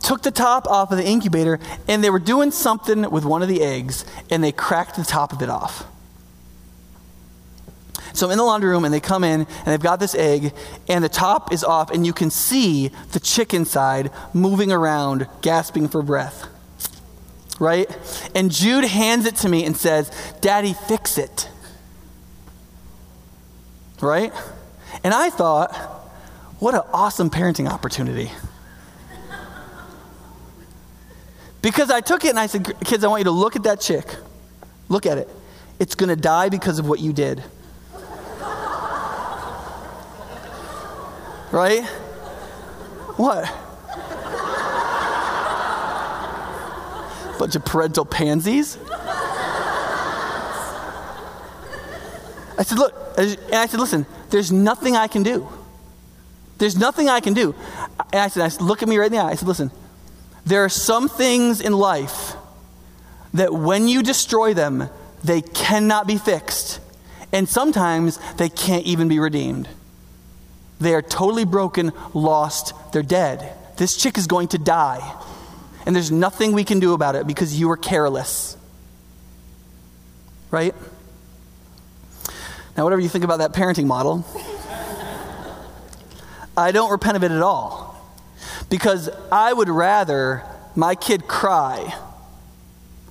took 0.05 0.23
the 0.23 0.31
top 0.31 0.67
off 0.69 0.93
of 0.93 0.99
the 0.99 1.05
incubator 1.05 1.59
and 1.89 2.05
they 2.05 2.11
were 2.11 2.19
doing 2.19 2.51
something 2.51 3.11
with 3.11 3.25
one 3.25 3.43
of 3.43 3.49
the 3.49 3.63
eggs 3.63 4.05
and 4.31 4.45
they 4.45 4.53
cracked 4.53 4.97
the 4.97 5.05
top 5.05 5.33
of 5.33 5.43
it 5.43 5.49
off. 5.49 5.87
So 8.13 8.27
I'm 8.27 8.33
in 8.33 8.39
the 8.39 8.45
laundry 8.45 8.71
room 8.71 8.85
and 8.85 8.95
they 8.95 9.01
come 9.01 9.25
in 9.25 9.41
and 9.41 9.67
they've 9.67 9.81
got 9.81 9.99
this 9.99 10.15
egg 10.15 10.53
and 10.89 11.03
the 11.03 11.09
top 11.09 11.53
is 11.53 11.65
off 11.65 11.91
and 11.91 12.07
you 12.07 12.13
can 12.13 12.31
see 12.31 12.93
the 13.11 13.19
chick 13.19 13.53
inside 13.53 14.11
moving 14.33 14.71
around, 14.71 15.27
gasping 15.43 15.89
for 15.89 16.01
breath. 16.01 16.47
Right? 17.59 17.89
And 18.35 18.53
Jude 18.53 18.85
hands 18.85 19.27
it 19.27 19.37
to 19.37 19.49
me 19.49 19.65
and 19.65 19.77
says, 19.77 20.11
Daddy, 20.41 20.75
fix 20.75 21.19
it. 21.19 21.49
Right? 24.01 24.33
And 25.03 25.15
I 25.15 25.31
thought, 25.31 25.73
what 26.61 26.75
an 26.75 26.83
awesome 26.93 27.31
parenting 27.31 27.69
opportunity. 27.69 28.31
Because 31.65 31.91
I 31.91 32.03
took 32.03 32.27
it 32.27 32.29
and 32.29 32.39
I 32.39 32.47
said, 32.47 32.79
kids, 32.85 33.03
I 33.05 33.09
want 33.09 33.21
you 33.21 33.25
to 33.25 33.31
look 33.31 33.57
at 33.57 33.63
that 33.63 33.81
chick. 33.81 34.05
Look 34.91 35.07
at 35.07 35.17
it. 35.17 35.31
It's 35.81 35.95
going 35.95 36.11
to 36.11 36.17
die 36.17 36.51
because 36.51 36.79
of 36.79 36.87
what 36.87 37.01
you 37.01 37.15
did. 37.15 37.39
right? 41.51 41.83
What? 43.17 43.45
Bunch 47.39 47.57
of 47.57 47.65
parental 47.65 48.05
pansies? 48.05 48.77
I 52.59 52.63
said, 52.63 52.77
look, 52.77 52.95
and 53.17 53.39
I 53.55 53.65
said, 53.65 53.81
listen, 53.81 54.05
there's 54.29 54.53
nothing 54.53 54.97
I 54.97 55.07
can 55.07 55.23
do. 55.23 55.49
There's 56.59 56.77
nothing 56.77 57.09
I 57.09 57.21
can 57.21 57.33
do. 57.33 57.55
And 58.13 58.21
I 58.21 58.29
said, 58.29 58.43
I 58.43 58.49
said, 58.49 58.61
look 58.61 58.83
at 58.83 58.89
me 58.91 58.99
right 58.99 59.07
in 59.07 59.13
the 59.13 59.19
eye. 59.19 59.31
I 59.31 59.35
said, 59.35 59.49
listen, 59.49 59.71
there 60.47 60.65
are 60.65 60.69
some 60.69 61.09
things 61.09 61.61
in 61.61 61.73
life 61.73 62.35
that 63.33 63.53
when 63.53 63.89
you 63.89 64.03
destroy 64.03 64.55
them, 64.55 64.89
they 65.23 65.41
cannot 65.41 66.07
be 66.07 66.19
fixed. 66.19 66.81
And 67.33 67.49
sometimes 67.49 68.19
they 68.37 68.49
can't 68.49 68.85
even 68.85 69.09
be 69.09 69.19
redeemed. 69.19 69.69
They 70.81 70.95
are 70.95 71.03
totally 71.03 71.45
broken, 71.45 71.93
lost, 72.13 72.75
they're 72.93 73.03
dead. 73.03 73.57
This 73.77 73.97
chick 73.97 74.19
is 74.19 74.27
going 74.27 74.49
to 74.49 74.59
die. 74.59 75.21
And 75.87 75.97
there's 75.97 76.13
nothing 76.13 76.53
we 76.53 76.65
can 76.65 76.79
do 76.79 76.93
about 76.93 77.17
it 77.17 77.27
because 77.27 77.59
you 77.59 77.69
were 77.69 77.77
careless. 77.77 78.57
Right? 80.51 80.75
Now, 82.77 82.85
whatever 82.85 83.01
you 83.01 83.09
think 83.09 83.25
about 83.25 83.39
that 83.39 83.53
parenting 83.53 83.87
model, 83.87 84.25
I 86.57 86.71
don't 86.71 86.91
repent 86.91 87.17
of 87.17 87.25
it 87.25 87.33
at 87.33 87.43
all. 87.43 87.94
Because 88.71 89.09
I 89.31 89.53
would 89.53 89.69
rather 89.69 90.43
my 90.75 90.95
kid 90.95 91.27
cry, 91.29 91.95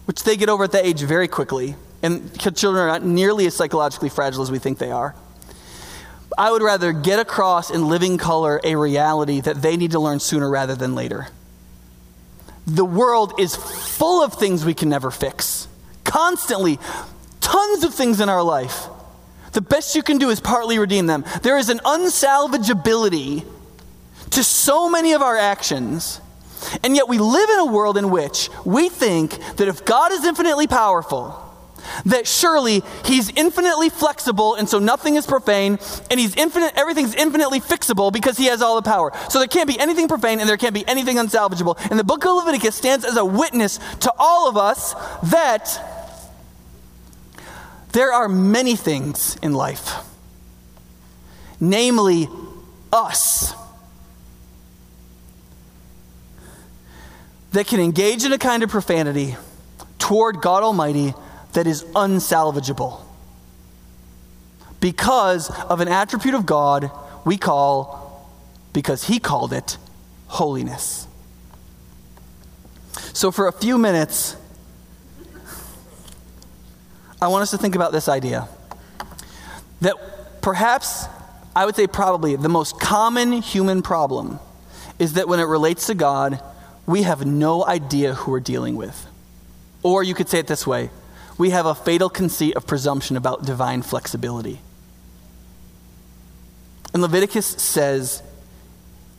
which 0.06 0.24
they 0.24 0.36
get 0.36 0.50
over 0.50 0.66
at 0.66 0.72
that 0.74 0.86
age 0.86 1.02
very 1.02 1.28
quickly, 1.28 1.76
and 2.02 2.38
children 2.39 2.84
are 2.84 2.88
not 2.88 3.04
nearly 3.04 3.46
as 3.46 3.56
psychologically 3.56 4.10
fragile 4.10 4.44
as 4.44 4.52
we 4.52 4.60
think 4.60 4.78
they 4.78 4.92
are. 4.92 5.16
I 6.38 6.52
would 6.52 6.62
rather 6.62 6.92
get 6.92 7.20
across 7.20 7.70
in 7.70 7.88
living 7.88 8.18
color 8.18 8.60
a 8.63 8.76
reality 8.76 9.39
that 9.42 9.62
they 9.62 9.78
need 9.78 9.92
to 9.92 10.00
learn 10.00 10.20
sooner 10.20 10.50
rather 10.50 10.76
than 10.76 10.96
later. 10.96 11.28
The 12.66 12.86
world 12.86 13.39
is 13.39 13.56
full 13.56 14.24
of 14.24 14.34
things 14.34 14.66
we 14.66 14.74
can 14.74 14.89
never 14.89 15.12
fix. 15.12 15.68
Constantly, 16.04 16.80
tons 17.42 17.84
of 17.84 17.94
things 17.94 18.20
in 18.20 18.30
our 18.30 18.44
life. 18.44 18.88
The 19.52 19.62
best 19.62 19.96
you 19.96 20.02
can 20.02 20.18
do 20.18 20.30
is 20.30 20.39
partly 20.39 20.80
redeem 20.80 21.06
them. 21.06 21.24
There 21.44 21.58
is 21.58 21.70
an 21.70 21.80
unsalvageability 21.80 23.46
to 24.34 24.43
so 24.43 24.89
many 24.89 25.13
of 25.13 25.22
our 25.22 25.38
actions. 25.38 26.19
And 26.84 26.96
yet 26.96 27.08
we 27.08 27.17
live 27.17 27.50
in 27.50 27.60
a 27.60 27.65
world 27.65 27.98
in 27.98 28.10
which 28.10 28.50
we 28.65 28.89
think 28.89 29.38
that 29.58 29.67
if 29.67 29.86
God 29.86 30.12
is 30.12 30.24
infinitely 30.24 30.67
powerful, 30.67 31.39
that 32.06 32.28
surely 32.28 32.82
he's 33.04 33.30
infinitely 33.30 33.89
flexible 33.89 34.56
and 34.56 34.67
so 34.69 34.80
nothing 34.80 35.15
is 35.15 35.28
profane 35.28 35.78
and 36.10 36.19
he's 36.19 36.34
infinite 36.36 36.72
everything's 36.78 37.13
infinitely 37.13 37.60
fixable 37.60 38.12
because 38.12 38.38
he 38.38 38.46
has 38.46 38.62
all 38.62 38.76
the 38.76 38.89
power. 38.89 39.12
So 39.30 39.39
there 39.39 39.48
can't 39.48 39.67
be 39.67 39.78
anything 39.78 40.08
profane 40.08 40.39
and 40.39 40.48
there 40.48 40.58
can't 40.58 40.74
be 40.74 40.88
anything 40.88 41.17
unsalvageable. 41.17 41.78
And 41.89 42.00
the 42.00 42.04
book 42.04 42.26
of 42.26 42.38
leviticus 42.38 42.76
stands 42.76 43.04
as 43.04 43.17
a 43.17 43.26
witness 43.26 43.80
to 44.02 44.13
all 44.17 44.48
of 44.50 44.58
us 44.58 44.93
that 45.32 45.80
there 47.91 48.12
are 48.12 48.30
many 48.30 48.76
things 48.76 49.38
in 49.43 49.54
life. 49.54 49.96
Namely 51.60 52.28
us 52.91 53.54
that 57.54 57.68
can 57.68 57.80
engage 57.80 58.26
in 58.26 58.34
a 58.34 58.38
kind 58.38 58.63
of 58.63 58.70
profanity 58.70 59.38
toward 60.00 60.42
God 60.42 60.63
Almighty 60.63 61.13
that 61.54 61.68
is 61.68 61.84
unsalvageable 61.96 63.00
because 64.80 65.50
of 65.50 65.80
an 65.80 65.88
attribute 65.88 66.36
of 66.36 66.46
God 66.46 66.92
we 67.26 67.38
call, 67.38 68.30
because 68.74 69.06
He 69.06 69.20
called 69.20 69.54
it, 69.54 69.78
holiness. 70.28 71.08
So, 73.13 73.32
for 73.32 73.48
a 73.48 73.52
few 73.52 73.78
minutes, 73.78 74.36
I 77.22 77.28
want 77.28 77.44
us 77.44 77.52
to 77.52 77.58
think 77.58 77.76
about 77.76 77.92
this 77.92 78.10
idea 78.10 78.50
that 79.82 80.42
perhaps, 80.42 81.06
I 81.56 81.66
would 81.66 81.76
say 81.76 81.88
probably, 81.88 82.36
the 82.36 82.50
most 82.50 82.80
common 82.80 83.32
human 83.32 83.84
problem 83.84 84.39
is 85.00 85.13
that 85.13 85.28
when 85.28 85.39
it 85.39 85.44
relates 85.44 85.88
to 85.88 85.94
God, 85.94 86.42
we 86.86 87.04
have 87.04 87.26
no 87.26 87.65
idea 87.65 88.13
who 88.13 88.32
we're 88.32 88.39
dealing 88.39 88.76
with. 88.76 89.08
Or 89.82 90.04
you 90.04 90.13
could 90.13 90.30
say 90.30 90.39
it 90.39 90.48
this 90.48 90.67
way 90.67 90.89
we 91.38 91.50
have 91.50 91.65
a 91.65 91.74
fatal 91.74 92.10
conceit 92.10 92.56
of 92.56 92.67
presumption 92.67 93.17
about 93.17 93.46
divine 93.46 93.82
flexibility. 93.82 94.60
And 96.93 97.02
Leviticus 97.02 97.48
says, 97.48 98.22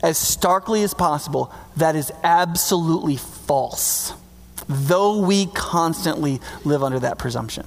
as 0.01 0.17
starkly 0.17 0.85
as 0.85 0.95
possible, 0.95 1.53
that 1.77 1.97
is 1.97 2.13
absolutely 2.23 3.17
false, 3.17 4.13
though 4.69 5.19
we 5.21 5.47
constantly 5.47 6.41
live 6.65 6.85
under 6.85 7.01
that 7.01 7.19
presumption. 7.19 7.67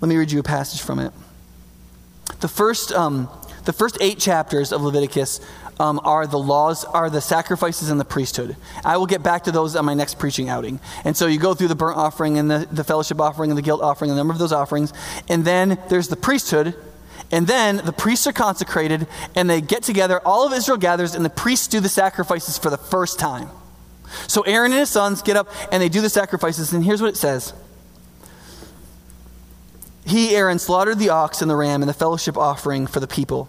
Let 0.00 0.08
me 0.08 0.16
read 0.16 0.30
you 0.30 0.38
a 0.38 0.44
passage 0.44 0.82
from 0.82 0.98
it. 0.98 1.12
The 2.40 2.48
first, 2.48 2.92
um, 2.92 3.28
the 3.64 3.72
first 3.72 3.96
eight 4.00 4.18
chapters 4.18 4.72
of 4.72 4.82
Leviticus 4.82 5.40
um, 5.80 6.00
are 6.04 6.26
the 6.26 6.38
laws, 6.38 6.84
are 6.84 7.10
the 7.10 7.20
sacrifices 7.20 7.90
and 7.90 7.98
the 7.98 8.04
priesthood. 8.04 8.56
I 8.84 8.96
will 8.96 9.06
get 9.06 9.22
back 9.22 9.44
to 9.44 9.52
those 9.52 9.76
on 9.76 9.84
my 9.84 9.94
next 9.94 10.18
preaching 10.18 10.48
outing. 10.48 10.80
And 11.04 11.16
so 11.16 11.26
you 11.26 11.38
go 11.38 11.54
through 11.54 11.68
the 11.68 11.74
burnt 11.74 11.96
offering 11.96 12.38
and 12.38 12.50
the, 12.50 12.68
the 12.70 12.84
fellowship 12.84 13.20
offering 13.20 13.50
and 13.50 13.58
the 13.58 13.62
guilt 13.62 13.82
offering, 13.82 14.10
a 14.10 14.14
number 14.14 14.32
of 14.32 14.38
those 14.38 14.52
offerings. 14.52 14.92
And 15.28 15.44
then 15.44 15.78
there's 15.88 16.08
the 16.08 16.16
priesthood. 16.16 16.74
And 17.32 17.46
then 17.46 17.78
the 17.78 17.92
priests 17.92 18.26
are 18.26 18.32
consecrated 18.32 19.06
and 19.34 19.48
they 19.50 19.60
get 19.60 19.82
together. 19.82 20.20
All 20.24 20.46
of 20.46 20.52
Israel 20.52 20.78
gathers 20.78 21.14
and 21.14 21.24
the 21.24 21.30
priests 21.30 21.66
do 21.66 21.80
the 21.80 21.88
sacrifices 21.88 22.58
for 22.58 22.70
the 22.70 22.76
first 22.76 23.18
time. 23.18 23.48
So 24.28 24.42
Aaron 24.42 24.70
and 24.70 24.78
his 24.78 24.90
sons 24.90 25.22
get 25.22 25.36
up 25.36 25.48
and 25.72 25.82
they 25.82 25.88
do 25.88 26.00
the 26.00 26.10
sacrifices. 26.10 26.72
And 26.72 26.84
here's 26.84 27.02
what 27.02 27.08
it 27.08 27.16
says. 27.16 27.52
He, 30.06 30.36
Aaron, 30.36 30.58
slaughtered 30.58 30.98
the 30.98 31.08
ox 31.08 31.40
and 31.40 31.50
the 31.50 31.56
ram 31.56 31.82
and 31.82 31.88
the 31.88 31.94
fellowship 31.94 32.36
offering 32.36 32.86
for 32.86 33.00
the 33.00 33.06
people. 33.06 33.48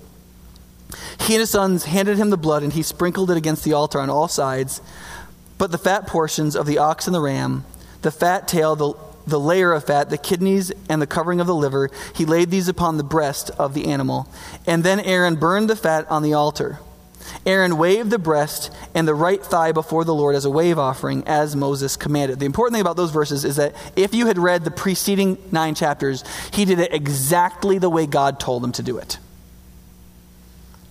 He 1.21 1.33
and 1.33 1.39
his 1.39 1.49
sons 1.49 1.85
handed 1.85 2.17
him 2.17 2.29
the 2.29 2.37
blood, 2.37 2.63
and 2.63 2.73
he 2.73 2.83
sprinkled 2.83 3.31
it 3.31 3.37
against 3.37 3.63
the 3.63 3.73
altar 3.73 3.99
on 3.99 4.09
all 4.09 4.27
sides. 4.27 4.81
But 5.57 5.71
the 5.71 5.77
fat 5.77 6.07
portions 6.07 6.55
of 6.55 6.65
the 6.65 6.77
ox 6.77 7.07
and 7.07 7.15
the 7.15 7.21
ram, 7.21 7.65
the 8.01 8.11
fat 8.11 8.47
tail, 8.47 8.75
the, 8.75 8.93
the 9.25 9.39
layer 9.39 9.73
of 9.73 9.85
fat, 9.85 10.09
the 10.09 10.17
kidneys, 10.17 10.71
and 10.89 11.01
the 11.01 11.07
covering 11.07 11.39
of 11.39 11.47
the 11.47 11.55
liver, 11.55 11.89
he 12.13 12.25
laid 12.25 12.51
these 12.51 12.67
upon 12.67 12.97
the 12.97 13.03
breast 13.03 13.49
of 13.57 13.73
the 13.73 13.87
animal. 13.87 14.27
And 14.67 14.83
then 14.83 14.99
Aaron 14.99 15.35
burned 15.35 15.69
the 15.69 15.75
fat 15.75 16.09
on 16.09 16.23
the 16.23 16.33
altar. 16.33 16.79
Aaron 17.45 17.77
waved 17.77 18.11
the 18.11 18.19
breast 18.19 18.71
and 18.93 19.07
the 19.07 19.15
right 19.15 19.43
thigh 19.43 19.71
before 19.71 20.03
the 20.03 20.13
Lord 20.13 20.35
as 20.35 20.45
a 20.45 20.49
wave 20.49 20.77
offering, 20.77 21.23
as 21.25 21.55
Moses 21.55 21.97
commanded. 21.97 22.39
The 22.39 22.45
important 22.45 22.75
thing 22.75 22.81
about 22.81 22.97
those 22.97 23.11
verses 23.11 23.45
is 23.45 23.55
that 23.55 23.73
if 23.95 24.13
you 24.13 24.27
had 24.27 24.37
read 24.37 24.63
the 24.63 24.71
preceding 24.71 25.37
nine 25.51 25.73
chapters, 25.73 26.23
he 26.51 26.65
did 26.65 26.79
it 26.79 26.93
exactly 26.93 27.77
the 27.77 27.89
way 27.89 28.05
God 28.05 28.39
told 28.39 28.63
him 28.63 28.71
to 28.73 28.83
do 28.83 28.97
it. 28.97 29.17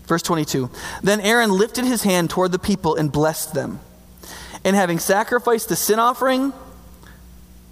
Verse 0.06 0.22
22 0.22 0.70
Then 1.02 1.20
Aaron 1.20 1.50
lifted 1.50 1.84
his 1.84 2.02
hand 2.02 2.30
toward 2.30 2.52
the 2.52 2.58
people 2.58 2.94
and 2.96 3.10
blessed 3.10 3.54
them. 3.54 3.80
And 4.64 4.74
having 4.74 4.98
sacrificed 4.98 5.68
the 5.68 5.76
sin 5.76 5.98
offering, 5.98 6.52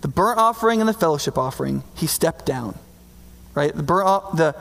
the 0.03 0.09
burnt 0.09 0.38
offering, 0.38 0.81
and 0.81 0.88
the 0.88 0.95
fellowship 0.95 1.38
offering, 1.38 1.85
he 1.95 2.07
stepped 2.07 2.45
down. 2.45 2.79
Right? 3.55 3.75
The, 3.75 3.83
burnt, 3.83 4.37
the, 4.37 4.57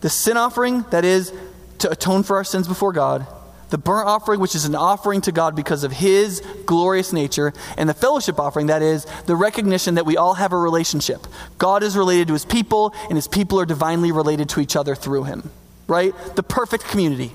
the 0.00 0.10
sin 0.10 0.36
offering, 0.36 0.82
that 0.90 1.04
is 1.04 1.32
to 1.78 1.90
atone 1.90 2.22
for 2.22 2.36
our 2.36 2.44
sins 2.44 2.68
before 2.68 2.92
God. 2.92 3.26
The 3.70 3.78
burnt 3.78 4.06
offering, 4.06 4.38
which 4.38 4.54
is 4.54 4.64
an 4.64 4.74
offering 4.74 5.22
to 5.22 5.32
God 5.32 5.56
because 5.56 5.82
of 5.82 5.92
his 5.92 6.40
glorious 6.66 7.12
nature. 7.12 7.54
And 7.78 7.88
the 7.88 7.94
fellowship 7.94 8.38
offering, 8.38 8.66
that 8.66 8.82
is 8.82 9.06
the 9.26 9.34
recognition 9.34 9.94
that 9.94 10.04
we 10.04 10.16
all 10.16 10.34
have 10.34 10.52
a 10.52 10.58
relationship. 10.58 11.26
God 11.58 11.82
is 11.82 11.96
related 11.96 12.26
to 12.28 12.34
his 12.34 12.44
people, 12.44 12.94
and 13.08 13.16
his 13.16 13.26
people 13.26 13.58
are 13.58 13.66
divinely 13.66 14.12
related 14.12 14.50
to 14.50 14.60
each 14.60 14.76
other 14.76 14.94
through 14.94 15.24
him 15.24 15.50
right? 15.92 16.14
The 16.36 16.42
perfect 16.42 16.84
community. 16.84 17.32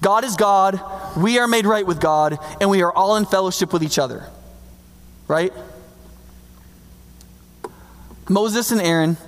God 0.00 0.24
is 0.24 0.34
God, 0.34 0.80
we 1.18 1.38
are 1.38 1.46
made 1.46 1.66
right 1.66 1.86
with 1.86 2.00
God, 2.00 2.38
and 2.58 2.70
we 2.70 2.80
are 2.80 2.90
all 2.90 3.16
in 3.16 3.26
fellowship 3.26 3.74
with 3.74 3.82
each 3.82 3.98
other, 3.98 4.24
right? 5.28 5.52
Moses 8.26 8.70
and 8.70 8.80
Aaron 8.80 9.18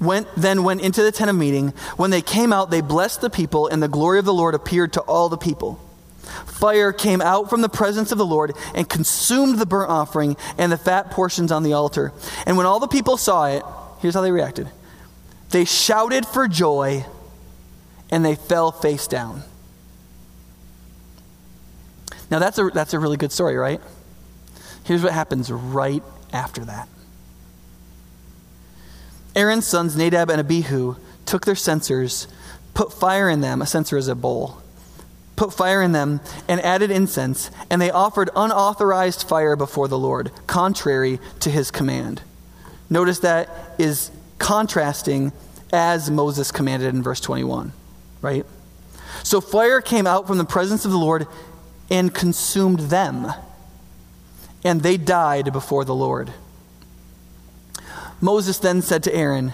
went, 0.00 0.26
then 0.36 0.64
went 0.64 0.80
into 0.80 1.04
the 1.04 1.12
tent 1.12 1.30
of 1.30 1.36
meeting. 1.36 1.68
When 1.96 2.10
they 2.10 2.20
came 2.20 2.52
out, 2.52 2.72
they 2.72 2.80
blessed 2.80 3.20
the 3.20 3.30
people, 3.30 3.68
and 3.68 3.80
the 3.80 3.86
glory 3.86 4.18
of 4.18 4.24
the 4.24 4.34
Lord 4.34 4.56
appeared 4.56 4.94
to 4.94 5.00
all 5.02 5.28
the 5.28 5.38
people. 5.38 5.80
Fire 6.46 6.92
came 6.92 7.22
out 7.22 7.48
from 7.48 7.60
the 7.60 7.68
presence 7.68 8.10
of 8.10 8.18
the 8.18 8.26
Lord 8.26 8.56
and 8.74 8.88
consumed 8.88 9.60
the 9.60 9.66
burnt 9.66 9.90
offering 9.90 10.36
and 10.58 10.72
the 10.72 10.76
fat 10.76 11.12
portions 11.12 11.52
on 11.52 11.62
the 11.62 11.74
altar. 11.74 12.12
And 12.44 12.56
when 12.56 12.66
all 12.66 12.80
the 12.80 12.88
people 12.88 13.16
saw 13.16 13.46
it, 13.46 13.62
here's 14.00 14.14
how 14.14 14.20
they 14.20 14.32
reacted 14.32 14.68
they 15.50 15.64
shouted 15.64 16.26
for 16.26 16.48
joy 16.48 17.06
and 18.10 18.24
they 18.24 18.34
fell 18.34 18.72
face 18.72 19.06
down. 19.06 19.42
Now, 22.30 22.38
that's 22.38 22.58
a, 22.58 22.70
that's 22.72 22.94
a 22.94 22.98
really 22.98 23.16
good 23.16 23.32
story, 23.32 23.56
right? 23.56 23.80
Here's 24.84 25.02
what 25.02 25.12
happens 25.12 25.50
right 25.50 26.02
after 26.32 26.64
that 26.64 26.88
Aaron's 29.34 29.66
sons, 29.66 29.96
Nadab 29.96 30.30
and 30.30 30.40
Abihu, 30.40 30.96
took 31.24 31.44
their 31.44 31.54
censers, 31.54 32.26
put 32.74 32.92
fire 32.92 33.28
in 33.28 33.40
them. 33.42 33.60
A 33.60 33.66
censer 33.66 33.96
is 33.96 34.08
a 34.08 34.14
bowl. 34.14 34.62
Put 35.34 35.52
fire 35.52 35.82
in 35.82 35.92
them 35.92 36.20
and 36.48 36.60
added 36.62 36.90
incense, 36.90 37.50
and 37.68 37.82
they 37.82 37.90
offered 37.90 38.30
unauthorized 38.34 39.28
fire 39.28 39.54
before 39.54 39.86
the 39.86 39.98
Lord, 39.98 40.30
contrary 40.46 41.20
to 41.40 41.50
his 41.50 41.70
command. 41.70 42.22
Notice 42.88 43.18
that 43.18 43.50
is 43.78 44.10
contrasting 44.38 45.32
as 45.72 46.10
Moses 46.10 46.50
commanded 46.50 46.94
in 46.94 47.02
verse 47.02 47.20
21 47.20 47.72
right? 48.26 48.44
So 49.22 49.40
fire 49.40 49.80
came 49.80 50.06
out 50.06 50.26
from 50.26 50.36
the 50.36 50.44
presence 50.44 50.84
of 50.84 50.90
the 50.90 50.98
Lord 50.98 51.28
and 51.88 52.12
consumed 52.12 52.80
them, 52.80 53.32
and 54.64 54.82
they 54.82 54.96
died 54.96 55.52
before 55.52 55.84
the 55.84 55.94
Lord. 55.94 56.32
Moses 58.20 58.58
then 58.58 58.82
said 58.82 59.04
to 59.04 59.14
Aaron, 59.14 59.52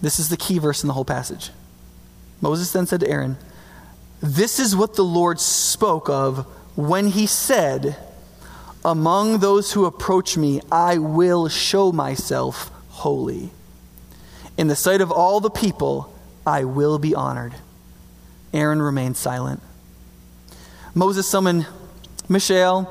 This 0.00 0.20
is 0.20 0.28
the 0.28 0.36
key 0.36 0.58
verse 0.58 0.84
in 0.84 0.86
the 0.86 0.94
whole 0.94 1.04
passage. 1.04 1.50
Moses 2.40 2.72
then 2.72 2.86
said 2.86 3.00
to 3.00 3.08
Aaron, 3.08 3.36
This 4.20 4.60
is 4.60 4.76
what 4.76 4.94
the 4.94 5.04
Lord 5.04 5.40
spoke 5.40 6.08
of 6.08 6.46
when 6.76 7.08
he 7.08 7.26
said, 7.26 7.96
Among 8.84 9.38
those 9.38 9.72
who 9.72 9.86
approach 9.86 10.36
me, 10.36 10.60
I 10.70 10.98
will 10.98 11.48
show 11.48 11.90
myself 11.90 12.70
holy. 12.90 13.50
In 14.60 14.68
the 14.68 14.76
sight 14.76 15.00
of 15.00 15.10
all 15.10 15.40
the 15.40 15.48
people, 15.48 16.14
I 16.46 16.64
will 16.64 16.98
be 16.98 17.14
honored. 17.14 17.54
Aaron 18.52 18.82
remained 18.82 19.16
silent. 19.16 19.62
Moses 20.92 21.26
summoned 21.26 21.66
Mishael 22.28 22.86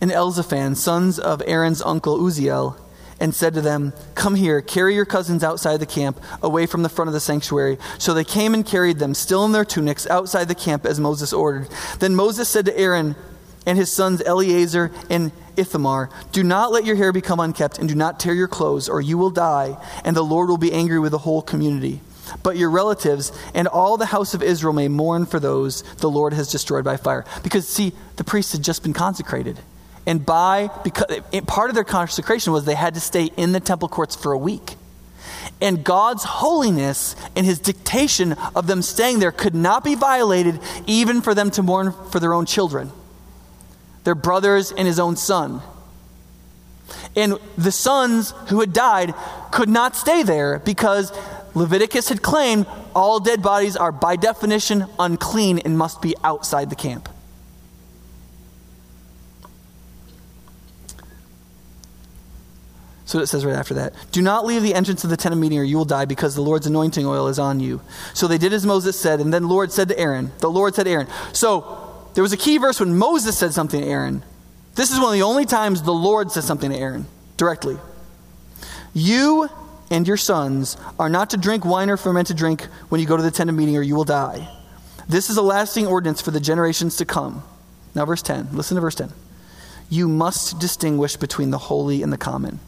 and 0.00 0.10
Elzaphan, 0.10 0.76
sons 0.76 1.18
of 1.18 1.42
Aaron's 1.46 1.82
uncle 1.82 2.18
Uzziel, 2.18 2.78
and 3.20 3.34
said 3.34 3.52
to 3.52 3.60
them, 3.60 3.92
Come 4.14 4.34
here, 4.34 4.62
carry 4.62 4.94
your 4.94 5.04
cousins 5.04 5.44
outside 5.44 5.76
the 5.76 5.84
camp, 5.84 6.18
away 6.42 6.64
from 6.64 6.82
the 6.82 6.88
front 6.88 7.08
of 7.10 7.12
the 7.12 7.20
sanctuary. 7.20 7.76
So 7.98 8.14
they 8.14 8.24
came 8.24 8.54
and 8.54 8.64
carried 8.64 9.00
them, 9.00 9.12
still 9.12 9.44
in 9.44 9.52
their 9.52 9.66
tunics, 9.66 10.06
outside 10.06 10.48
the 10.48 10.54
camp 10.54 10.86
as 10.86 10.98
Moses 10.98 11.34
ordered. 11.34 11.68
Then 11.98 12.14
Moses 12.14 12.48
said 12.48 12.64
to 12.64 12.78
Aaron 12.78 13.14
and 13.66 13.78
his 13.78 13.92
sons 13.92 14.22
Eleazar 14.24 14.90
and 15.10 15.32
Ithamar, 15.56 16.10
Do 16.32 16.42
not 16.42 16.72
let 16.72 16.84
your 16.84 16.96
hair 16.96 17.12
become 17.12 17.40
unkept, 17.40 17.78
and 17.78 17.88
do 17.88 17.94
not 17.94 18.20
tear 18.20 18.34
your 18.34 18.48
clothes, 18.48 18.88
or 18.88 19.00
you 19.00 19.18
will 19.18 19.30
die, 19.30 19.76
and 20.04 20.16
the 20.16 20.22
Lord 20.22 20.48
will 20.48 20.58
be 20.58 20.72
angry 20.72 20.98
with 20.98 21.12
the 21.12 21.18
whole 21.18 21.42
community. 21.42 22.00
But 22.42 22.56
your 22.56 22.70
relatives 22.70 23.32
and 23.54 23.68
all 23.68 23.96
the 23.96 24.06
house 24.06 24.34
of 24.34 24.42
Israel 24.42 24.72
may 24.72 24.88
mourn 24.88 25.26
for 25.26 25.38
those 25.38 25.82
the 25.98 26.10
Lord 26.10 26.32
has 26.32 26.50
destroyed 26.50 26.84
by 26.84 26.96
fire. 26.96 27.24
Because, 27.42 27.68
see, 27.68 27.92
the 28.16 28.24
priests 28.24 28.52
had 28.52 28.62
just 28.62 28.82
been 28.82 28.94
consecrated. 28.94 29.58
And 30.06 30.24
by, 30.24 30.70
because 30.82 31.20
part 31.46 31.70
of 31.70 31.74
their 31.74 31.84
consecration 31.84 32.52
was 32.52 32.64
they 32.64 32.74
had 32.74 32.94
to 32.94 33.00
stay 33.00 33.30
in 33.36 33.52
the 33.52 33.60
temple 33.60 33.88
courts 33.88 34.16
for 34.16 34.32
a 34.32 34.38
week. 34.38 34.76
And 35.60 35.84
God's 35.84 36.24
holiness 36.24 37.16
and 37.36 37.46
his 37.46 37.58
dictation 37.58 38.32
of 38.54 38.66
them 38.66 38.82
staying 38.82 39.18
there 39.18 39.32
could 39.32 39.54
not 39.54 39.84
be 39.84 39.94
violated, 39.94 40.60
even 40.86 41.22
for 41.22 41.34
them 41.34 41.50
to 41.52 41.62
mourn 41.62 41.94
for 42.10 42.20
their 42.20 42.34
own 42.34 42.46
children, 42.46 42.90
their 44.04 44.14
brothers, 44.14 44.72
and 44.72 44.86
his 44.86 45.00
own 45.00 45.16
son. 45.16 45.60
And 47.16 47.38
the 47.56 47.72
sons 47.72 48.32
who 48.48 48.60
had 48.60 48.72
died 48.72 49.14
could 49.50 49.68
not 49.68 49.96
stay 49.96 50.22
there 50.22 50.58
because 50.58 51.12
Leviticus 51.54 52.08
had 52.08 52.22
claimed 52.22 52.66
all 52.94 53.20
dead 53.20 53.42
bodies 53.42 53.76
are, 53.76 53.92
by 53.92 54.16
definition, 54.16 54.86
unclean 54.98 55.58
and 55.60 55.78
must 55.78 56.02
be 56.02 56.14
outside 56.22 56.70
the 56.70 56.76
camp. 56.76 57.08
So 63.06 63.20
it 63.20 63.26
says 63.26 63.44
right 63.44 63.54
after 63.54 63.74
that. 63.74 63.94
Do 64.12 64.22
not 64.22 64.44
leave 64.44 64.62
the 64.62 64.74
entrance 64.74 65.04
of 65.04 65.10
the 65.10 65.16
tent 65.16 65.32
of 65.32 65.38
meeting, 65.38 65.58
or 65.58 65.62
you 65.62 65.76
will 65.76 65.84
die, 65.84 66.04
because 66.04 66.34
the 66.34 66.40
Lord's 66.40 66.66
anointing 66.66 67.06
oil 67.06 67.28
is 67.28 67.38
on 67.38 67.60
you. 67.60 67.80
So 68.12 68.26
they 68.26 68.38
did 68.38 68.52
as 68.52 68.66
Moses 68.66 68.98
said, 68.98 69.20
and 69.20 69.32
then 69.32 69.46
Lord 69.46 69.70
said 69.70 69.88
to 69.88 69.98
Aaron, 69.98 70.32
the 70.38 70.50
Lord 70.50 70.74
said 70.74 70.84
to 70.84 70.90
Aaron. 70.90 71.06
So 71.32 71.83
there 72.14 72.22
was 72.22 72.32
a 72.32 72.36
key 72.36 72.58
verse 72.58 72.80
when 72.80 72.96
Moses 72.96 73.36
said 73.36 73.52
something 73.52 73.80
to 73.80 73.86
Aaron. 73.86 74.22
This 74.74 74.90
is 74.90 74.98
one 74.98 75.08
of 75.08 75.12
the 75.14 75.22
only 75.22 75.44
times 75.44 75.82
the 75.82 75.92
Lord 75.92 76.30
says 76.32 76.44
something 76.44 76.70
to 76.70 76.76
Aaron 76.76 77.06
directly. 77.36 77.76
You 78.92 79.48
and 79.90 80.06
your 80.06 80.16
sons 80.16 80.76
are 80.98 81.08
not 81.08 81.30
to 81.30 81.36
drink 81.36 81.64
wine 81.64 81.90
or 81.90 81.96
fermented 81.96 82.36
drink 82.36 82.62
when 82.88 83.00
you 83.00 83.06
go 83.06 83.16
to 83.16 83.22
the 83.22 83.30
tent 83.30 83.50
of 83.50 83.56
meeting, 83.56 83.76
or 83.76 83.82
you 83.82 83.94
will 83.94 84.04
die. 84.04 84.48
This 85.08 85.30
is 85.30 85.36
a 85.36 85.42
lasting 85.42 85.86
ordinance 85.86 86.20
for 86.20 86.30
the 86.30 86.40
generations 86.40 86.96
to 86.96 87.04
come. 87.04 87.42
Now, 87.94 88.04
verse 88.06 88.22
10. 88.22 88.48
Listen 88.52 88.76
to 88.76 88.80
verse 88.80 88.94
10. 88.94 89.12
You 89.90 90.08
must 90.08 90.58
distinguish 90.58 91.16
between 91.16 91.50
the 91.50 91.58
holy 91.58 92.02
and 92.02 92.12
the 92.12 92.18
common 92.18 92.58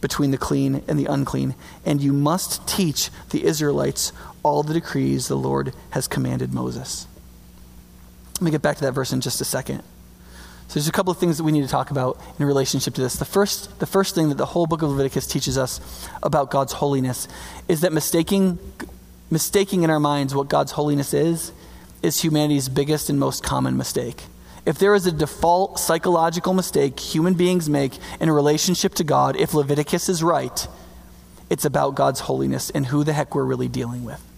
between 0.00 0.30
the 0.30 0.38
clean 0.38 0.82
and 0.88 0.98
the 0.98 1.06
unclean, 1.06 1.54
and 1.84 2.00
you 2.00 2.12
must 2.12 2.66
teach 2.66 3.10
the 3.30 3.44
Israelites 3.44 4.12
all 4.42 4.62
the 4.62 4.74
decrees 4.74 5.28
the 5.28 5.36
Lord 5.36 5.74
has 5.90 6.08
commanded 6.08 6.52
Moses. 6.52 7.06
Let 8.40 8.46
me 8.46 8.50
get 8.52 8.62
back 8.62 8.78
to 8.78 8.84
that 8.84 8.92
verse 8.92 9.12
in 9.12 9.20
just 9.20 9.42
a 9.42 9.44
second. 9.44 9.82
So 10.68 10.74
there's 10.74 10.88
a 10.88 10.92
couple 10.92 11.10
of 11.10 11.18
things 11.18 11.36
that 11.36 11.44
we 11.44 11.52
need 11.52 11.60
to 11.60 11.68
talk 11.68 11.90
about 11.90 12.18
in 12.38 12.46
relationship 12.46 12.94
to 12.94 13.02
this. 13.02 13.16
The 13.16 13.26
first, 13.26 13.78
the 13.80 13.86
first 13.86 14.14
thing 14.14 14.30
that 14.30 14.36
the 14.36 14.46
whole 14.46 14.66
book 14.66 14.80
of 14.80 14.88
Leviticus 14.88 15.26
teaches 15.26 15.58
us 15.58 16.08
about 16.22 16.50
God's 16.50 16.72
holiness 16.72 17.28
is 17.68 17.82
that 17.82 17.92
mistaking, 17.92 18.58
mistaking 19.30 19.82
in 19.82 19.90
our 19.90 20.00
minds 20.00 20.34
what 20.34 20.48
God's 20.48 20.72
holiness 20.72 21.12
is, 21.12 21.52
is 22.02 22.22
humanity's 22.22 22.70
biggest 22.70 23.10
and 23.10 23.18
most 23.18 23.42
common 23.42 23.76
mistake. 23.76 24.22
If 24.64 24.78
there 24.78 24.94
is 24.94 25.06
a 25.06 25.12
default 25.12 25.78
psychological 25.78 26.54
mistake 26.54 26.98
human 26.98 27.34
beings 27.34 27.68
make 27.68 27.98
in 28.20 28.30
relationship 28.30 28.94
to 28.94 29.04
God, 29.04 29.36
if 29.36 29.52
Leviticus 29.52 30.08
is 30.08 30.22
right, 30.22 30.66
it's 31.50 31.66
about 31.66 31.94
God's 31.94 32.20
holiness 32.20 32.70
and 32.70 32.86
who 32.86 33.04
the 33.04 33.12
heck 33.12 33.34
we're 33.34 33.44
really 33.44 33.68
dealing 33.68 34.04
with. 34.04 34.29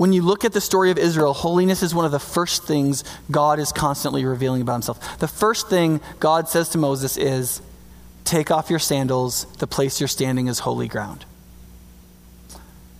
When 0.00 0.14
you 0.14 0.22
look 0.22 0.46
at 0.46 0.54
the 0.54 0.62
story 0.62 0.90
of 0.90 0.96
Israel, 0.96 1.34
holiness 1.34 1.82
is 1.82 1.94
one 1.94 2.06
of 2.06 2.10
the 2.10 2.18
first 2.18 2.62
things 2.64 3.04
God 3.30 3.58
is 3.58 3.70
constantly 3.70 4.24
revealing 4.24 4.62
about 4.62 4.72
himself. 4.72 5.18
The 5.18 5.28
first 5.28 5.68
thing 5.68 6.00
God 6.18 6.48
says 6.48 6.70
to 6.70 6.78
Moses 6.78 7.18
is, 7.18 7.60
Take 8.24 8.50
off 8.50 8.70
your 8.70 8.78
sandals, 8.78 9.44
the 9.58 9.66
place 9.66 10.00
you're 10.00 10.08
standing 10.08 10.46
is 10.46 10.60
holy 10.60 10.88
ground 10.88 11.26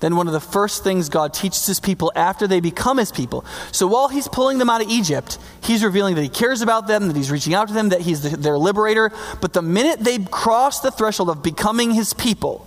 then 0.01 0.17
one 0.17 0.27
of 0.27 0.33
the 0.33 0.41
first 0.41 0.83
things 0.83 1.09
God 1.09 1.33
teaches 1.33 1.67
his 1.67 1.79
people 1.79 2.11
after 2.17 2.47
they 2.47 2.61
become 2.61 2.97
his 2.97 3.13
people. 3.13 3.45
So 3.71 3.87
while 3.87 4.09
he's 4.09 4.29
pulling 4.29 4.57
them 4.57 4.71
out 4.71 4.83
of 4.83 4.89
Egypt, 4.89 5.39
he's 5.63 5.85
revealing 5.85 6.15
that 6.15 6.23
he 6.23 6.31
cares 6.31 6.63
about 6.63 6.87
them, 6.87 7.09
that 7.09 7.17
he's 7.17 7.31
reaching 7.31 7.53
out 7.55 7.69
to 7.69 7.75
them, 7.75 7.91
that 7.91 8.01
he's 8.01 8.23
the, 8.23 8.37
their 8.37 8.59
liberator. 8.59 9.13
But 9.43 9.53
the 9.53 9.63
minute 9.63 10.01
they 10.01 10.19
cross 10.19 10.81
the 10.81 10.91
threshold 10.91 11.29
of 11.29 11.43
becoming 11.43 11.93
his 11.93 12.15
people, 12.15 12.67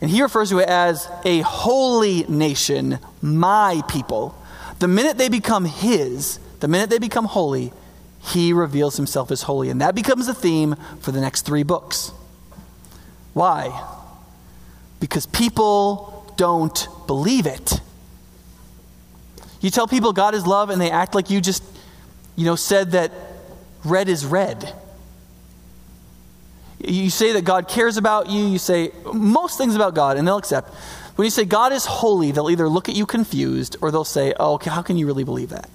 and 0.00 0.10
he 0.10 0.22
refers 0.22 0.50
to 0.50 0.58
it 0.58 0.68
as 0.68 1.08
a 1.24 1.40
holy 1.40 2.24
nation, 2.24 2.98
my 3.20 3.82
people, 3.88 4.34
the 4.78 4.88
minute 4.88 5.18
they 5.18 5.28
become 5.28 5.66
his, 5.66 6.38
the 6.60 6.68
minute 6.68 6.88
they 6.88 6.98
become 6.98 7.26
holy, 7.26 7.72
he 8.20 8.52
reveals 8.52 8.96
himself 8.96 9.30
as 9.30 9.42
holy. 9.42 9.68
And 9.68 9.80
that 9.80 9.94
becomes 9.94 10.26
a 10.28 10.34
theme 10.34 10.76
for 11.00 11.12
the 11.12 11.20
next 11.20 11.42
three 11.42 11.62
books. 11.62 12.12
Why? 13.34 13.88
Because 15.00 15.26
people 15.26 16.32
don't 16.36 16.88
believe 17.06 17.46
it. 17.46 17.80
You 19.60 19.70
tell 19.70 19.86
people 19.86 20.12
God 20.12 20.34
is 20.34 20.46
love 20.46 20.70
and 20.70 20.80
they 20.80 20.90
act 20.90 21.14
like 21.14 21.28
you 21.28 21.40
just, 21.40 21.62
you 22.36 22.46
know, 22.46 22.56
said 22.56 22.92
that 22.92 23.12
red 23.84 24.08
is 24.08 24.24
red. 24.24 24.74
You 26.82 27.10
say 27.10 27.32
that 27.32 27.44
God 27.44 27.68
cares 27.68 27.96
about 27.96 28.28
you, 28.28 28.46
you 28.46 28.58
say 28.58 28.92
most 29.12 29.58
things 29.58 29.74
about 29.74 29.94
God, 29.94 30.16
and 30.16 30.26
they'll 30.26 30.38
accept. 30.38 30.74
When 31.16 31.26
you 31.26 31.30
say 31.30 31.44
God 31.44 31.72
is 31.72 31.84
holy, 31.84 32.32
they'll 32.32 32.50
either 32.50 32.68
look 32.68 32.88
at 32.88 32.94
you 32.94 33.04
confused 33.04 33.76
or 33.82 33.90
they'll 33.90 34.04
say, 34.04 34.32
oh, 34.40 34.54
okay, 34.54 34.70
how 34.70 34.80
can 34.80 34.96
you 34.96 35.06
really 35.06 35.24
believe 35.24 35.50
that? 35.50 35.68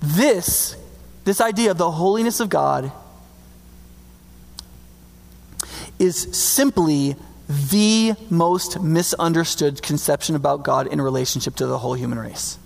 This, 0.00 0.76
this 1.24 1.40
idea 1.40 1.70
of 1.70 1.78
the 1.78 1.90
holiness 1.90 2.40
of 2.40 2.48
God 2.48 2.90
is 5.98 6.16
simply 6.36 7.16
the 7.48 8.14
most 8.30 8.80
misunderstood 8.80 9.82
conception 9.82 10.34
about 10.34 10.62
God 10.62 10.86
in 10.86 11.00
relationship 11.00 11.56
to 11.56 11.66
the 11.66 11.78
whole 11.78 11.94
human 11.94 12.18
race. 12.18 12.58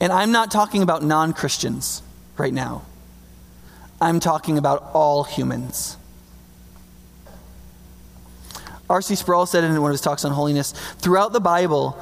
And 0.00 0.12
I'm 0.12 0.32
not 0.32 0.50
talking 0.50 0.82
about 0.82 1.02
non 1.02 1.32
Christians 1.32 2.02
right 2.36 2.52
now, 2.52 2.82
I'm 4.00 4.20
talking 4.20 4.58
about 4.58 4.90
all 4.92 5.24
humans. 5.24 5.96
R.C. 8.88 9.16
Sproul 9.16 9.46
said 9.46 9.64
in 9.64 9.80
one 9.80 9.90
of 9.90 9.94
his 9.94 10.00
talks 10.00 10.24
on 10.24 10.32
holiness 10.32 10.72
throughout 10.72 11.32
the 11.32 11.40
Bible, 11.40 11.98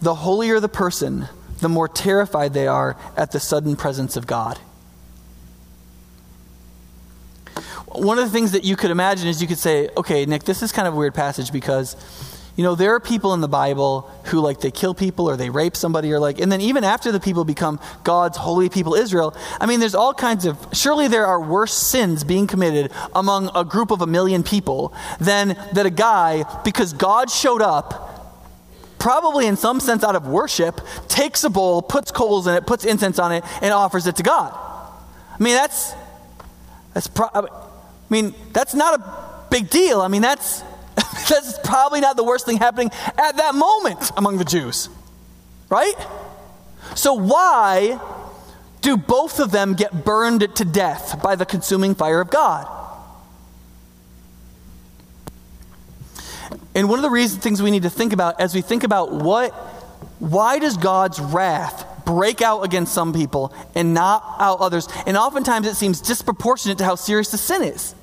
the 0.00 0.14
holier 0.14 0.60
the 0.60 0.68
person, 0.68 1.28
the 1.58 1.68
more 1.68 1.88
terrified 1.88 2.54
they 2.54 2.66
are 2.66 2.96
at 3.16 3.32
the 3.32 3.40
sudden 3.40 3.74
presence 3.74 4.16
of 4.16 4.26
God. 4.26 4.58
one 7.92 8.18
of 8.18 8.24
the 8.24 8.30
things 8.30 8.52
that 8.52 8.64
you 8.64 8.76
could 8.76 8.90
imagine 8.90 9.28
is 9.28 9.42
you 9.42 9.48
could 9.48 9.58
say, 9.58 9.88
okay, 9.96 10.24
Nick, 10.24 10.44
this 10.44 10.62
is 10.62 10.70
kind 10.70 10.86
of 10.86 10.94
a 10.94 10.96
weird 10.96 11.14
passage 11.14 11.52
because, 11.52 11.96
you 12.56 12.64
know, 12.64 12.74
there 12.74 12.94
are 12.94 13.00
people 13.00 13.32
in 13.32 13.40
the 13.40 13.48
Bible 13.48 14.10
who, 14.26 14.40
like, 14.40 14.60
they 14.60 14.70
kill 14.70 14.92
people 14.92 15.30
or 15.30 15.36
they 15.36 15.50
rape 15.50 15.76
somebody 15.76 16.12
or, 16.12 16.18
like, 16.18 16.40
and 16.40 16.50
then 16.50 16.60
even 16.60 16.84
after 16.84 17.12
the 17.12 17.20
people 17.20 17.44
become 17.44 17.80
God's 18.04 18.36
holy 18.36 18.68
people, 18.68 18.94
Israel, 18.94 19.34
I 19.60 19.66
mean, 19.66 19.80
there's 19.80 19.94
all 19.94 20.12
kinds 20.12 20.44
of, 20.44 20.58
surely 20.72 21.08
there 21.08 21.26
are 21.26 21.40
worse 21.40 21.72
sins 21.72 22.24
being 22.24 22.46
committed 22.46 22.92
among 23.14 23.50
a 23.54 23.64
group 23.64 23.90
of 23.90 24.02
a 24.02 24.06
million 24.06 24.42
people 24.42 24.92
than 25.20 25.56
that 25.72 25.86
a 25.86 25.90
guy, 25.90 26.44
because 26.64 26.92
God 26.92 27.30
showed 27.30 27.62
up, 27.62 28.08
probably 28.98 29.46
in 29.46 29.56
some 29.56 29.80
sense 29.80 30.04
out 30.04 30.16
of 30.16 30.26
worship, 30.26 30.80
takes 31.08 31.44
a 31.44 31.50
bowl, 31.50 31.80
puts 31.80 32.10
coals 32.10 32.46
in 32.46 32.54
it, 32.54 32.66
puts 32.66 32.84
incense 32.84 33.18
on 33.18 33.32
it, 33.32 33.44
and 33.62 33.72
offers 33.72 34.06
it 34.06 34.16
to 34.16 34.22
God. 34.22 34.52
I 34.52 35.42
mean, 35.42 35.54
that's, 35.54 35.94
that's 36.92 37.06
pro- 37.06 37.30
I 37.32 37.46
mean, 38.10 38.34
that's 38.52 38.74
not 38.74 39.00
a 39.00 39.46
big 39.50 39.70
deal. 39.70 40.02
I 40.02 40.08
mean, 40.08 40.20
that's, 40.20 40.62
that's 41.28 41.58
probably 41.64 42.00
not 42.00 42.16
the 42.16 42.24
worst 42.24 42.46
thing 42.46 42.56
happening 42.56 42.90
at 43.18 43.36
that 43.36 43.54
moment 43.54 44.10
among 44.16 44.38
the 44.38 44.44
Jews. 44.44 44.88
Right? 45.68 45.94
So, 46.94 47.14
why 47.14 48.00
do 48.80 48.96
both 48.96 49.40
of 49.40 49.50
them 49.50 49.74
get 49.74 50.04
burned 50.04 50.56
to 50.56 50.64
death 50.64 51.22
by 51.22 51.36
the 51.36 51.46
consuming 51.46 51.94
fire 51.94 52.20
of 52.20 52.30
God? 52.30 52.66
And 56.74 56.88
one 56.88 56.98
of 56.98 57.02
the 57.02 57.10
reasons, 57.10 57.42
things 57.42 57.62
we 57.62 57.70
need 57.70 57.82
to 57.82 57.90
think 57.90 58.12
about 58.12 58.40
as 58.40 58.54
we 58.54 58.60
think 58.60 58.84
about 58.84 59.12
what, 59.12 59.52
why 60.18 60.58
does 60.58 60.76
God's 60.76 61.18
wrath 61.18 62.04
break 62.04 62.42
out 62.42 62.62
against 62.62 62.92
some 62.92 63.12
people 63.12 63.52
and 63.74 63.92
not 63.92 64.24
out 64.38 64.60
others? 64.60 64.88
And 65.06 65.16
oftentimes 65.16 65.66
it 65.66 65.74
seems 65.74 66.00
disproportionate 66.00 66.78
to 66.78 66.84
how 66.84 66.94
serious 66.94 67.30
the 67.30 67.38
sin 67.38 67.62
is. 67.62 67.94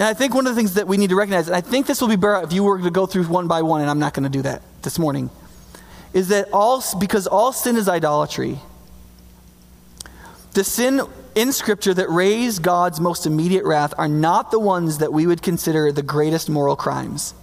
And 0.00 0.08
I 0.08 0.14
think 0.14 0.34
one 0.34 0.46
of 0.46 0.54
the 0.54 0.58
things 0.58 0.74
that 0.74 0.88
we 0.88 0.96
need 0.96 1.10
to 1.10 1.14
recognize, 1.14 1.46
and 1.46 1.54
I 1.54 1.60
think 1.60 1.86
this 1.86 2.00
will 2.00 2.08
be 2.08 2.16
better 2.16 2.42
if 2.42 2.54
you 2.54 2.64
were 2.64 2.80
to 2.80 2.90
go 2.90 3.04
through 3.04 3.24
one 3.24 3.48
by 3.48 3.60
one, 3.60 3.82
and 3.82 3.90
I'm 3.90 3.98
not 3.98 4.14
going 4.14 4.24
to 4.24 4.30
do 4.30 4.40
that 4.40 4.62
this 4.80 4.98
morning, 4.98 5.28
is 6.14 6.28
that 6.28 6.48
all, 6.54 6.82
because 6.98 7.26
all 7.26 7.52
sin 7.52 7.76
is 7.76 7.86
idolatry, 7.86 8.60
the 10.54 10.64
sin 10.64 11.02
in 11.34 11.52
Scripture 11.52 11.92
that 11.92 12.08
raise 12.08 12.60
God's 12.60 12.98
most 12.98 13.26
immediate 13.26 13.62
wrath 13.66 13.92
are 13.98 14.08
not 14.08 14.50
the 14.50 14.58
ones 14.58 14.96
that 14.98 15.12
we 15.12 15.26
would 15.26 15.42
consider 15.42 15.92
the 15.92 16.02
greatest 16.02 16.48
moral 16.48 16.76
crimes, 16.76 17.34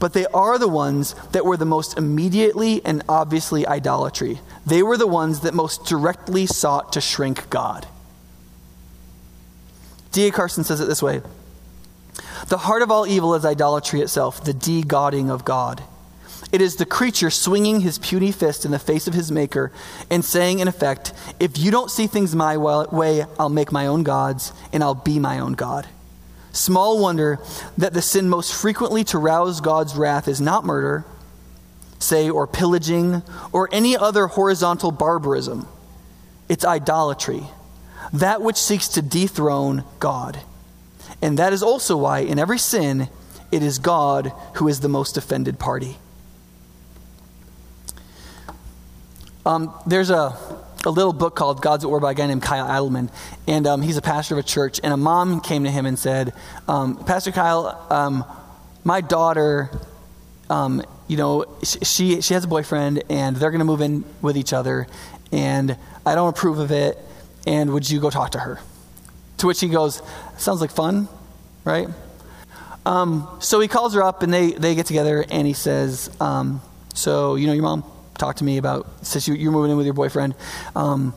but 0.00 0.12
they 0.12 0.26
are 0.34 0.58
the 0.58 0.66
ones 0.66 1.14
that 1.30 1.44
were 1.44 1.56
the 1.56 1.64
most 1.64 1.96
immediately 1.96 2.84
and 2.84 3.04
obviously 3.08 3.64
idolatry. 3.64 4.40
They 4.66 4.82
were 4.82 4.96
the 4.96 5.06
ones 5.06 5.42
that 5.42 5.54
most 5.54 5.84
directly 5.84 6.46
sought 6.46 6.94
to 6.94 7.00
shrink 7.00 7.48
God. 7.48 7.86
D.A. 10.10 10.32
Carson 10.32 10.64
says 10.64 10.80
it 10.80 10.88
this 10.88 11.00
way 11.00 11.22
The 12.48 12.58
heart 12.58 12.82
of 12.82 12.90
all 12.90 13.06
evil 13.06 13.34
is 13.34 13.44
idolatry 13.44 14.00
itself, 14.00 14.44
the 14.44 14.54
de 14.54 14.82
godding 14.82 15.30
of 15.30 15.44
God. 15.44 15.82
It 16.50 16.60
is 16.60 16.76
the 16.76 16.84
creature 16.84 17.30
swinging 17.30 17.80
his 17.80 17.98
puny 17.98 18.30
fist 18.30 18.64
in 18.64 18.72
the 18.72 18.78
face 18.78 19.06
of 19.06 19.14
his 19.14 19.32
maker 19.32 19.72
and 20.10 20.22
saying, 20.22 20.58
in 20.58 20.68
effect, 20.68 21.14
If 21.40 21.56
you 21.56 21.70
don't 21.70 21.90
see 21.90 22.06
things 22.06 22.34
my 22.34 22.56
way, 22.58 23.24
I'll 23.38 23.48
make 23.48 23.72
my 23.72 23.86
own 23.86 24.02
gods 24.02 24.52
and 24.72 24.82
I'll 24.82 24.94
be 24.94 25.18
my 25.18 25.38
own 25.38 25.54
God. 25.54 25.88
Small 26.52 27.00
wonder 27.00 27.38
that 27.78 27.94
the 27.94 28.02
sin 28.02 28.28
most 28.28 28.54
frequently 28.54 29.04
to 29.04 29.18
rouse 29.18 29.62
God's 29.62 29.96
wrath 29.96 30.28
is 30.28 30.40
not 30.40 30.66
murder, 30.66 31.06
say, 31.98 32.28
or 32.28 32.46
pillaging, 32.46 33.22
or 33.52 33.70
any 33.72 33.96
other 33.96 34.26
horizontal 34.26 34.90
barbarism. 34.90 35.66
It's 36.50 36.66
idolatry, 36.66 37.44
that 38.12 38.42
which 38.42 38.56
seeks 38.56 38.88
to 38.88 39.02
dethrone 39.02 39.84
God. 39.98 40.38
And 41.22 41.38
that 41.38 41.52
is 41.52 41.62
also 41.62 41.96
why, 41.96 42.18
in 42.18 42.38
every 42.38 42.58
sin, 42.58 43.08
it 43.52 43.62
is 43.62 43.78
God 43.78 44.32
who 44.56 44.66
is 44.66 44.80
the 44.80 44.88
most 44.88 45.16
offended 45.16 45.58
party. 45.58 45.96
Um, 49.46 49.72
there's 49.86 50.10
a, 50.10 50.36
a 50.84 50.90
little 50.90 51.12
book 51.12 51.36
called 51.36 51.62
God's 51.62 51.84
at 51.84 51.90
War 51.90 52.00
by 52.00 52.10
a 52.10 52.14
guy 52.14 52.26
named 52.26 52.42
Kyle 52.42 52.66
Idleman, 52.66 53.10
and 53.46 53.66
um, 53.66 53.82
he's 53.82 53.96
a 53.96 54.02
pastor 54.02 54.34
of 54.34 54.38
a 54.38 54.42
church. 54.42 54.80
And 54.82 54.92
a 54.92 54.96
mom 54.96 55.40
came 55.40 55.64
to 55.64 55.70
him 55.70 55.86
and 55.86 55.98
said, 55.98 56.32
um, 56.66 57.04
Pastor 57.04 57.30
Kyle, 57.30 57.86
um, 57.90 58.24
my 58.84 59.00
daughter, 59.00 59.70
um, 60.50 60.82
you 61.06 61.16
know, 61.16 61.44
she, 61.62 62.20
she 62.20 62.34
has 62.34 62.44
a 62.44 62.48
boyfriend, 62.48 63.04
and 63.08 63.36
they're 63.36 63.50
going 63.50 63.60
to 63.60 63.64
move 63.64 63.80
in 63.80 64.04
with 64.22 64.36
each 64.36 64.52
other, 64.52 64.88
and 65.30 65.76
I 66.04 66.14
don't 66.14 66.28
approve 66.28 66.58
of 66.58 66.72
it, 66.72 66.98
and 67.46 67.72
would 67.72 67.88
you 67.88 68.00
go 68.00 68.10
talk 68.10 68.32
to 68.32 68.40
her? 68.40 68.58
To 69.42 69.48
which 69.48 69.60
he 69.60 69.68
goes, 69.68 70.00
Sounds 70.38 70.60
like 70.60 70.70
fun, 70.70 71.08
right? 71.64 71.88
Um, 72.86 73.28
so 73.40 73.58
he 73.58 73.66
calls 73.66 73.92
her 73.94 74.02
up, 74.02 74.22
and 74.22 74.32
they, 74.32 74.52
they 74.52 74.76
get 74.76 74.86
together, 74.86 75.24
and 75.28 75.48
he 75.48 75.52
says, 75.52 76.10
So, 76.94 77.34
you 77.34 77.48
know 77.48 77.52
your 77.52 77.64
mom? 77.64 77.84
talked 78.18 78.38
to 78.38 78.44
me 78.44 78.56
about 78.56 78.86
since 79.04 79.26
you, 79.26 79.34
are 79.48 79.52
moving 79.52 79.72
in 79.72 79.76
with 79.76 79.84
your 79.84 79.94
boyfriend. 79.94 80.36
Um, 80.76 81.12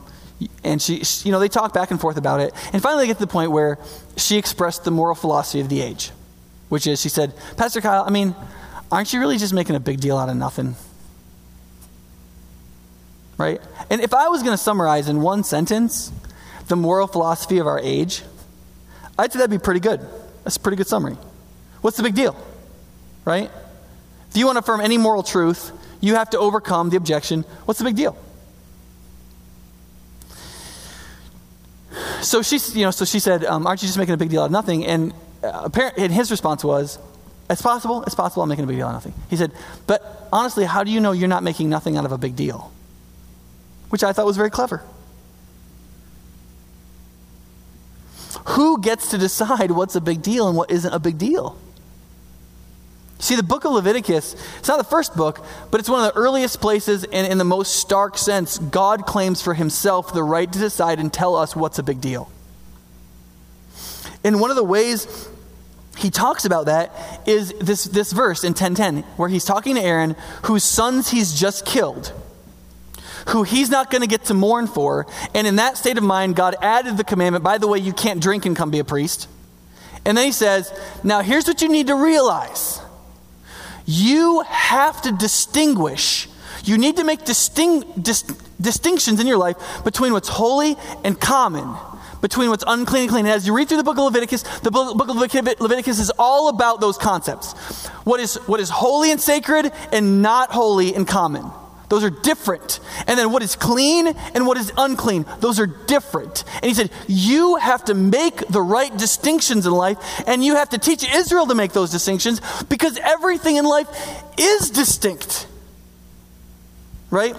and 0.64 0.82
she, 0.82 1.04
she, 1.04 1.28
you 1.28 1.32
know, 1.32 1.38
they 1.38 1.48
talk 1.48 1.72
back 1.72 1.92
and 1.92 2.00
forth 2.00 2.16
about 2.16 2.40
it. 2.40 2.52
And 2.72 2.82
finally, 2.82 3.04
they 3.04 3.06
get 3.06 3.18
to 3.18 3.26
the 3.26 3.30
point 3.30 3.52
where 3.52 3.78
she 4.16 4.36
expressed 4.36 4.82
the 4.82 4.90
moral 4.90 5.14
philosophy 5.14 5.60
of 5.60 5.68
the 5.68 5.80
age, 5.80 6.10
which 6.68 6.88
is 6.88 7.00
she 7.00 7.08
said, 7.08 7.32
Pastor 7.56 7.80
Kyle, 7.80 8.02
I 8.04 8.10
mean, 8.10 8.34
aren't 8.90 9.12
you 9.12 9.20
really 9.20 9.38
just 9.38 9.54
making 9.54 9.76
a 9.76 9.80
big 9.80 10.00
deal 10.00 10.16
out 10.18 10.28
of 10.28 10.36
nothing? 10.36 10.74
Right? 13.38 13.60
And 13.88 14.00
if 14.00 14.12
I 14.12 14.28
was 14.28 14.42
going 14.42 14.54
to 14.54 14.62
summarize 14.62 15.08
in 15.08 15.22
one 15.22 15.44
sentence 15.44 16.10
the 16.68 16.76
moral 16.76 17.06
philosophy 17.06 17.58
of 17.58 17.66
our 17.66 17.78
age, 17.78 18.22
I'd 19.18 19.32
say 19.32 19.38
that'd 19.38 19.50
be 19.50 19.62
pretty 19.62 19.80
good. 19.80 20.00
That's 20.44 20.56
a 20.56 20.60
pretty 20.60 20.76
good 20.76 20.86
summary. 20.86 21.16
What's 21.80 21.96
the 21.96 22.02
big 22.02 22.14
deal? 22.14 22.36
Right? 23.24 23.50
If 24.30 24.36
you 24.36 24.46
want 24.46 24.56
to 24.56 24.60
affirm 24.60 24.80
any 24.80 24.98
moral 24.98 25.22
truth, 25.22 25.72
you 26.00 26.14
have 26.14 26.30
to 26.30 26.38
overcome 26.38 26.90
the 26.90 26.96
objection. 26.96 27.42
What's 27.64 27.78
the 27.78 27.84
big 27.84 27.96
deal? 27.96 28.16
So 32.20 32.42
she, 32.42 32.58
you 32.78 32.84
know, 32.84 32.90
so 32.90 33.04
she 33.04 33.18
said, 33.18 33.44
um, 33.44 33.66
"Aren't 33.66 33.82
you 33.82 33.86
just 33.86 33.98
making 33.98 34.14
a 34.14 34.18
big 34.18 34.30
deal 34.30 34.42
out 34.42 34.46
of 34.46 34.50
nothing?" 34.50 34.84
And, 34.84 35.14
uh, 35.42 35.68
and 35.96 36.12
his 36.12 36.30
response 36.30 36.64
was, 36.64 36.98
"It's 37.48 37.62
possible. 37.62 38.02
It's 38.02 38.14
possible. 38.14 38.42
I'm 38.42 38.48
making 38.48 38.64
a 38.64 38.68
big 38.68 38.76
deal 38.76 38.86
out 38.86 38.96
of 38.96 39.06
nothing." 39.06 39.14
He 39.30 39.36
said, 39.36 39.52
"But 39.86 40.28
honestly, 40.32 40.64
how 40.64 40.84
do 40.84 40.90
you 40.90 41.00
know 41.00 41.12
you're 41.12 41.28
not 41.28 41.42
making 41.42 41.68
nothing 41.68 41.96
out 41.96 42.04
of 42.04 42.12
a 42.12 42.18
big 42.18 42.36
deal?" 42.36 42.72
Which 43.88 44.02
I 44.02 44.12
thought 44.12 44.26
was 44.26 44.36
very 44.36 44.50
clever. 44.50 44.82
Who 48.56 48.80
gets 48.80 49.10
to 49.10 49.18
decide 49.18 49.70
what's 49.70 49.96
a 49.96 50.00
big 50.00 50.22
deal 50.22 50.48
and 50.48 50.56
what 50.56 50.70
isn't 50.70 50.92
a 50.92 50.98
big 50.98 51.18
deal? 51.18 51.58
See, 53.18 53.34
the 53.34 53.42
book 53.42 53.64
of 53.64 53.72
Leviticus, 53.72 54.34
it's 54.58 54.68
not 54.68 54.78
the 54.78 54.84
first 54.84 55.14
book, 55.14 55.44
but 55.70 55.78
it's 55.78 55.90
one 55.90 56.06
of 56.06 56.12
the 56.12 56.18
earliest 56.18 56.60
places, 56.60 57.04
and 57.04 57.30
in 57.30 57.36
the 57.36 57.44
most 57.44 57.76
stark 57.76 58.16
sense, 58.16 58.58
God 58.58 59.06
claims 59.06 59.42
for 59.42 59.54
himself 59.54 60.12
the 60.12 60.22
right 60.22 60.50
to 60.50 60.58
decide 60.58 60.98
and 60.98 61.12
tell 61.12 61.36
us 61.36 61.54
what's 61.54 61.78
a 61.78 61.82
big 61.82 62.00
deal. 62.00 62.30
And 64.24 64.40
one 64.40 64.50
of 64.50 64.56
the 64.56 64.64
ways 64.64 65.28
he 65.98 66.10
talks 66.10 66.46
about 66.46 66.66
that 66.66 66.92
is 67.26 67.54
this, 67.60 67.84
this 67.84 68.12
verse 68.12 68.42
in 68.42 68.50
1010, 68.50 69.02
where 69.18 69.28
he's 69.28 69.44
talking 69.44 69.76
to 69.76 69.82
Aaron, 69.82 70.16
whose 70.44 70.64
sons 70.64 71.10
he's 71.10 71.38
just 71.38 71.64
killed, 71.66 72.12
who 73.28 73.42
he's 73.42 73.70
not 73.70 73.90
going 73.90 74.02
to 74.02 74.08
get 74.08 74.24
to 74.26 74.34
mourn 74.34 74.66
for. 74.66 75.06
And 75.34 75.46
in 75.46 75.56
that 75.56 75.76
state 75.76 75.98
of 75.98 76.04
mind, 76.04 76.36
God 76.36 76.56
added 76.60 76.96
the 76.96 77.04
commandment 77.04 77.44
by 77.44 77.58
the 77.58 77.66
way, 77.66 77.78
you 77.78 77.92
can't 77.92 78.20
drink 78.20 78.46
and 78.46 78.56
come 78.56 78.70
be 78.70 78.78
a 78.78 78.84
priest. 78.84 79.28
And 80.04 80.16
then 80.16 80.24
he 80.26 80.32
says, 80.32 80.72
Now 81.02 81.20
here's 81.20 81.46
what 81.46 81.60
you 81.62 81.68
need 81.68 81.88
to 81.88 81.96
realize 81.96 82.80
you 83.84 84.40
have 84.40 85.02
to 85.02 85.12
distinguish. 85.12 86.28
You 86.64 86.78
need 86.78 86.96
to 86.96 87.04
make 87.04 87.24
dis, 87.24 87.48
distinctions 88.60 89.20
in 89.20 89.26
your 89.26 89.36
life 89.36 89.56
between 89.84 90.12
what's 90.12 90.28
holy 90.28 90.76
and 91.04 91.20
common, 91.20 91.76
between 92.20 92.50
what's 92.50 92.64
unclean 92.66 93.02
and 93.02 93.10
clean. 93.10 93.26
And 93.26 93.34
as 93.34 93.46
you 93.46 93.54
read 93.54 93.68
through 93.68 93.76
the 93.76 93.84
book 93.84 93.98
of 93.98 94.04
Leviticus, 94.04 94.42
the 94.60 94.72
book 94.72 95.08
of 95.08 95.16
Leviticus 95.16 96.00
is 96.00 96.10
all 96.18 96.48
about 96.48 96.80
those 96.80 96.98
concepts. 96.98 97.86
What 98.04 98.18
is, 98.18 98.34
what 98.48 98.58
is 98.58 98.68
holy 98.70 99.12
and 99.12 99.20
sacred 99.20 99.70
and 99.92 100.22
not 100.22 100.50
holy 100.50 100.92
and 100.92 101.06
common. 101.06 101.48
Those 101.88 102.02
are 102.02 102.10
different. 102.10 102.80
And 103.06 103.18
then 103.18 103.30
what 103.30 103.42
is 103.42 103.54
clean 103.54 104.08
and 104.08 104.46
what 104.46 104.56
is 104.56 104.72
unclean, 104.76 105.24
those 105.38 105.60
are 105.60 105.66
different. 105.66 106.44
And 106.56 106.64
he 106.64 106.74
said, 106.74 106.90
You 107.06 107.56
have 107.56 107.84
to 107.84 107.94
make 107.94 108.46
the 108.48 108.60
right 108.60 108.96
distinctions 108.96 109.66
in 109.66 109.72
life, 109.72 109.98
and 110.26 110.44
you 110.44 110.56
have 110.56 110.70
to 110.70 110.78
teach 110.78 111.08
Israel 111.08 111.46
to 111.46 111.54
make 111.54 111.72
those 111.72 111.90
distinctions 111.90 112.40
because 112.68 112.98
everything 112.98 113.56
in 113.56 113.64
life 113.64 113.88
is 114.36 114.70
distinct. 114.70 115.46
Right? 117.10 117.36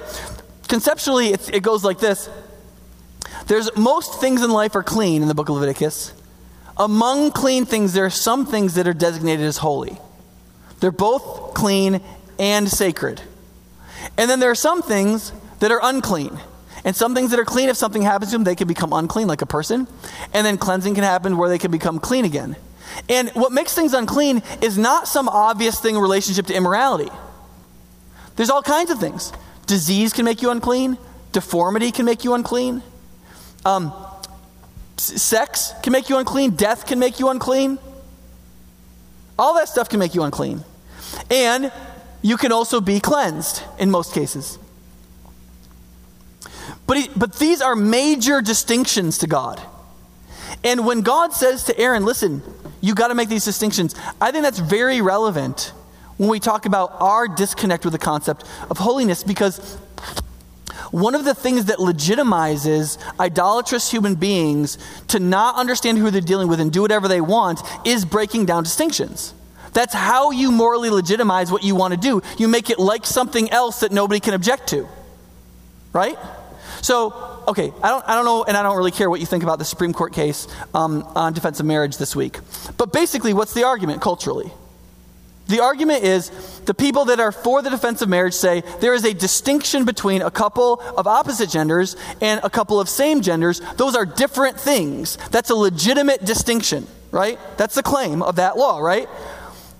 Conceptually, 0.69 1.27
it 1.27 1.61
goes 1.61 1.83
like 1.83 1.99
this 1.99 2.29
There's 3.47 3.75
most 3.75 4.21
things 4.21 4.43
in 4.43 4.51
life 4.51 4.75
are 4.75 4.83
clean 4.83 5.21
in 5.21 5.27
the 5.27 5.35
book 5.35 5.49
of 5.49 5.55
Leviticus. 5.55 6.13
Among 6.77 7.31
clean 7.31 7.65
things, 7.65 7.93
there 7.93 8.05
are 8.05 8.11
some 8.11 8.45
things 8.45 8.75
that 8.75 8.87
are 8.87 8.93
designated 8.93 9.45
as 9.45 9.57
holy. 9.57 9.97
They're 10.79 10.91
both 10.91 11.55
clean 11.55 12.01
and 12.37 12.69
sacred. 12.69 13.21
And 14.17 14.29
then 14.29 14.39
there 14.39 14.51
are 14.51 14.55
some 14.55 14.81
things 14.81 15.31
that 15.59 15.71
are 15.71 15.79
unclean. 15.81 16.37
And 16.85 16.95
some 16.95 17.15
things 17.15 17.31
that 17.31 17.39
are 17.39 17.45
clean, 17.45 17.69
if 17.69 17.77
something 17.77 18.01
happens 18.01 18.31
to 18.31 18.35
them, 18.35 18.43
they 18.43 18.55
can 18.55 18.67
become 18.67 18.93
unclean, 18.93 19.27
like 19.27 19.41
a 19.41 19.45
person. 19.45 19.87
And 20.33 20.45
then 20.45 20.57
cleansing 20.57 20.95
can 20.95 21.03
happen 21.03 21.37
where 21.37 21.49
they 21.49 21.57
can 21.57 21.71
become 21.71 21.99
clean 21.99 22.23
again. 22.23 22.55
And 23.09 23.29
what 23.31 23.51
makes 23.51 23.73
things 23.73 23.93
unclean 23.93 24.41
is 24.61 24.77
not 24.77 25.07
some 25.07 25.27
obvious 25.27 25.79
thing 25.79 25.95
in 25.95 26.01
relationship 26.01 26.45
to 26.47 26.55
immorality. 26.55 27.11
There's 28.35 28.49
all 28.49 28.61
kinds 28.61 28.91
of 28.91 28.99
things. 28.99 29.33
Disease 29.65 30.13
can 30.13 30.23
make 30.23 30.41
you 30.41 30.49
unclean, 30.49 30.97
deformity 31.33 31.91
can 31.91 32.05
make 32.05 32.23
you 32.23 32.33
unclean, 32.33 32.81
um, 33.65 33.91
sex 34.95 35.73
can 35.83 35.91
make 35.91 36.09
you 36.09 36.17
unclean, 36.17 36.51
death 36.51 36.85
can 36.85 36.99
make 36.99 37.19
you 37.19 37.29
unclean. 37.29 37.79
All 39.37 39.55
that 39.55 39.67
stuff 39.67 39.89
can 39.89 39.99
make 39.99 40.15
you 40.15 40.23
unclean. 40.23 40.63
And 41.29 41.71
you 42.21 42.37
can 42.37 42.51
also 42.51 42.81
be 42.81 42.99
cleansed 42.99 43.63
in 43.79 43.91
most 43.91 44.13
cases. 44.13 44.57
But, 46.85 46.97
he, 46.97 47.09
but 47.15 47.33
these 47.37 47.61
are 47.61 47.75
major 47.75 48.41
distinctions 48.41 49.19
to 49.19 49.27
God. 49.27 49.61
And 50.63 50.85
when 50.85 51.01
God 51.01 51.33
says 51.33 51.65
to 51.65 51.77
Aaron, 51.77 52.05
listen, 52.05 52.41
you 52.81 52.95
got 52.95 53.09
to 53.09 53.15
make 53.15 53.29
these 53.29 53.45
distinctions, 53.45 53.95
I 54.19 54.31
think 54.31 54.43
that's 54.43 54.59
very 54.59 55.01
relevant 55.01 55.73
when 56.17 56.29
we 56.29 56.39
talk 56.39 56.65
about 56.65 56.93
our 56.99 57.27
disconnect 57.27 57.83
with 57.83 57.93
the 57.93 57.99
concept 57.99 58.43
of 58.69 58.77
holiness 58.77 59.23
because 59.23 59.77
one 60.91 61.15
of 61.15 61.25
the 61.25 61.35
things 61.35 61.65
that 61.65 61.77
legitimizes 61.77 62.97
idolatrous 63.19 63.91
human 63.91 64.15
beings 64.15 64.77
to 65.09 65.19
not 65.19 65.55
understand 65.55 65.97
who 65.97 66.09
they're 66.09 66.21
dealing 66.21 66.47
with 66.47 66.59
and 66.59 66.71
do 66.71 66.81
whatever 66.81 67.07
they 67.07 67.21
want 67.21 67.61
is 67.85 68.05
breaking 68.05 68.45
down 68.45 68.63
distinctions. 68.63 69.33
That's 69.77 69.93
how 69.93 70.31
you 70.31 70.51
morally 70.51 70.89
legitimize 70.89 71.51
what 71.51 71.63
you 71.63 71.75
want 71.75 71.93
to 71.93 71.99
do. 71.99 72.23
You 72.39 72.47
make 72.47 72.71
it 72.71 72.79
like 72.79 73.05
something 73.05 73.51
else 73.51 73.81
that 73.81 73.91
nobody 73.91 74.19
can 74.19 74.33
object 74.33 74.69
to. 74.69 74.87
Right? 75.93 76.17
So, 76.81 77.43
okay, 77.47 77.71
I 77.83 77.89
don't, 77.89 78.09
I 78.09 78.15
don't 78.15 78.25
know, 78.25 78.43
and 78.43 78.57
I 78.57 78.63
don't 78.63 78.75
really 78.75 78.89
care 78.89 79.07
what 79.07 79.19
you 79.19 79.27
think 79.27 79.43
about 79.43 79.59
the 79.59 79.65
Supreme 79.65 79.93
Court 79.93 80.13
case 80.13 80.47
um, 80.73 81.03
on 81.15 81.33
defense 81.33 81.59
of 81.59 81.67
marriage 81.67 81.97
this 81.97 82.15
week. 82.15 82.39
But 82.77 82.91
basically, 82.91 83.35
what's 83.35 83.53
the 83.53 83.65
argument 83.65 84.01
culturally? 84.01 84.51
The 85.45 85.59
argument 85.59 86.03
is 86.03 86.31
the 86.61 86.73
people 86.73 87.05
that 87.05 87.19
are 87.19 87.31
for 87.31 87.61
the 87.61 87.69
defense 87.69 88.01
of 88.01 88.09
marriage 88.09 88.33
say 88.33 88.63
there 88.79 88.95
is 88.95 89.05
a 89.05 89.13
distinction 89.13 89.85
between 89.85 90.23
a 90.23 90.31
couple 90.31 90.81
of 90.97 91.05
opposite 91.05 91.51
genders 91.51 91.95
and 92.19 92.41
a 92.43 92.49
couple 92.49 92.79
of 92.79 92.89
same 92.89 93.21
genders. 93.21 93.61
Those 93.75 93.95
are 93.95 94.07
different 94.07 94.59
things. 94.59 95.19
That's 95.29 95.51
a 95.51 95.55
legitimate 95.55 96.25
distinction, 96.25 96.87
right? 97.11 97.37
That's 97.57 97.75
the 97.75 97.83
claim 97.83 98.23
of 98.23 98.37
that 98.37 98.57
law, 98.57 98.79
right? 98.79 99.07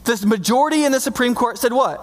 The 0.07 0.25
majority 0.25 0.85
in 0.85 0.91
the 0.93 0.99
Supreme 0.99 1.35
Court 1.35 1.57
said 1.57 1.73
what? 1.73 2.01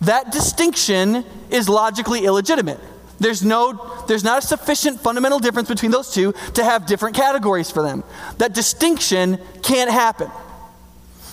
That 0.00 0.32
distinction 0.32 1.24
is 1.48 1.68
logically 1.68 2.24
illegitimate. 2.24 2.80
There's 3.20 3.44
no 3.44 4.04
there's 4.08 4.24
not 4.24 4.42
a 4.42 4.46
sufficient 4.46 5.00
fundamental 5.00 5.38
difference 5.38 5.68
between 5.68 5.92
those 5.92 6.12
two 6.12 6.34
to 6.54 6.64
have 6.64 6.86
different 6.86 7.16
categories 7.16 7.70
for 7.70 7.82
them. 7.82 8.02
That 8.38 8.52
distinction 8.52 9.38
can't 9.62 9.90
happen. 9.90 10.30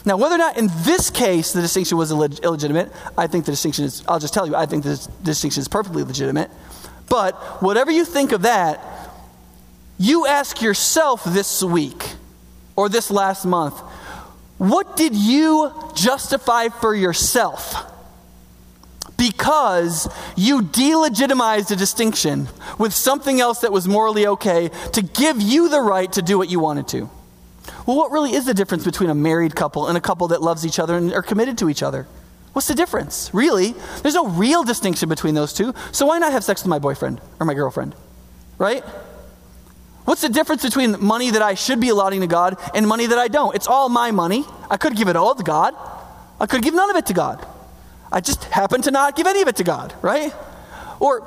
Now, 0.05 0.17
whether 0.17 0.35
or 0.35 0.37
not 0.37 0.57
in 0.57 0.69
this 0.83 1.09
case 1.09 1.53
the 1.53 1.61
distinction 1.61 1.97
was 1.97 2.11
illeg- 2.11 2.41
illegitimate, 2.43 2.91
I 3.17 3.27
think 3.27 3.45
the 3.45 3.51
distinction 3.51 3.85
is, 3.85 4.03
I'll 4.07 4.19
just 4.19 4.33
tell 4.33 4.47
you, 4.47 4.55
I 4.55 4.65
think 4.65 4.83
the 4.83 5.07
distinction 5.23 5.61
is 5.61 5.67
perfectly 5.67 6.03
legitimate. 6.03 6.49
But 7.09 7.35
whatever 7.61 7.91
you 7.91 8.05
think 8.05 8.31
of 8.31 8.43
that, 8.43 8.83
you 9.99 10.25
ask 10.25 10.61
yourself 10.61 11.23
this 11.23 11.61
week 11.61 12.03
or 12.75 12.89
this 12.89 13.11
last 13.11 13.45
month, 13.45 13.79
what 14.61 14.95
did 14.95 15.15
you 15.15 15.73
justify 15.95 16.69
for 16.69 16.93
yourself? 16.93 17.73
Because 19.17 20.07
you 20.37 20.61
delegitimized 20.61 21.71
a 21.71 21.75
distinction 21.75 22.47
with 22.77 22.93
something 22.93 23.41
else 23.41 23.61
that 23.61 23.71
was 23.71 23.87
morally 23.87 24.27
okay 24.27 24.69
to 24.93 25.01
give 25.01 25.41
you 25.41 25.67
the 25.67 25.81
right 25.81 26.13
to 26.13 26.21
do 26.21 26.37
what 26.37 26.47
you 26.47 26.59
wanted 26.59 26.87
to. 26.89 27.09
Well, 27.87 27.97
what 27.97 28.11
really 28.11 28.33
is 28.33 28.45
the 28.45 28.53
difference 28.53 28.85
between 28.85 29.09
a 29.09 29.15
married 29.15 29.55
couple 29.55 29.87
and 29.87 29.97
a 29.97 30.01
couple 30.01 30.27
that 30.27 30.43
loves 30.43 30.63
each 30.63 30.77
other 30.77 30.95
and 30.95 31.11
are 31.11 31.23
committed 31.23 31.57
to 31.57 31.67
each 31.67 31.81
other? 31.81 32.05
What's 32.53 32.67
the 32.67 32.75
difference? 32.75 33.33
Really? 33.33 33.73
There's 34.03 34.13
no 34.13 34.27
real 34.27 34.63
distinction 34.63 35.09
between 35.09 35.33
those 35.33 35.53
two. 35.53 35.73
So 35.91 36.05
why 36.05 36.19
not 36.19 36.33
have 36.33 36.43
sex 36.43 36.61
with 36.61 36.69
my 36.69 36.77
boyfriend 36.77 37.19
or 37.39 37.47
my 37.47 37.55
girlfriend? 37.55 37.95
Right? 38.59 38.83
What's 40.05 40.21
the 40.21 40.29
difference 40.29 40.63
between 40.63 41.03
money 41.03 41.29
that 41.31 41.41
I 41.41 41.53
should 41.53 41.79
be 41.79 41.89
allotting 41.89 42.21
to 42.21 42.27
God 42.27 42.57
and 42.73 42.87
money 42.87 43.05
that 43.05 43.17
I 43.17 43.27
don't? 43.27 43.55
It's 43.55 43.67
all 43.67 43.87
my 43.87 44.11
money. 44.11 44.45
I 44.69 44.77
could 44.77 44.95
give 44.95 45.07
it 45.07 45.15
all 45.15 45.35
to 45.35 45.43
God. 45.43 45.75
I 46.39 46.47
could 46.47 46.63
give 46.63 46.73
none 46.73 46.89
of 46.89 46.95
it 46.95 47.05
to 47.07 47.13
God. 47.13 47.45
I 48.11 48.19
just 48.19 48.43
happen 48.45 48.81
to 48.83 48.91
not 48.91 49.15
give 49.15 49.27
any 49.27 49.41
of 49.41 49.47
it 49.47 49.57
to 49.57 49.63
God, 49.63 49.93
right? 50.01 50.33
Or, 50.99 51.21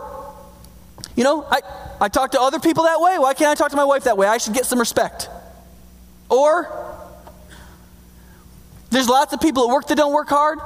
you 1.16 1.24
know, 1.24 1.46
I, 1.48 1.60
I 2.00 2.08
talk 2.08 2.32
to 2.32 2.40
other 2.40 2.58
people 2.58 2.84
that 2.84 3.00
way. 3.00 3.16
Why 3.18 3.32
can't 3.32 3.50
I 3.50 3.54
talk 3.54 3.70
to 3.70 3.76
my 3.76 3.84
wife 3.84 4.04
that 4.04 4.18
way? 4.18 4.26
I 4.26 4.38
should 4.38 4.54
get 4.54 4.66
some 4.66 4.80
respect. 4.80 5.28
Or 6.28 6.96
there's 8.90 9.08
lots 9.08 9.32
of 9.32 9.40
people 9.40 9.68
at 9.68 9.72
work 9.72 9.86
that 9.86 9.96
don't 9.96 10.12
work 10.12 10.28
hard. 10.28 10.58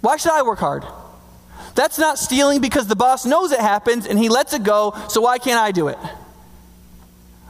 Why 0.00 0.16
should 0.16 0.32
I 0.32 0.42
work 0.42 0.60
hard? 0.60 0.84
That's 1.74 1.98
not 1.98 2.18
stealing 2.18 2.60
because 2.60 2.86
the 2.86 2.96
boss 2.96 3.26
knows 3.26 3.52
it 3.52 3.60
happens 3.60 4.06
and 4.06 4.18
he 4.18 4.28
lets 4.28 4.52
it 4.52 4.62
go, 4.62 4.94
so 5.08 5.20
why 5.20 5.38
can't 5.38 5.58
I 5.58 5.72
do 5.72 5.88
it? 5.88 5.98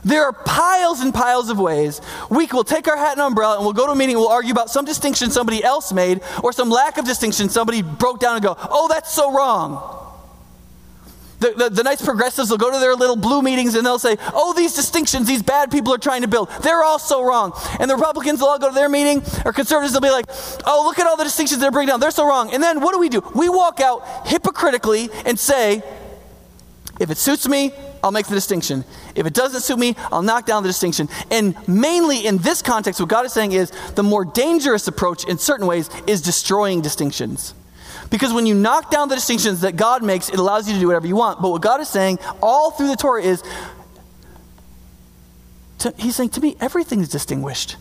There 0.05 0.25
are 0.25 0.33
piles 0.33 1.01
and 1.01 1.13
piles 1.13 1.51
of 1.51 1.59
ways 1.59 2.01
we 2.31 2.47
will 2.47 2.65
take 2.65 2.89
our 2.89 2.97
hat 2.97 3.13
and 3.13 3.21
umbrella 3.21 3.57
and 3.57 3.65
we'll 3.65 3.75
go 3.75 3.87
to 3.87 3.93
a 3.93 3.97
meeting 3.97 4.17
and 4.17 4.23
we'll 4.23 4.33
argue 4.33 4.53
about 4.53 4.71
some 4.71 4.85
distinction 4.85 5.31
somebody 5.31 5.63
else 5.63 5.93
made 5.93 6.21
or 6.43 6.53
some 6.53 6.71
lack 6.71 6.97
of 6.97 7.05
distinction 7.05 7.49
somebody 7.49 7.83
broke 7.83 8.21
down 8.21 8.37
and 8.37 8.43
go, 8.43 8.57
oh, 8.59 8.89
that's 8.89 9.13
so 9.13 9.33
wrong. 9.33 9.99
The, 11.41 11.55
the, 11.57 11.71
the, 11.71 11.83
nice 11.83 12.05
progressives 12.05 12.51
will 12.51 12.59
go 12.59 12.71
to 12.71 12.79
their 12.79 12.95
little 12.95 13.17
blue 13.17 13.41
meetings 13.41 13.75
and 13.75 13.85
they'll 13.85 13.99
say, 13.99 14.19
oh, 14.35 14.53
these 14.53 14.75
distinctions 14.75 15.27
these 15.27 15.43
bad 15.43 15.71
people 15.71 15.95
are 15.95 15.99
trying 15.99 16.21
to 16.21 16.29
build, 16.29 16.51
they're 16.63 16.85
all 16.85 16.99
so 16.99 17.25
wrong. 17.25 17.53
And 17.79 17.91
the 17.91 17.95
Republicans 17.95 18.41
will 18.41 18.49
all 18.49 18.59
go 18.59 18.69
to 18.69 18.75
their 18.75 18.91
meeting, 18.91 19.23
or 19.47 19.55
conservatives 19.55 19.95
will 19.95 20.03
be 20.03 20.11
like, 20.11 20.27
oh, 20.67 20.83
look 20.85 20.99
at 20.99 21.07
all 21.07 21.17
the 21.17 21.25
distinctions 21.25 21.61
they're 21.61 21.71
bringing 21.71 21.89
down, 21.89 22.01
they're 22.01 22.11
so 22.11 22.27
wrong. 22.27 22.53
And 22.53 22.63
then 22.63 22.83
what 22.83 22.93
do 22.93 23.01
we 23.01 23.09
do? 23.09 23.23
We 23.35 23.49
walk 23.49 23.81
out 23.81 24.27
hypocritically 24.27 25.09
and 25.25 25.39
say, 25.39 25.83
if 27.01 27.11
it 27.11 27.17
suits 27.17 27.49
me, 27.49 27.73
I'll 28.05 28.13
make 28.13 28.27
the 28.27 28.35
distinction. 28.35 28.85
If 29.15 29.27
it 29.27 29.35
doesn't 29.35 29.63
suit 29.63 29.79
me, 29.79 29.97
I'll 30.13 30.23
knock 30.23 30.47
down 30.47 30.63
the 30.63 30.69
distinction. 30.69 31.09
And 31.31 31.57
mainly 31.69 32.27
in 32.27 32.39
this 32.39 32.63
context, 32.63 33.01
what 33.01 33.09
God 33.09 33.27
is 33.27 33.33
saying 33.33 33.53
is 33.53 33.73
the 33.95 34.03
more 34.03 34.25
dangerous 34.25 34.89
approach 34.89 35.25
in 35.25 35.39
certain 35.39 35.67
ways 35.67 35.91
is 36.07 36.23
destroying 36.23 36.81
distinctions. 36.81 37.55
Because 38.11 38.33
when 38.33 38.47
you 38.47 38.55
knock 38.55 38.91
down 38.91 39.09
the 39.09 39.15
distinctions 39.15 39.61
that 39.61 39.77
God 39.77 40.03
makes, 40.03 40.29
it 40.29 40.39
allows 40.39 40.69
you 40.69 40.75
to 40.75 40.81
do 40.81 40.87
whatever 40.87 41.07
you 41.07 41.17
want. 41.17 41.41
But 41.41 41.51
what 41.51 41.63
God 41.63 41.81
is 41.81 41.89
saying 41.89 42.19
all 42.43 42.73
through 42.73 42.89
the 42.89 42.97
Torah 42.97 43.23
is, 43.23 43.43
to, 45.79 45.95
He's 45.97 46.17
saying 46.17 46.31
to 46.31 46.41
me, 46.41 46.57
everything's 46.61 47.09
distinguished. 47.09 47.77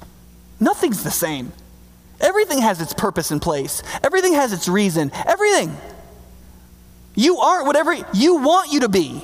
Nothing's 0.60 1.04
the 1.04 1.12
same. 1.12 1.52
Everything 2.22 2.60
has 2.60 2.82
its 2.82 2.94
purpose 2.94 3.32
and 3.32 3.42
place, 3.42 3.82
everything 4.04 4.34
has 4.34 4.54
its 4.54 4.68
reason. 4.68 5.12
Everything. 5.26 5.76
You 7.16 7.40
aren't 7.40 7.66
whatever 7.66 7.94
you 8.14 8.38
want 8.38 8.72
you 8.72 8.82
to 8.82 8.90
be. 8.90 9.22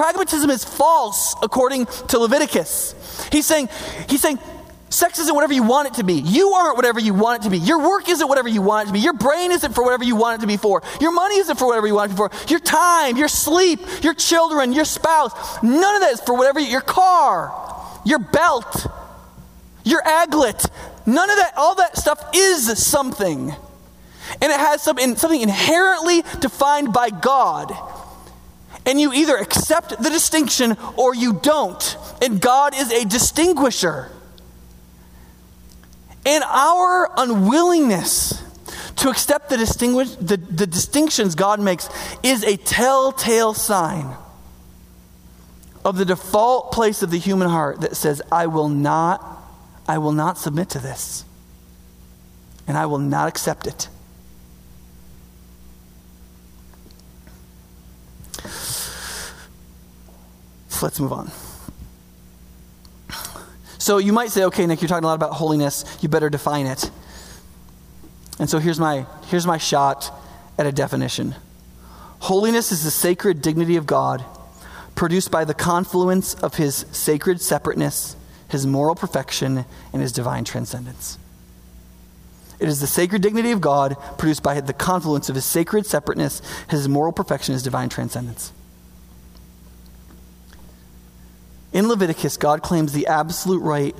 Pragmatism 0.00 0.48
is 0.48 0.64
false 0.64 1.36
according 1.42 1.84
to 1.84 2.18
Leviticus. 2.18 2.94
He's 3.30 3.44
saying, 3.44 3.68
he's 4.08 4.22
saying, 4.22 4.38
Sex 4.88 5.18
isn't 5.18 5.34
whatever 5.34 5.52
you 5.52 5.62
want 5.62 5.88
it 5.88 5.94
to 5.94 6.04
be. 6.04 6.14
You 6.14 6.52
aren't 6.52 6.76
whatever 6.76 6.98
you 6.98 7.12
want 7.12 7.42
it 7.42 7.44
to 7.44 7.50
be. 7.50 7.58
Your 7.58 7.86
work 7.86 8.08
isn't 8.08 8.26
whatever 8.26 8.48
you 8.48 8.62
want 8.62 8.84
it 8.84 8.86
to 8.86 8.92
be. 8.94 9.00
Your 9.00 9.12
brain 9.12 9.52
isn't 9.52 9.74
for 9.74 9.84
whatever 9.84 10.02
you 10.02 10.16
want 10.16 10.38
it 10.38 10.40
to 10.40 10.46
be 10.46 10.56
for. 10.56 10.82
Your 11.02 11.12
money 11.12 11.36
isn't 11.36 11.58
for 11.58 11.66
whatever 11.66 11.86
you 11.86 11.96
want 11.96 12.10
it 12.10 12.16
to 12.16 12.22
be 12.22 12.28
for. 12.28 12.48
Your 12.48 12.60
time, 12.60 13.18
your 13.18 13.28
sleep, 13.28 13.80
your 14.02 14.14
children, 14.14 14.72
your 14.72 14.86
spouse, 14.86 15.62
none 15.62 15.96
of 15.96 16.00
that 16.00 16.14
is 16.14 16.20
for 16.22 16.34
whatever 16.34 16.60
your 16.60 16.80
car, 16.80 17.52
your 18.06 18.20
belt, 18.20 18.86
your 19.84 20.00
aglet. 20.04 20.66
None 21.04 21.28
of 21.28 21.36
that, 21.36 21.52
all 21.58 21.74
that 21.74 21.98
stuff 21.98 22.24
is 22.34 22.82
something. 22.82 23.50
And 23.50 24.50
it 24.50 24.58
has 24.58 24.80
some, 24.80 24.96
something 25.16 25.42
inherently 25.42 26.22
defined 26.40 26.94
by 26.94 27.10
God. 27.10 27.70
And 28.86 29.00
you 29.00 29.12
either 29.12 29.36
accept 29.36 30.02
the 30.02 30.10
distinction 30.10 30.76
or 30.96 31.14
you 31.14 31.34
don't. 31.34 31.96
And 32.22 32.40
God 32.40 32.74
is 32.74 32.90
a 32.90 33.04
distinguisher. 33.04 34.10
And 36.24 36.44
our 36.44 37.10
unwillingness 37.16 38.42
to 38.96 39.08
accept 39.08 39.48
the, 39.48 39.56
distinguish, 39.56 40.10
the, 40.16 40.36
the 40.36 40.66
distinctions 40.66 41.34
God 41.34 41.60
makes 41.60 41.88
is 42.22 42.44
a 42.44 42.56
telltale 42.56 43.54
sign 43.54 44.14
of 45.84 45.96
the 45.96 46.04
default 46.04 46.72
place 46.72 47.02
of 47.02 47.10
the 47.10 47.18
human 47.18 47.48
heart 47.48 47.80
that 47.80 47.96
says, 47.96 48.20
I 48.30 48.46
will 48.46 48.68
not, 48.68 49.24
I 49.88 49.98
will 49.98 50.12
not 50.12 50.36
submit 50.36 50.70
to 50.70 50.78
this. 50.78 51.24
And 52.68 52.76
I 52.76 52.86
will 52.86 52.98
not 52.98 53.28
accept 53.28 53.66
it. 53.66 53.88
Let's 60.82 61.00
move 61.00 61.12
on. 61.12 61.30
So 63.78 63.96
you 63.96 64.12
might 64.12 64.30
say, 64.30 64.44
okay, 64.44 64.66
Nick, 64.66 64.82
you're 64.82 64.88
talking 64.88 65.04
a 65.04 65.06
lot 65.06 65.14
about 65.14 65.32
holiness. 65.32 65.84
You 66.02 66.08
better 66.10 66.28
define 66.28 66.66
it. 66.66 66.90
And 68.38 68.48
so 68.48 68.58
here's 68.58 68.78
my, 68.78 69.06
here's 69.26 69.46
my 69.46 69.58
shot 69.58 70.12
at 70.58 70.66
a 70.66 70.72
definition 70.72 71.34
Holiness 72.20 72.70
is 72.70 72.84
the 72.84 72.90
sacred 72.90 73.40
dignity 73.40 73.76
of 73.76 73.86
God, 73.86 74.24
produced 74.94 75.30
by 75.30 75.46
the 75.46 75.54
confluence 75.54 76.34
of 76.34 76.56
his 76.56 76.84
sacred 76.92 77.40
separateness, 77.40 78.16
his 78.48 78.66
moral 78.66 78.94
perfection, 78.94 79.64
and 79.92 80.02
his 80.02 80.12
divine 80.12 80.44
transcendence. 80.44 81.18
It 82.58 82.68
is 82.68 82.80
the 82.80 82.86
sacred 82.86 83.22
dignity 83.22 83.52
of 83.52 83.62
God 83.62 83.96
produced 84.18 84.42
by 84.42 84.60
the 84.60 84.74
confluence 84.74 85.30
of 85.30 85.34
his 85.34 85.46
sacred 85.46 85.86
separateness, 85.86 86.42
his 86.68 86.86
moral 86.86 87.12
perfection, 87.12 87.54
his 87.54 87.62
divine 87.62 87.88
transcendence. 87.88 88.52
In 91.72 91.88
Leviticus, 91.88 92.36
God 92.36 92.62
claims 92.62 92.92
the 92.92 93.06
absolute 93.06 93.60
right 93.60 93.94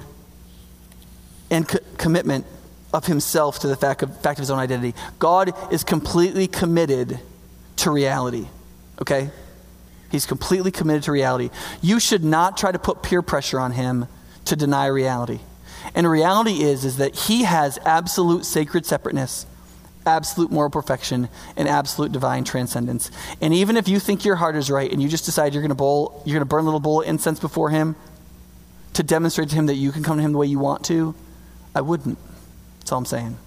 and 1.51 1.67
co- 1.69 1.79
commitment 1.99 2.47
of 2.93 3.07
himself 3.07 3.61
to 3.61 3.69
the 3.69 3.77
fact 3.77 4.03
of, 4.03 4.21
fact 4.21 4.39
of 4.39 4.43
his 4.43 4.51
own 4.51 4.59
identity. 4.59 4.99
God 5.19 5.53
is 5.73 5.85
completely 5.85 6.49
committed 6.49 7.21
to 7.77 7.91
reality, 7.91 8.49
okay? 9.01 9.31
He's 10.11 10.27
completely 10.27 10.71
committed 10.73 11.05
to 11.05 11.13
reality. 11.13 11.51
You 11.81 12.01
should 12.01 12.25
not 12.25 12.57
try 12.57 12.73
to 12.73 12.79
put 12.79 13.03
peer 13.03 13.23
pressure 13.23 13.61
on 13.61 13.73
him 13.73 14.07
to 14.47 14.57
deny 14.57 14.87
reality. 14.87 15.39
And 15.95 16.09
reality 16.11 16.63
is, 16.63 16.85
is 16.85 16.97
that 16.97 17.15
he 17.15 17.45
has 17.45 17.79
absolute 17.85 18.45
sacred 18.45 18.85
separateness 18.85 19.47
absolute 20.07 20.51
moral 20.51 20.71
perfection 20.71 21.29
and 21.57 21.69
absolute 21.69 22.13
divine 22.13 22.45
transcendence. 22.45 23.11
And 23.41 23.53
even 23.55 23.77
if 23.77 23.89
you 23.89 23.99
think 23.99 24.25
your 24.25 24.37
heart 24.37 24.57
is 24.57 24.71
right 24.71 24.91
and 24.91 25.03
you 25.03 25.09
just 25.09 25.25
decide 25.25 25.55
you're 25.55 25.63
going 25.63 25.71
to 25.71 25.75
bowl, 25.75 26.23
you're 26.25 26.35
going 26.35 26.47
to 26.47 26.47
burn 26.47 26.63
a 26.63 26.65
little 26.65 26.81
bowl 26.81 27.03
of 27.03 27.09
incense 27.09 27.39
before 27.39 27.71
him 27.71 27.97
to 28.95 29.03
demonstrate 29.03 29.51
to 29.51 29.55
him 29.55 29.67
that 29.67 29.77
you 29.77 29.93
can 29.93 30.03
come 30.03 30.17
to 30.17 30.23
him 30.23 30.33
the 30.33 30.39
way 30.39 30.47
you 30.47 30.59
want 30.59 30.85
to, 30.87 31.15
I 31.75 31.81
wouldn't. 31.81 32.19
That's 32.81 32.93
all 32.93 32.99
I'm 32.99 33.05
saying. 33.05 33.39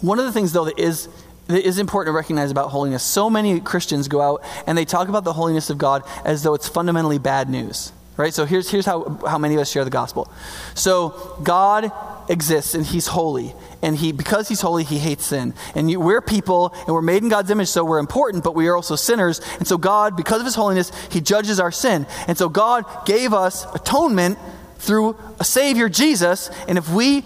One 0.00 0.18
of 0.18 0.24
the 0.24 0.32
things, 0.32 0.52
though, 0.52 0.64
that 0.64 0.78
is 0.78 1.08
that 1.46 1.66
is 1.66 1.78
important 1.78 2.12
to 2.12 2.16
recognize 2.16 2.50
about 2.50 2.70
holiness. 2.70 3.02
So 3.02 3.28
many 3.28 3.60
Christians 3.60 4.08
go 4.08 4.20
out 4.20 4.42
and 4.66 4.76
they 4.76 4.84
talk 4.84 5.08
about 5.08 5.24
the 5.24 5.32
holiness 5.32 5.70
of 5.70 5.78
God 5.78 6.02
as 6.24 6.42
though 6.42 6.54
it's 6.54 6.68
fundamentally 6.68 7.18
bad 7.18 7.50
news. 7.50 7.92
Right? 8.16 8.32
So 8.32 8.44
here's, 8.44 8.70
here's 8.70 8.86
how, 8.86 9.18
how 9.26 9.38
many 9.38 9.54
of 9.54 9.60
us 9.60 9.70
share 9.70 9.84
the 9.84 9.90
gospel. 9.90 10.32
So 10.74 11.36
God 11.42 11.92
exists 12.28 12.74
and 12.74 12.84
he's 12.84 13.06
holy. 13.08 13.54
And 13.82 13.96
he, 13.96 14.12
because 14.12 14.48
he's 14.48 14.60
holy, 14.60 14.84
he 14.84 14.98
hates 14.98 15.26
sin. 15.26 15.54
And 15.74 15.90
you, 15.90 16.00
we're 16.00 16.20
people 16.20 16.74
and 16.86 16.88
we're 16.88 17.02
made 17.02 17.22
in 17.22 17.28
God's 17.28 17.50
image, 17.50 17.68
so 17.68 17.84
we're 17.84 17.98
important, 17.98 18.44
but 18.44 18.54
we 18.54 18.68
are 18.68 18.76
also 18.76 18.96
sinners. 18.96 19.40
And 19.58 19.66
so 19.66 19.76
God, 19.76 20.16
because 20.16 20.40
of 20.40 20.44
his 20.44 20.54
holiness, 20.54 20.90
he 21.10 21.20
judges 21.20 21.60
our 21.60 21.72
sin. 21.72 22.06
And 22.26 22.38
so 22.38 22.48
God 22.48 22.84
gave 23.06 23.32
us 23.32 23.66
atonement 23.74 24.38
through 24.78 25.16
a 25.40 25.44
Savior, 25.44 25.88
Jesus. 25.88 26.50
And 26.68 26.78
if 26.78 26.88
we 26.90 27.24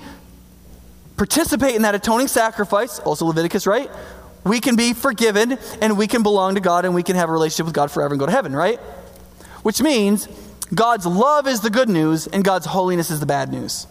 participate 1.17 1.75
in 1.75 1.83
that 1.83 1.95
atoning 1.95 2.29
sacrifice, 2.29 2.99
also 3.01 3.27
Leviticus, 3.27 3.67
right? 3.67 3.91
We 4.45 4.61
can 4.61 4.77
be 4.77 4.93
forgiven 4.93 5.59
and 5.83 5.99
we 5.99 6.07
can 6.07 6.23
belong 6.23 6.55
to 6.55 6.61
God 6.61 6.85
and 6.85 6.95
we 6.95 7.03
can 7.03 7.17
have 7.17 7.29
a 7.29 7.33
relationship 7.33 7.67
with 7.67 7.75
God 7.75 7.91
forever 7.91 8.15
and 8.15 8.21
go 8.21 8.27
to 8.27 8.33
heaven, 8.33 8.55
right? 8.55 8.79
Which 9.63 9.83
means 9.83 10.29
God's 10.75 11.07
love 11.07 11.47
is 11.47 11.61
the 11.61 11.71
good 11.71 11.89
news 11.89 12.27
and 12.27 12.45
God's 12.45 12.67
holiness 12.67 13.11
is 13.11 13.21
the 13.21 13.27
bad 13.27 13.51
news. 13.51 13.87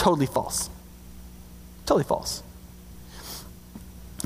Totally 0.00 0.24
false. 0.24 0.70
Totally 1.84 2.04
false. 2.04 2.42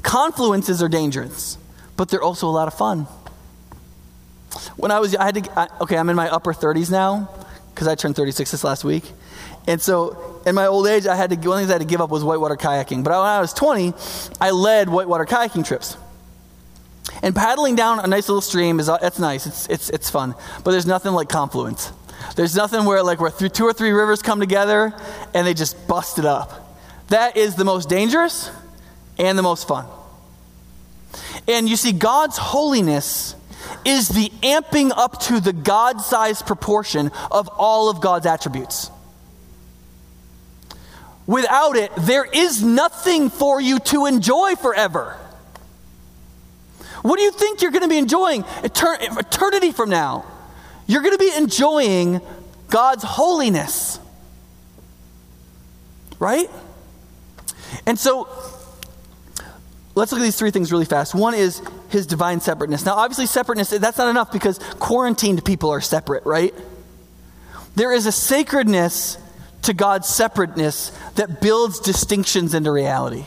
Confluences 0.04 0.80
are 0.80 0.88
dangerous, 0.88 1.58
but 1.96 2.08
they're 2.08 2.22
also 2.22 2.48
a 2.48 2.54
lot 2.54 2.68
of 2.68 2.74
fun. 2.74 3.08
When 4.76 4.92
I 4.92 5.00
was, 5.00 5.16
I 5.16 5.24
had 5.24 5.34
to, 5.34 5.58
I, 5.58 5.66
okay, 5.80 5.98
I'm 5.98 6.08
in 6.10 6.14
my 6.14 6.30
upper 6.30 6.52
30s 6.52 6.92
now 6.92 7.28
because 7.74 7.88
I 7.88 7.96
turned 7.96 8.14
36 8.14 8.52
this 8.52 8.62
last 8.62 8.84
week. 8.84 9.02
And 9.66 9.82
so 9.82 10.40
in 10.46 10.54
my 10.54 10.66
old 10.66 10.86
age, 10.86 11.08
I 11.08 11.16
had 11.16 11.30
to, 11.30 11.36
one 11.36 11.44
of 11.44 11.50
the 11.52 11.56
things 11.56 11.70
I 11.70 11.72
had 11.72 11.80
to 11.80 11.88
give 11.88 12.00
up 12.00 12.08
was 12.08 12.22
whitewater 12.22 12.54
kayaking. 12.54 13.02
But 13.02 13.10
when 13.10 13.22
I 13.22 13.40
was 13.40 13.52
20, 13.52 13.94
I 14.40 14.52
led 14.52 14.88
whitewater 14.88 15.24
kayaking 15.24 15.66
trips. 15.66 15.96
And 17.20 17.34
paddling 17.34 17.74
down 17.74 17.98
a 17.98 18.06
nice 18.06 18.28
little 18.28 18.42
stream 18.42 18.78
is 18.78 18.88
uh, 18.88 18.98
that's 18.98 19.18
nice. 19.18 19.46
It's 19.46 19.68
it's 19.68 19.90
it's 19.90 20.10
fun. 20.10 20.34
But 20.62 20.70
there's 20.70 20.86
nothing 20.86 21.12
like 21.12 21.28
confluence. 21.28 21.92
There's 22.36 22.56
nothing 22.56 22.84
where 22.84 23.02
like 23.02 23.20
where 23.20 23.30
two 23.30 23.64
or 23.64 23.72
three 23.72 23.90
rivers 23.90 24.22
come 24.22 24.40
together 24.40 24.92
and 25.32 25.46
they 25.46 25.54
just 25.54 25.86
bust 25.86 26.18
it 26.18 26.24
up. 26.24 26.78
That 27.08 27.36
is 27.36 27.54
the 27.54 27.64
most 27.64 27.88
dangerous 27.88 28.50
and 29.18 29.38
the 29.38 29.42
most 29.42 29.68
fun. 29.68 29.86
And 31.46 31.68
you 31.68 31.76
see 31.76 31.92
God's 31.92 32.38
holiness 32.38 33.36
is 33.84 34.08
the 34.08 34.30
amping 34.42 34.92
up 34.96 35.20
to 35.22 35.40
the 35.40 35.52
God-sized 35.52 36.46
proportion 36.46 37.10
of 37.30 37.48
all 37.48 37.90
of 37.90 38.00
God's 38.00 38.26
attributes. 38.26 38.90
Without 41.26 41.76
it, 41.76 41.90
there 41.96 42.24
is 42.24 42.62
nothing 42.62 43.30
for 43.30 43.60
you 43.60 43.78
to 43.78 44.06
enjoy 44.06 44.56
forever. 44.56 45.16
What 47.02 47.18
do 47.18 47.22
you 47.22 47.32
think 47.32 47.62
you're 47.62 47.70
going 47.70 47.82
to 47.82 47.88
be 47.88 47.98
enjoying 47.98 48.44
eternity 48.62 49.72
from 49.72 49.90
now? 49.90 50.24
You're 50.86 51.02
going 51.02 51.16
to 51.16 51.18
be 51.18 51.32
enjoying 51.36 52.20
God's 52.68 53.04
holiness. 53.04 53.98
Right? 56.18 56.50
And 57.86 57.98
so, 57.98 58.28
let's 59.94 60.12
look 60.12 60.20
at 60.20 60.24
these 60.24 60.36
three 60.36 60.50
things 60.50 60.72
really 60.72 60.84
fast. 60.84 61.14
One 61.14 61.34
is 61.34 61.62
his 61.88 62.06
divine 62.06 62.40
separateness. 62.40 62.84
Now, 62.84 62.94
obviously, 62.94 63.26
separateness, 63.26 63.70
that's 63.70 63.98
not 63.98 64.08
enough 64.08 64.32
because 64.32 64.58
quarantined 64.78 65.44
people 65.44 65.70
are 65.70 65.80
separate, 65.80 66.24
right? 66.24 66.54
There 67.76 67.92
is 67.92 68.06
a 68.06 68.12
sacredness 68.12 69.18
to 69.62 69.74
God's 69.74 70.08
separateness 70.08 70.90
that 71.16 71.40
builds 71.40 71.80
distinctions 71.80 72.54
into 72.54 72.70
reality. 72.70 73.24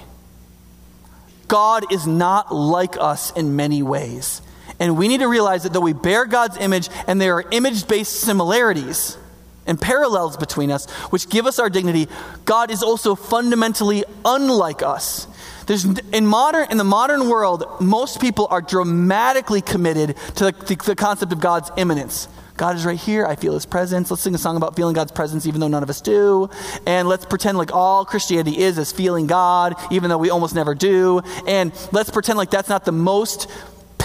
God 1.47 1.91
is 1.91 2.05
not 2.05 2.53
like 2.53 2.97
us 2.97 3.31
in 3.31 3.55
many 3.55 3.81
ways. 3.81 4.41
And 4.79 4.97
we 4.97 5.07
need 5.07 5.19
to 5.19 5.27
realize 5.27 5.63
that 5.63 5.73
though 5.73 5.81
we 5.81 5.93
bear 5.93 6.25
God's 6.25 6.57
image 6.57 6.89
and 7.07 7.19
there 7.19 7.35
are 7.35 7.45
image 7.51 7.87
based 7.87 8.21
similarities 8.21 9.17
and 9.65 9.79
parallels 9.79 10.37
between 10.37 10.71
us, 10.71 10.89
which 11.09 11.29
give 11.29 11.45
us 11.45 11.59
our 11.59 11.69
dignity, 11.69 12.07
God 12.45 12.71
is 12.71 12.83
also 12.83 13.15
fundamentally 13.15 14.05
unlike 14.23 14.81
us. 14.81 15.27
There's, 15.65 15.83
in, 15.83 16.25
modern, 16.25 16.71
in 16.71 16.77
the 16.77 16.85
modern 16.85 17.27
world, 17.27 17.65
most 17.81 18.21
people 18.21 18.47
are 18.49 18.61
dramatically 18.61 19.61
committed 19.61 20.15
to 20.35 20.45
the, 20.45 20.51
the, 20.51 20.75
the 20.75 20.95
concept 20.95 21.33
of 21.33 21.41
God's 21.41 21.69
immanence. 21.75 22.29
God 22.55 22.75
is 22.75 22.85
right 22.85 22.97
here. 22.97 23.25
I 23.25 23.35
feel 23.35 23.53
his 23.53 23.65
presence. 23.65 24.09
Let's 24.09 24.23
sing 24.23 24.33
a 24.33 24.37
song 24.37 24.57
about 24.57 24.75
feeling 24.75 24.95
God's 24.95 25.11
presence, 25.11 25.45
even 25.45 25.59
though 25.61 25.67
none 25.67 25.83
of 25.83 25.89
us 25.89 26.01
do. 26.01 26.49
And 26.87 27.07
let's 27.07 27.25
pretend 27.25 27.57
like 27.57 27.71
all 27.71 28.03
Christianity 28.03 28.57
is 28.57 28.79
is 28.79 28.91
feeling 28.91 29.27
God, 29.27 29.75
even 29.91 30.09
though 30.09 30.17
we 30.17 30.31
almost 30.31 30.55
never 30.55 30.73
do. 30.73 31.21
And 31.45 31.71
let's 31.91 32.09
pretend 32.09 32.37
like 32.37 32.49
that's 32.49 32.69
not 32.69 32.83
the 32.83 32.91
most 32.91 33.47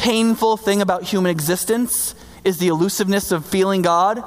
painful 0.03 0.57
thing 0.57 0.82
about 0.82 1.05
human 1.05 1.30
existence 1.30 2.16
is 2.42 2.59
the 2.59 2.66
elusiveness 2.66 3.30
of 3.30 3.46
feeling 3.46 3.82
God. 3.82 4.22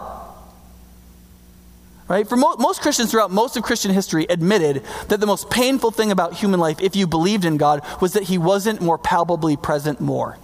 Right? 2.08 2.28
For 2.28 2.38
mo- 2.38 2.56
most 2.58 2.82
Christians 2.82 3.12
throughout 3.12 3.30
most 3.30 3.58
of 3.58 3.64
Christian 3.64 3.92
history 3.92 4.26
admitted 4.30 4.84
that 5.10 5.20
the 5.20 5.26
most 5.26 5.50
painful 5.50 5.92
thing 5.92 6.12
about 6.12 6.34
human 6.34 6.62
life, 6.62 6.80
if 6.80 6.96
you 6.96 7.08
believed 7.08 7.44
in 7.44 7.58
God, 7.58 7.82
was 8.00 8.14
that 8.14 8.24
he 8.24 8.38
wasn't 8.38 8.80
more 8.80 8.98
palpably 8.98 9.58
present 9.58 10.00
more. 10.00 10.38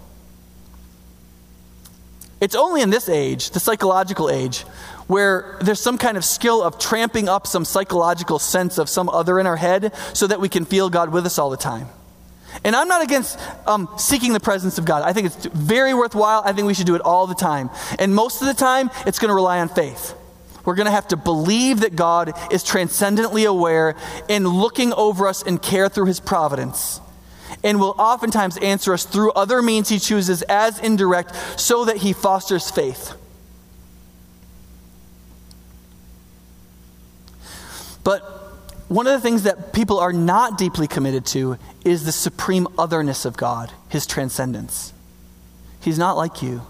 It's 2.42 2.56
only 2.56 2.82
in 2.82 2.90
this 2.90 3.08
age, 3.08 3.52
the 3.52 3.60
psychological 3.62 4.30
age, 4.30 4.62
where 5.08 5.58
there's 5.62 5.80
some 5.80 5.98
kind 5.98 6.18
of 6.18 6.26
skill 6.26 6.62
of 6.62 6.78
tramping 6.78 7.30
up 7.30 7.48
some 7.48 7.64
psychological 7.64 8.38
sense 8.38 8.78
of 8.78 8.90
some 8.90 9.08
other 9.08 9.40
in 9.40 9.48
our 9.48 9.56
head 9.56 9.94
so 10.14 10.28
that 10.28 10.42
we 10.42 10.50
can 10.50 10.66
feel 10.66 10.90
God 10.90 11.14
with 11.14 11.26
us 11.26 11.38
all 11.38 11.52
the 11.52 11.58
time. 11.58 11.88
And 12.64 12.76
I'm 12.76 12.88
not 12.88 13.02
against 13.04 13.40
um, 13.68 13.90
seeking 13.98 14.34
the 14.34 14.40
presence 14.40 14.78
of 14.78 14.86
God. 14.86 15.04
I 15.04 15.14
think 15.14 15.28
it's 15.28 15.46
very 15.48 15.94
worthwhile. 15.94 16.42
I 16.46 16.54
think 16.54 16.68
we 16.68 16.74
should 16.74 16.86
do 16.86 16.96
it 16.96 17.02
all 17.02 17.28
the 17.28 17.36
time. 17.36 17.70
And 17.98 18.14
most 18.14 18.42
of 18.42 18.48
the 18.48 18.54
time, 18.54 18.90
it's 19.06 19.20
going 19.20 19.30
to 19.30 19.36
rely 19.36 19.60
on 19.60 19.70
faith. 19.70 20.16
We're 20.64 20.76
going 20.76 20.86
to 20.86 20.92
have 20.92 21.08
to 21.08 21.18
believe 21.18 21.80
that 21.80 21.96
God 21.96 22.34
is 22.52 22.64
transcendently 22.64 23.46
aware 23.46 23.96
and 24.30 24.48
looking 24.48 24.94
over 24.94 25.28
us 25.28 25.42
and 25.42 25.62
care 25.62 25.90
through 25.90 26.06
his 26.06 26.20
providence 26.20 27.02
and 27.64 27.80
will 27.80 27.96
oftentimes 27.98 28.58
answer 28.58 28.94
us 28.94 29.06
through 29.06 29.32
other 29.32 29.62
means 29.62 29.90
he 29.90 30.00
chooses 30.00 30.42
as 30.44 30.80
indirect 30.80 31.36
so 31.60 31.86
that 31.86 31.98
he 31.98 32.14
fosters 32.14 32.70
faith. 32.70 33.14
But 38.04 38.41
one 38.92 39.08
of 39.08 39.14
the 39.14 39.22
things 39.22 39.44
that 39.44 39.72
people 39.72 40.00
are 40.00 40.12
not 40.12 40.58
deeply 40.58 40.86
committed 40.86 41.26
to 41.28 41.58
is 41.86 42.04
the 42.04 42.12
supreme 42.12 42.68
otherness 42.78 43.24
of 43.24 43.38
God, 43.38 43.72
his 43.88 44.06
transcendence. 44.06 44.92
He's 45.80 45.98
not 45.98 46.18
like 46.18 46.42
you. 46.42 46.62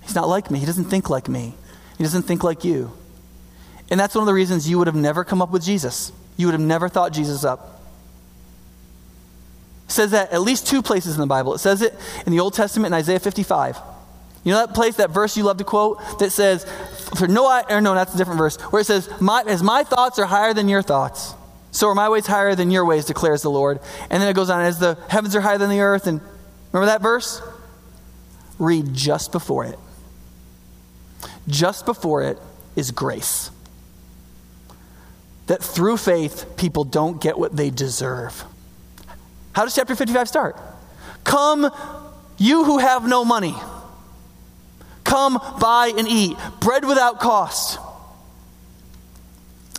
He's 0.00 0.14
not 0.14 0.26
like 0.26 0.50
me. 0.50 0.58
He 0.58 0.66
doesn't 0.66 0.86
think 0.86 1.10
like 1.10 1.28
me. 1.28 1.52
He 1.98 2.04
doesn't 2.04 2.22
think 2.22 2.42
like 2.42 2.64
you. 2.64 2.92
And 3.90 4.00
that's 4.00 4.14
one 4.14 4.22
of 4.22 4.26
the 4.26 4.32
reasons 4.32 4.68
you 4.68 4.78
would 4.78 4.86
have 4.86 4.96
never 4.96 5.22
come 5.22 5.42
up 5.42 5.50
with 5.50 5.62
Jesus. 5.62 6.12
You 6.38 6.46
would 6.46 6.54
have 6.54 6.62
never 6.62 6.88
thought 6.88 7.12
Jesus 7.12 7.44
up 7.44 7.82
says 9.92 10.12
that 10.12 10.32
at 10.32 10.40
least 10.40 10.66
two 10.66 10.82
places 10.82 11.14
in 11.14 11.20
the 11.20 11.26
Bible. 11.26 11.54
It 11.54 11.58
says 11.58 11.82
it 11.82 11.94
in 12.24 12.32
the 12.32 12.40
Old 12.40 12.54
Testament 12.54 12.92
in 12.92 12.94
Isaiah 12.94 13.20
55. 13.20 13.76
You 14.44 14.52
know 14.52 14.58
that 14.58 14.74
place, 14.74 14.96
that 14.96 15.10
verse 15.10 15.36
you 15.36 15.44
love 15.44 15.58
to 15.58 15.64
quote 15.64 16.00
that 16.18 16.32
says, 16.32 16.66
"For 17.14 17.28
no, 17.28 17.46
I, 17.46 17.64
or 17.70 17.80
no, 17.80 17.94
that's 17.94 18.14
a 18.14 18.16
different 18.16 18.38
verse 18.38 18.56
where 18.56 18.80
it 18.80 18.86
says, 18.86 19.08
my, 19.20 19.42
"As 19.46 19.62
my 19.62 19.84
thoughts 19.84 20.18
are 20.18 20.26
higher 20.26 20.52
than 20.52 20.68
your 20.68 20.82
thoughts, 20.82 21.34
so 21.70 21.88
are 21.88 21.94
my 21.94 22.08
ways 22.08 22.26
higher 22.26 22.54
than 22.54 22.70
your 22.70 22.84
ways," 22.84 23.04
declares 23.04 23.42
the 23.42 23.50
Lord. 23.50 23.78
And 24.10 24.20
then 24.20 24.28
it 24.28 24.34
goes 24.34 24.50
on, 24.50 24.60
"As 24.60 24.78
the 24.78 24.98
heavens 25.08 25.36
are 25.36 25.40
higher 25.40 25.58
than 25.58 25.70
the 25.70 25.80
earth." 25.80 26.06
And 26.06 26.20
remember 26.72 26.86
that 26.86 27.02
verse? 27.02 27.40
Read 28.58 28.94
just 28.94 29.30
before 29.30 29.64
it. 29.64 29.78
Just 31.46 31.86
before 31.86 32.22
it 32.22 32.40
is 32.74 32.90
grace. 32.90 33.50
That 35.46 35.62
through 35.62 35.98
faith, 35.98 36.46
people 36.56 36.84
don't 36.84 37.20
get 37.20 37.38
what 37.38 37.56
they 37.56 37.70
deserve. 37.70 38.44
How 39.52 39.64
does 39.64 39.74
chapter 39.74 39.94
55 39.94 40.28
start? 40.28 40.56
Come, 41.24 41.70
you 42.38 42.64
who 42.64 42.78
have 42.78 43.06
no 43.06 43.24
money. 43.24 43.54
Come 45.12 45.34
buy 45.60 45.92
and 45.94 46.08
eat. 46.08 46.38
Bread 46.60 46.86
without 46.86 47.20
cost. 47.20 47.78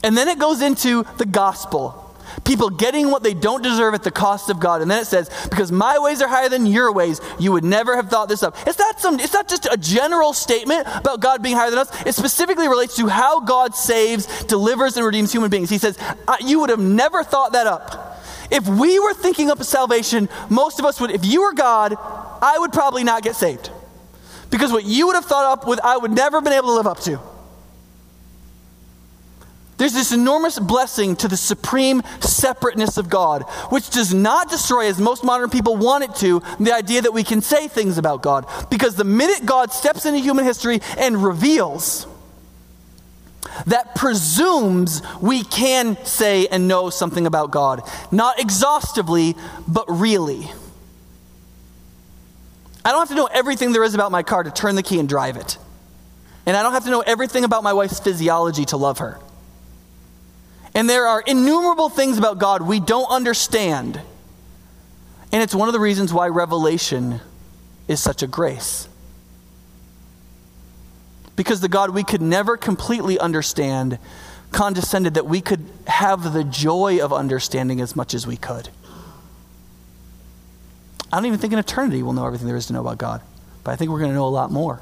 And 0.04 0.16
then 0.16 0.28
it 0.28 0.38
goes 0.38 0.62
into 0.62 1.08
the 1.18 1.26
gospel. 1.26 2.00
People 2.46 2.70
getting 2.70 3.10
what 3.10 3.24
they 3.24 3.34
don't 3.34 3.64
deserve 3.64 3.96
at 3.96 4.04
the 4.04 4.12
cost 4.12 4.52
of 4.52 4.60
God. 4.60 4.84
And 4.84 4.92
then 4.92 5.02
it 5.02 5.08
says, 5.08 5.32
because 5.50 5.72
my 5.72 5.98
ways 5.98 6.22
are 6.22 6.28
higher 6.28 6.50
than 6.50 6.68
your 6.68 6.92
ways, 6.94 7.20
you 7.40 7.52
would 7.52 7.64
never 7.64 7.96
have 7.96 8.12
thought 8.12 8.30
this 8.30 8.44
up. 8.44 8.56
It's 8.68 8.78
not 8.78 9.00
some 9.00 9.20
it's 9.20 9.34
not 9.34 9.48
just 9.48 9.66
a 9.66 9.76
general 9.76 10.34
statement 10.34 10.86
about 10.94 11.20
God 11.20 11.42
being 11.42 11.56
higher 11.56 11.72
than 11.72 11.80
us. 11.80 12.06
It 12.06 12.14
specifically 12.14 12.68
relates 12.68 12.96
to 12.98 13.08
how 13.08 13.40
God 13.40 13.74
saves, 13.74 14.44
delivers, 14.44 14.98
and 14.98 15.06
redeems 15.06 15.32
human 15.32 15.50
beings. 15.50 15.72
He 15.72 15.80
says, 15.80 15.98
you 16.42 16.60
would 16.60 16.70
have 16.70 16.80
never 16.80 17.24
thought 17.24 17.54
that 17.54 17.66
up. 17.66 18.22
If 18.52 18.68
we 18.68 19.00
were 19.00 19.16
thinking 19.16 19.50
up 19.50 19.60
a 19.60 19.64
salvation, 19.64 20.30
most 20.50 20.78
of 20.78 20.86
us 20.86 21.02
would, 21.02 21.10
if 21.10 21.26
you 21.26 21.42
were 21.42 21.54
God, 21.54 21.96
I 21.98 22.58
would 22.60 22.72
probably 22.72 23.04
not 23.04 23.24
get 23.24 23.36
saved. 23.36 23.72
Because 24.54 24.72
what 24.72 24.86
you 24.86 25.08
would 25.08 25.16
have 25.16 25.26
thought 25.26 25.52
up 25.52 25.68
with, 25.68 25.80
I 25.84 25.98
would 25.98 26.12
never 26.12 26.38
have 26.38 26.44
been 26.44 26.54
able 26.54 26.68
to 26.68 26.74
live 26.74 26.86
up 26.86 27.00
to. 27.00 27.20
There's 29.78 29.94
this 29.94 30.12
enormous 30.12 30.60
blessing 30.60 31.16
to 31.16 31.28
the 31.28 31.36
supreme 31.36 32.04
separateness 32.20 32.98
of 32.98 33.10
God, 33.10 33.50
which 33.72 33.90
does 33.90 34.14
not 34.14 34.52
destroy, 34.52 34.86
as 34.86 35.00
most 35.00 35.24
modern 35.24 35.50
people 35.50 35.76
want 35.76 36.04
it 36.04 36.14
to, 36.18 36.44
the 36.60 36.72
idea 36.72 37.02
that 37.02 37.14
we 37.14 37.24
can 37.24 37.42
say 37.42 37.68
things 37.68 37.98
about 37.98 38.22
God. 38.22 38.46
Because 38.70 38.94
the 38.94 39.04
minute 39.04 39.44
God 39.44 39.74
steps 39.74 40.06
into 40.06 40.20
human 40.20 40.46
history 40.46 40.82
and 41.00 41.24
reveals, 41.24 42.06
that 43.66 43.96
presumes 43.96 45.02
we 45.20 45.44
can 45.44 45.98
say 46.06 46.46
and 46.46 46.68
know 46.68 46.92
something 46.92 47.26
about 47.26 47.50
God. 47.50 47.82
Not 48.12 48.40
exhaustively, 48.40 49.36
but 49.68 49.86
really. 49.90 50.48
I 52.86 52.92
don't 52.92 53.00
have 53.00 53.10
to 53.10 53.16
know 53.16 53.30
everything 53.32 53.72
there 53.72 53.84
is 53.84 53.96
about 53.96 54.12
my 54.12 54.24
car 54.24 54.44
to 54.44 54.52
turn 54.52 54.76
the 54.76 54.84
key 54.84 55.00
and 55.00 55.08
drive 55.08 55.38
it. 55.38 55.58
And 56.46 56.58
I 56.58 56.64
don't 56.64 56.74
have 56.74 56.84
to 56.84 56.92
know 56.92 57.02
everything 57.02 57.44
about 57.44 57.64
my 57.64 57.74
wife's 57.74 58.00
physiology 58.00 58.66
to 58.66 58.78
love 58.78 59.00
her. 59.00 59.20
And 60.76 60.90
there 60.90 61.08
are 61.08 61.22
innumerable 61.22 61.90
things 61.90 62.18
about 62.18 62.40
God 62.40 62.62
we 62.62 62.80
don't 62.80 63.10
understand. 63.10 64.02
And 65.32 65.42
it's 65.42 65.56
one 65.56 65.70
of 65.70 65.74
the 65.74 65.80
reasons 65.80 66.14
why 66.14 66.28
revelation 66.28 67.22
is 67.88 68.02
such 68.02 68.24
a 68.24 68.28
grace. 68.28 68.88
Because 71.36 71.62
the 71.62 71.70
God 71.70 71.92
we 71.92 72.04
could 72.04 72.22
never 72.22 72.58
completely 72.58 73.18
understand 73.18 73.98
condescended 74.52 75.16
that 75.16 75.26
we 75.26 75.42
could 75.42 75.66
have 75.88 76.34
the 76.34 76.44
joy 76.44 77.04
of 77.04 77.12
understanding 77.12 77.82
as 77.82 77.96
much 77.96 78.14
as 78.14 78.28
we 78.28 78.38
could. 78.38 78.70
I 81.14 81.18
don't 81.18 81.28
even 81.28 81.38
think 81.38 81.54
in 81.54 81.60
eternity 81.60 82.02
we'll 82.02 82.14
know 82.14 82.26
everything 82.26 82.48
there 82.48 82.58
is 82.58 82.66
to 82.66 82.74
know 82.74 82.82
about 82.82 82.98
God, 82.98 83.22
but 83.64 83.70
I 83.70 83.76
think 83.76 83.92
we're 83.92 84.00
going 84.00 84.10
to 84.10 84.16
know 84.16 84.26
a 84.26 84.30
lot 84.30 84.52
more. 84.52 84.82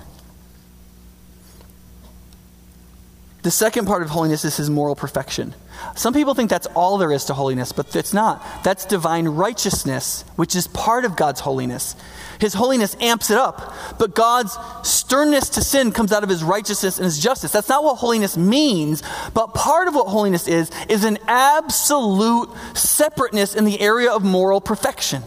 The 3.42 3.52
second 3.52 3.86
part 3.86 4.02
of 4.02 4.10
holiness 4.10 4.46
is 4.46 4.56
his 4.56 4.70
moral 4.70 4.96
perfection. 4.96 5.54
Some 5.98 6.14
people 6.14 6.34
think 6.34 6.50
that's 6.50 6.68
all 6.68 6.98
there 6.98 7.12
is 7.12 7.26
to 7.26 7.34
holiness, 7.34 7.74
but 7.74 7.94
it's 7.98 8.14
not. 8.14 8.42
That's 8.64 8.86
divine 8.86 9.28
righteousness, 9.28 10.24
which 10.38 10.56
is 10.56 10.68
part 10.68 11.04
of 11.04 11.18
God's 11.18 11.42
holiness. 11.42 11.98
His 12.40 12.54
holiness 12.54 12.96
amps 13.02 13.30
it 13.30 13.38
up, 13.38 13.74
but 14.00 14.16
God's 14.16 14.58
sternness 14.84 15.50
to 15.50 15.62
sin 15.62 15.92
comes 15.92 16.14
out 16.14 16.24
of 16.24 16.30
his 16.30 16.46
righteousness 16.46 16.98
and 16.98 17.04
his 17.04 17.20
justice. 17.20 17.52
That's 17.52 17.68
not 17.68 17.84
what 17.84 17.96
holiness 17.96 18.38
means, 18.38 19.04
but 19.34 19.54
part 19.54 19.90
of 19.90 19.96
what 19.96 20.08
holiness 20.08 20.48
is, 20.48 20.72
is 20.88 21.04
an 21.04 21.18
absolute 21.28 22.48
separateness 22.74 23.54
in 23.54 23.66
the 23.66 23.82
area 23.82 24.10
of 24.10 24.24
moral 24.24 24.62
perfection. 24.62 25.24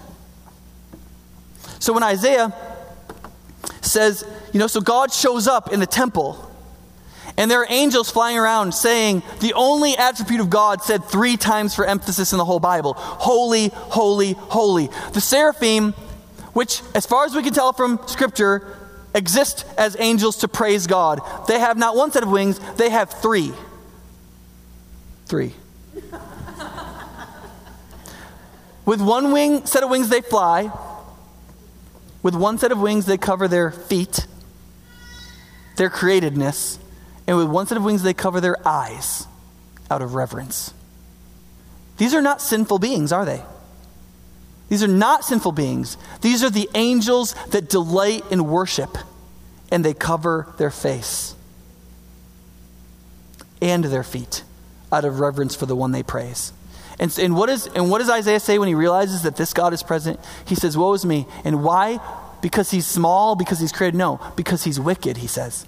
So 1.78 1.92
when 1.92 2.02
Isaiah 2.02 2.54
says, 3.80 4.24
you 4.52 4.58
know, 4.58 4.66
so 4.66 4.80
God 4.80 5.12
shows 5.12 5.46
up 5.46 5.72
in 5.72 5.80
the 5.80 5.86
temple, 5.86 6.50
and 7.36 7.50
there 7.50 7.60
are 7.60 7.66
angels 7.68 8.10
flying 8.10 8.38
around 8.38 8.72
saying 8.72 9.22
the 9.40 9.54
only 9.54 9.96
attribute 9.96 10.40
of 10.40 10.50
God 10.50 10.82
said 10.82 11.04
three 11.04 11.36
times 11.36 11.74
for 11.74 11.84
emphasis 11.84 12.32
in 12.32 12.38
the 12.38 12.44
whole 12.44 12.60
Bible 12.60 12.94
holy, 12.94 13.68
holy, 13.68 14.32
holy. 14.32 14.88
The 15.12 15.20
seraphim, 15.20 15.92
which, 16.52 16.82
as 16.94 17.06
far 17.06 17.24
as 17.24 17.34
we 17.34 17.42
can 17.42 17.52
tell 17.52 17.72
from 17.72 17.98
Scripture, 18.06 18.76
exist 19.14 19.64
as 19.76 19.96
angels 19.98 20.38
to 20.38 20.48
praise 20.48 20.86
God, 20.86 21.20
they 21.48 21.58
have 21.58 21.76
not 21.76 21.96
one 21.96 22.12
set 22.12 22.22
of 22.22 22.30
wings, 22.30 22.60
they 22.76 22.90
have 22.90 23.10
three. 23.10 23.52
Three. 25.26 25.54
With 28.84 29.00
one 29.00 29.32
wing, 29.32 29.66
set 29.66 29.82
of 29.82 29.90
wings, 29.90 30.08
they 30.08 30.20
fly. 30.20 30.70
With 32.24 32.34
one 32.34 32.56
set 32.56 32.72
of 32.72 32.80
wings, 32.80 33.04
they 33.04 33.18
cover 33.18 33.46
their 33.48 33.70
feet, 33.70 34.26
their 35.76 35.90
createdness, 35.90 36.78
and 37.26 37.36
with 37.36 37.48
one 37.48 37.66
set 37.66 37.76
of 37.76 37.84
wings, 37.84 38.02
they 38.02 38.14
cover 38.14 38.40
their 38.40 38.66
eyes 38.66 39.26
out 39.90 40.00
of 40.00 40.14
reverence. 40.14 40.72
These 41.98 42.14
are 42.14 42.22
not 42.22 42.40
sinful 42.40 42.78
beings, 42.78 43.12
are 43.12 43.26
they? 43.26 43.42
These 44.70 44.82
are 44.82 44.88
not 44.88 45.26
sinful 45.26 45.52
beings. 45.52 45.98
These 46.22 46.42
are 46.42 46.48
the 46.48 46.70
angels 46.74 47.34
that 47.50 47.68
delight 47.68 48.24
in 48.30 48.46
worship, 48.48 48.96
and 49.70 49.84
they 49.84 49.92
cover 49.92 50.48
their 50.56 50.70
face 50.70 51.34
and 53.60 53.84
their 53.84 54.02
feet 54.02 54.44
out 54.90 55.04
of 55.04 55.20
reverence 55.20 55.54
for 55.54 55.66
the 55.66 55.76
one 55.76 55.92
they 55.92 56.02
praise. 56.02 56.54
And, 57.04 57.18
and, 57.18 57.36
what 57.36 57.50
is, 57.50 57.66
and 57.66 57.90
what 57.90 57.98
does 57.98 58.08
Isaiah 58.08 58.40
say 58.40 58.58
when 58.58 58.66
he 58.66 58.74
realizes 58.74 59.24
that 59.24 59.36
this 59.36 59.52
God 59.52 59.74
is 59.74 59.82
present? 59.82 60.18
He 60.46 60.54
says, 60.54 60.74
Woe 60.74 60.94
is 60.94 61.04
me. 61.04 61.26
And 61.44 61.62
why? 61.62 62.00
Because 62.40 62.70
he's 62.70 62.86
small, 62.86 63.36
because 63.36 63.60
he's 63.60 63.72
created? 63.72 63.94
No, 63.94 64.18
because 64.36 64.64
he's 64.64 64.80
wicked, 64.80 65.18
he 65.18 65.26
says. 65.26 65.66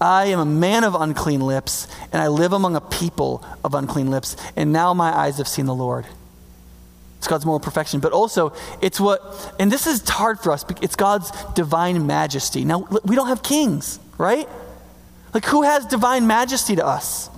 I 0.00 0.26
am 0.26 0.40
a 0.40 0.44
man 0.44 0.82
of 0.82 0.96
unclean 0.96 1.42
lips, 1.42 1.86
and 2.12 2.20
I 2.20 2.26
live 2.26 2.52
among 2.52 2.74
a 2.74 2.80
people 2.80 3.44
of 3.62 3.74
unclean 3.74 4.10
lips, 4.10 4.36
and 4.56 4.72
now 4.72 4.92
my 4.94 5.16
eyes 5.16 5.38
have 5.38 5.46
seen 5.46 5.66
the 5.66 5.74
Lord. 5.76 6.06
It's 7.18 7.28
God's 7.28 7.46
moral 7.46 7.60
perfection, 7.60 8.00
but 8.00 8.12
also 8.12 8.52
it's 8.82 8.98
what, 8.98 9.54
and 9.60 9.70
this 9.70 9.86
is 9.86 10.02
hard 10.08 10.40
for 10.40 10.50
us, 10.50 10.64
it's 10.82 10.96
God's 10.96 11.30
divine 11.54 12.04
majesty. 12.04 12.64
Now, 12.64 12.88
we 13.04 13.14
don't 13.14 13.28
have 13.28 13.44
kings, 13.44 14.00
right? 14.18 14.48
Like, 15.32 15.44
who 15.44 15.62
has 15.62 15.86
divine 15.86 16.26
majesty 16.26 16.74
to 16.74 16.84
us? 16.84 17.30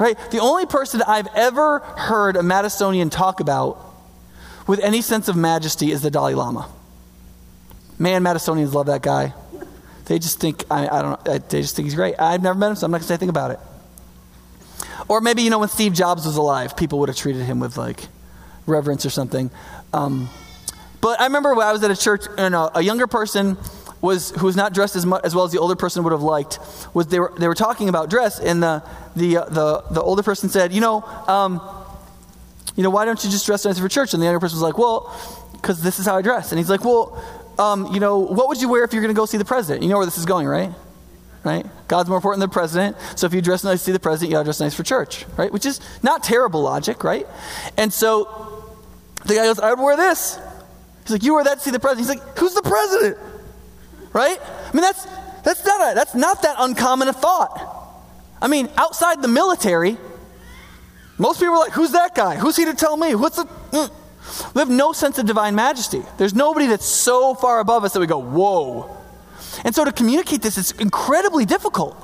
Right? 0.00 0.18
The 0.30 0.38
only 0.38 0.64
person 0.64 1.02
I've 1.06 1.28
ever 1.36 1.80
heard 1.80 2.36
a 2.36 2.40
Madisonian 2.40 3.10
talk 3.10 3.40
about 3.40 3.78
with 4.66 4.80
any 4.80 5.02
sense 5.02 5.28
of 5.28 5.36
majesty 5.36 5.92
is 5.92 6.00
the 6.00 6.10
Dalai 6.10 6.32
Lama. 6.32 6.70
Man, 7.98 8.24
Madisonians 8.24 8.72
love 8.72 8.86
that 8.86 9.02
guy. 9.02 9.34
They 10.06 10.18
just 10.18 10.40
think, 10.40 10.64
I, 10.70 10.88
I 10.88 11.02
don't 11.02 11.26
know, 11.26 11.38
they 11.38 11.60
just 11.60 11.76
think 11.76 11.84
he's 11.84 11.94
great. 11.94 12.14
I've 12.18 12.42
never 12.42 12.58
met 12.58 12.70
him, 12.70 12.76
so 12.76 12.86
I'm 12.86 12.90
not 12.92 13.02
to 13.02 13.06
say 13.06 13.12
anything 13.12 13.28
about 13.28 13.50
it. 13.50 13.60
Or 15.06 15.20
maybe, 15.20 15.42
you 15.42 15.50
know, 15.50 15.58
when 15.58 15.68
Steve 15.68 15.92
Jobs 15.92 16.24
was 16.24 16.36
alive, 16.36 16.78
people 16.78 16.98
would 17.00 17.10
have 17.10 17.18
treated 17.18 17.42
him 17.42 17.60
with 17.60 17.76
like 17.76 18.08
reverence 18.66 19.04
or 19.04 19.10
something. 19.10 19.50
Um, 19.92 20.30
but 21.02 21.20
I 21.20 21.24
remember 21.24 21.54
when 21.54 21.66
I 21.66 21.72
was 21.72 21.84
at 21.84 21.90
a 21.90 21.96
church, 21.96 22.24
and 22.38 22.54
a 22.54 22.80
younger 22.80 23.06
person 23.06 23.58
was 24.00 24.30
who 24.30 24.46
was 24.46 24.56
not 24.56 24.72
dressed 24.72 24.96
as 24.96 25.04
much 25.04 25.22
as 25.24 25.34
well 25.34 25.44
as 25.44 25.52
the 25.52 25.58
older 25.58 25.76
person 25.76 26.02
would 26.04 26.12
have 26.12 26.22
liked 26.22 26.58
was 26.94 27.08
they 27.08 27.20
were 27.20 27.32
they 27.38 27.48
were 27.48 27.54
talking 27.54 27.88
about 27.88 28.08
dress 28.08 28.38
and 28.40 28.62
the 28.62 28.82
the 29.14 29.38
uh, 29.38 29.44
the, 29.46 29.82
the 29.90 30.00
older 30.00 30.22
person 30.22 30.48
said 30.48 30.72
you 30.72 30.80
know 30.80 31.02
um, 31.28 31.60
you 32.76 32.82
know 32.82 32.90
why 32.90 33.04
don't 33.04 33.22
you 33.22 33.30
just 33.30 33.44
dress 33.46 33.64
nice 33.64 33.78
for 33.78 33.88
church? 33.88 34.14
And 34.14 34.22
the 34.22 34.26
younger 34.26 34.40
person 34.40 34.56
was 34.56 34.62
like 34.62 34.78
well 34.78 35.14
because 35.52 35.82
this 35.82 35.98
is 35.98 36.06
how 36.06 36.16
I 36.16 36.22
dress 36.22 36.52
and 36.52 36.58
he's 36.58 36.70
like 36.70 36.84
well 36.84 37.22
um, 37.58 37.92
you 37.92 38.00
know 38.00 38.18
what 38.18 38.48
would 38.48 38.60
you 38.60 38.68
wear 38.68 38.84
if 38.84 38.92
you're 38.92 39.02
going 39.02 39.14
to 39.14 39.18
go 39.18 39.26
see 39.26 39.38
the 39.38 39.44
president? 39.44 39.82
You 39.82 39.90
know 39.90 39.96
where 39.96 40.06
this 40.06 40.18
is 40.18 40.24
going 40.24 40.46
right? 40.46 40.72
Right? 41.42 41.64
God's 41.88 42.08
more 42.08 42.18
important 42.18 42.40
than 42.40 42.50
the 42.50 42.54
president 42.54 42.96
so 43.16 43.26
if 43.26 43.34
you 43.34 43.42
dress 43.42 43.64
nice 43.64 43.80
to 43.80 43.84
see 43.86 43.92
the 43.92 44.00
president 44.00 44.30
you 44.30 44.36
got 44.36 44.40
to 44.40 44.44
dress 44.44 44.60
nice 44.60 44.74
for 44.74 44.82
church 44.82 45.26
right? 45.36 45.52
Which 45.52 45.66
is 45.66 45.80
not 46.02 46.22
terrible 46.22 46.62
logic 46.62 47.04
right? 47.04 47.26
And 47.76 47.92
so 47.92 48.74
the 49.26 49.34
guy 49.34 49.44
goes 49.44 49.58
I 49.58 49.70
would 49.70 49.82
wear 49.82 49.96
this. 49.96 50.38
He's 51.02 51.10
like 51.10 51.22
you 51.22 51.34
wear 51.34 51.44
that 51.44 51.58
to 51.58 51.60
see 51.60 51.70
the 51.70 51.80
president. 51.80 52.08
He's 52.08 52.18
like 52.18 52.38
who's 52.38 52.54
the 52.54 52.62
president 52.62 53.18
right? 54.12 54.38
I 54.40 54.72
mean, 54.72 54.82
that's, 54.82 55.04
that's, 55.42 55.64
not 55.64 55.92
a, 55.92 55.94
that's 55.94 56.14
not 56.14 56.42
that 56.42 56.56
uncommon 56.58 57.08
a 57.08 57.12
thought. 57.12 57.76
I 58.42 58.48
mean, 58.48 58.68
outside 58.76 59.22
the 59.22 59.28
military, 59.28 59.96
most 61.18 61.40
people 61.40 61.54
are 61.54 61.58
like, 61.58 61.72
who's 61.72 61.92
that 61.92 62.14
guy? 62.14 62.36
Who's 62.36 62.56
he 62.56 62.64
to 62.64 62.74
tell 62.74 62.96
me? 62.96 63.14
What's 63.14 63.36
the. 63.36 63.44
Mm. 63.44 63.90
We 64.54 64.60
have 64.60 64.70
no 64.70 64.92
sense 64.92 65.18
of 65.18 65.26
divine 65.26 65.54
majesty. 65.54 66.02
There's 66.16 66.34
nobody 66.34 66.66
that's 66.66 66.86
so 66.86 67.34
far 67.34 67.60
above 67.60 67.84
us 67.84 67.92
that 67.92 68.00
we 68.00 68.06
go, 68.06 68.18
whoa. 68.18 68.96
And 69.64 69.74
so 69.74 69.84
to 69.84 69.92
communicate 69.92 70.42
this 70.42 70.56
is 70.56 70.72
incredibly 70.72 71.44
difficult. 71.44 71.96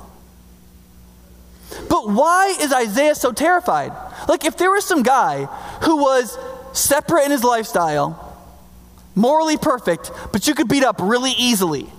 But 1.89 2.09
why 2.09 2.55
is 2.59 2.73
Isaiah 2.73 3.15
so 3.15 3.31
terrified? 3.31 3.91
Like, 4.27 4.45
if 4.45 4.57
there 4.57 4.71
was 4.71 4.85
some 4.85 5.03
guy 5.03 5.45
who 5.83 5.97
was 5.97 6.37
separate 6.73 7.25
in 7.25 7.31
his 7.31 7.43
lifestyle, 7.43 8.26
morally 9.17 9.57
perfect, 9.57 10.11
but 10.31 10.47
you 10.47 10.53
could 10.53 10.69
beat 10.69 10.83
up 10.83 10.99
really 11.01 11.31
easily, 11.31 11.89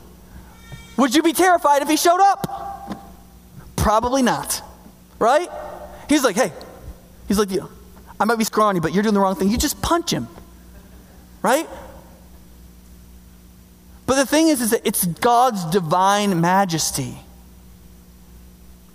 would 0.96 1.14
you 1.14 1.22
be 1.22 1.32
terrified 1.32 1.82
if 1.82 1.88
he 1.88 1.96
showed 1.96 2.20
up? 2.20 3.04
Probably 3.76 4.22
not. 4.22 4.62
Right? 5.18 5.48
He's 6.08 6.24
like, 6.24 6.36
hey, 6.36 6.52
he's 7.26 7.38
like, 7.38 7.50
I 8.18 8.24
might 8.24 8.38
be 8.38 8.44
scrawny, 8.44 8.80
but 8.80 8.94
you're 8.94 9.02
doing 9.02 9.14
the 9.14 9.20
wrong 9.20 9.34
thing. 9.34 9.48
You 9.48 9.58
just 9.58 9.82
punch 9.82 10.10
him. 10.12 10.28
Right? 11.42 11.68
But 14.06 14.16
the 14.16 14.26
thing 14.26 14.48
is, 14.48 14.60
is 14.60 14.70
that 14.70 14.86
it's 14.86 15.04
God's 15.04 15.64
divine 15.66 16.40
majesty. 16.40 17.18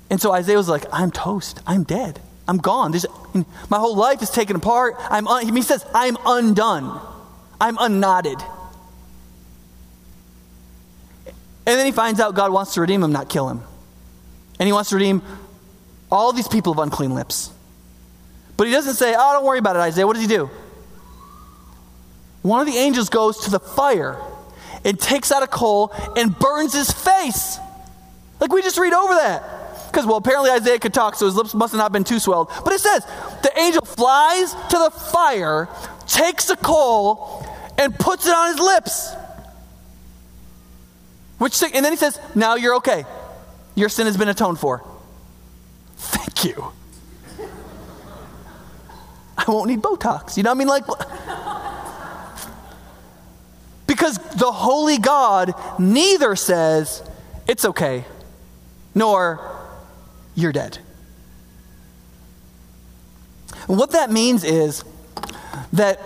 And 0.10 0.20
so 0.20 0.32
Isaiah 0.32 0.58
was 0.58 0.68
like, 0.68 0.86
I'm 0.92 1.12
toast. 1.12 1.60
I'm 1.68 1.84
dead. 1.84 2.20
I'm 2.48 2.58
gone. 2.58 2.92
There's, 2.92 3.06
my 3.70 3.78
whole 3.78 3.96
life 3.96 4.22
is 4.22 4.30
taken 4.30 4.56
apart. 4.56 4.96
I'm 5.00 5.28
un, 5.28 5.56
he 5.56 5.62
says, 5.62 5.86
I'm 5.94 6.18
undone. 6.26 7.00
I'm 7.64 7.78
unknotted. 7.80 8.42
And 11.66 11.80
then 11.80 11.86
he 11.86 11.94
finds 11.94 12.20
out 12.20 12.36
God 12.36 12.52
wants 12.52 12.74
to 12.74 12.82
redeem 12.82 13.02
him, 13.02 13.14
not 13.14 13.30
kill 13.30 13.48
him. 13.48 13.62
And 14.60 14.68
he 14.68 14.74
wants 14.74 14.90
to 14.90 14.98
redeem 14.98 15.22
all 16.12 16.34
these 16.34 16.50
people 16.50 16.74
of 16.74 16.80
unclean 16.80 17.16
lips. 17.16 17.52
But 18.58 18.68
he 18.68 18.74
doesn't 18.74 18.96
say, 18.96 19.16
Oh, 19.18 19.34
don't 19.34 19.46
worry 19.46 19.60
about 19.60 19.78
it, 19.78 19.80
Isaiah. 19.80 20.06
What 20.06 20.16
does 20.16 20.24
he 20.24 20.28
do? 20.28 20.50
One 22.42 22.60
of 22.60 22.68
the 22.68 22.78
angels 22.78 23.08
goes 23.08 23.46
to 23.46 23.50
the 23.50 23.62
fire 23.62 24.20
and 24.84 25.00
takes 25.00 25.32
out 25.32 25.42
a 25.42 25.48
coal 25.48 25.94
and 26.18 26.38
burns 26.38 26.74
his 26.74 26.92
face. 26.92 27.58
Like 28.42 28.52
we 28.52 28.62
just 28.62 28.78
read 28.78 28.92
over 28.92 29.14
that. 29.14 29.88
Because, 29.88 30.06
well, 30.06 30.18
apparently 30.18 30.52
Isaiah 30.52 30.80
could 30.80 30.94
talk, 30.94 31.16
so 31.16 31.28
his 31.28 31.36
lips 31.36 31.54
must 31.54 31.72
have 31.72 31.80
not 31.80 31.94
been 31.94 32.04
too 32.04 32.20
swelled. 32.20 32.52
But 32.66 32.74
it 32.74 32.82
says 32.82 33.06
the 33.42 33.58
angel 33.58 33.86
flies 33.86 34.52
to 34.52 34.78
the 34.80 34.92
fire, 34.92 35.70
takes 36.08 36.50
a 36.50 36.58
coal, 36.58 37.48
and 37.78 37.98
puts 37.98 38.28
it 38.28 38.34
on 38.34 38.52
his 38.52 38.60
lips. 38.60 39.14
Which, 41.38 41.62
and 41.64 41.84
then 41.84 41.92
he 41.92 41.98
says, 41.98 42.20
Now 42.36 42.56
you're 42.56 42.76
okay. 42.76 43.06
Your 43.76 43.90
sin 43.90 44.06
has 44.06 44.18
been 44.18 44.30
atoned 44.30 44.60
for. 44.60 44.86
thank 45.98 46.46
you. 46.46 46.72
I 49.38 49.52
won't 49.52 49.68
need 49.68 49.82
Botox. 49.82 50.38
You 50.38 50.44
know 50.44 50.52
what 50.52 50.56
I 50.56 50.60
mean? 50.60 50.68
Like, 50.68 50.86
because 53.88 54.18
the 54.18 54.52
holy 54.52 54.98
God 54.98 55.54
neither 55.80 56.36
says, 56.36 57.04
it's 57.48 57.66
okay, 57.66 58.06
nor 58.96 59.40
you're 60.36 60.52
dead. 60.52 60.80
What 63.68 63.92
that 63.92 64.12
means 64.12 64.44
is 64.44 64.84
that 65.74 66.00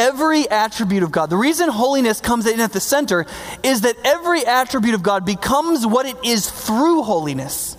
every 0.00 0.48
attribute 0.48 1.02
of 1.02 1.12
God, 1.12 1.28
the 1.28 1.36
reason 1.36 1.68
holiness 1.68 2.20
comes 2.20 2.46
in 2.46 2.58
at 2.58 2.72
the 2.72 2.80
center 2.80 3.26
is 3.62 3.82
that 3.82 3.96
every 4.04 4.44
attribute 4.46 4.94
of 4.94 5.02
God 5.02 5.26
becomes 5.26 5.86
what 5.86 6.06
it 6.06 6.16
is 6.24 6.50
through 6.50 7.02
holiness. 7.02 7.76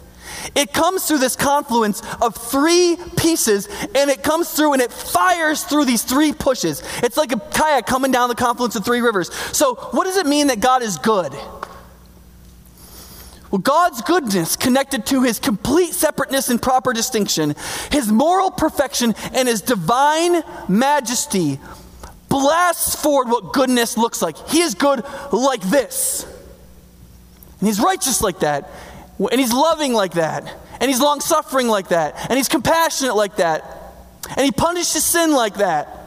It 0.56 0.72
comes 0.72 1.08
through 1.08 1.18
this 1.18 1.36
confluence 1.36 2.02
of 2.22 2.36
three 2.36 2.98
pieces, 3.18 3.68
and 3.96 4.10
it 4.10 4.24
comes 4.24 4.52
through 4.52 4.74
and 4.74 4.82
it 4.82 4.92
fires 4.92 5.64
through 5.64 5.86
these 5.86 6.04
three 6.04 6.32
pushes. 6.32 6.84
It's 7.04 7.18
like 7.18 7.32
a 7.32 7.40
kayak 7.40 7.86
coming 7.86 8.12
down 8.12 8.30
the 8.30 8.36
confluence 8.36 8.76
of 8.76 8.86
three 8.86 9.02
rivers. 9.02 9.34
So, 9.56 9.76
what 9.76 10.06
does 10.06 10.18
it 10.18 10.26
mean 10.26 10.48
that 10.48 10.60
God 10.60 10.84
is 10.84 10.98
good? 10.98 11.34
Well, 13.52 13.60
God's 13.60 14.02
goodness 14.02 14.56
connected 14.56 15.06
to 15.08 15.24
his 15.24 15.38
complete 15.38 15.94
separateness 15.94 16.50
and 16.50 16.62
proper 16.62 16.94
distinction, 16.94 17.54
his 17.92 18.12
moral 18.12 18.50
perfection, 18.50 19.14
and 19.34 19.48
his 19.48 19.62
divine 19.62 20.42
majesty 20.70 21.60
blasts 22.32 22.96
forward 22.96 23.28
what 23.28 23.52
goodness 23.54 23.98
looks 23.98 24.22
like. 24.22 24.38
He 24.48 24.62
is 24.62 24.74
good 24.74 25.04
like 25.32 25.62
this. 25.62 26.24
And 27.60 27.68
he's 27.68 27.80
righteous 27.80 28.22
like 28.22 28.40
that. 28.40 28.72
And 29.20 29.40
he's 29.40 29.54
loving 29.54 29.94
like 29.94 30.14
that. 30.14 30.52
And 30.80 30.90
he's 30.90 31.02
long 31.02 31.20
suffering 31.20 31.68
like 31.68 31.90
that. 31.90 32.16
And 32.30 32.38
he's 32.38 32.48
compassionate 32.48 33.16
like 33.16 33.36
that. 33.36 33.64
And 34.30 34.46
he 34.46 34.52
punishes 34.52 35.04
sin 35.04 35.34
like 35.34 35.56
that. 35.56 35.98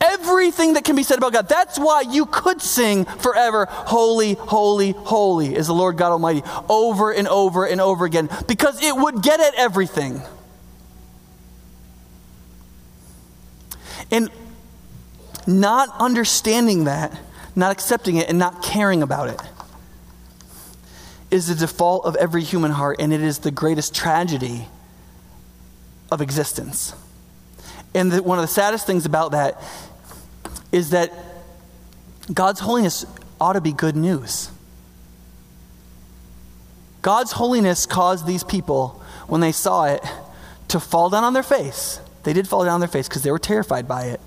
Everything 0.00 0.72
that 0.72 0.84
can 0.84 0.96
be 0.96 1.02
said 1.02 1.18
about 1.18 1.32
God. 1.32 1.48
That's 1.48 1.78
why 1.78 2.00
you 2.00 2.26
could 2.26 2.60
sing 2.60 3.04
forever, 3.04 3.66
Holy, 3.68 4.32
Holy, 4.34 4.92
Holy 4.92 5.54
is 5.54 5.68
the 5.68 5.74
Lord 5.74 5.96
God 5.98 6.12
Almighty, 6.12 6.42
over 6.68 7.12
and 7.12 7.28
over 7.28 7.66
and 7.66 7.80
over 7.80 8.04
again, 8.04 8.28
because 8.48 8.82
it 8.82 8.96
would 8.96 9.22
get 9.22 9.38
at 9.38 9.54
everything. 9.54 10.22
And 14.10 14.30
not 15.46 15.88
understanding 15.98 16.84
that, 16.84 17.18
not 17.54 17.72
accepting 17.72 18.16
it, 18.16 18.28
and 18.28 18.38
not 18.38 18.62
caring 18.62 19.02
about 19.02 19.28
it 19.28 19.40
is 21.30 21.48
the 21.48 21.54
default 21.54 22.04
of 22.04 22.16
every 22.16 22.42
human 22.42 22.70
heart, 22.70 22.96
and 23.00 23.12
it 23.12 23.20
is 23.20 23.40
the 23.40 23.50
greatest 23.50 23.94
tragedy 23.94 24.66
of 26.10 26.20
existence. 26.20 26.94
And 27.94 28.12
the, 28.12 28.22
one 28.22 28.38
of 28.38 28.42
the 28.42 28.52
saddest 28.52 28.86
things 28.86 29.06
about 29.06 29.32
that 29.32 29.62
is 30.70 30.90
that 30.90 31.12
God's 32.32 32.60
holiness 32.60 33.04
ought 33.40 33.54
to 33.54 33.60
be 33.60 33.72
good 33.72 33.96
news. 33.96 34.50
God's 37.02 37.32
holiness 37.32 37.86
caused 37.86 38.26
these 38.26 38.44
people, 38.44 39.00
when 39.28 39.40
they 39.40 39.52
saw 39.52 39.84
it, 39.86 40.02
to 40.68 40.80
fall 40.80 41.10
down 41.10 41.24
on 41.24 41.32
their 41.32 41.42
face. 41.42 42.00
They 42.24 42.32
did 42.32 42.48
fall 42.48 42.64
down 42.64 42.74
on 42.74 42.80
their 42.80 42.88
face 42.88 43.08
because 43.08 43.22
they 43.22 43.30
were 43.30 43.38
terrified 43.38 43.86
by 43.86 44.06
it. 44.06 44.20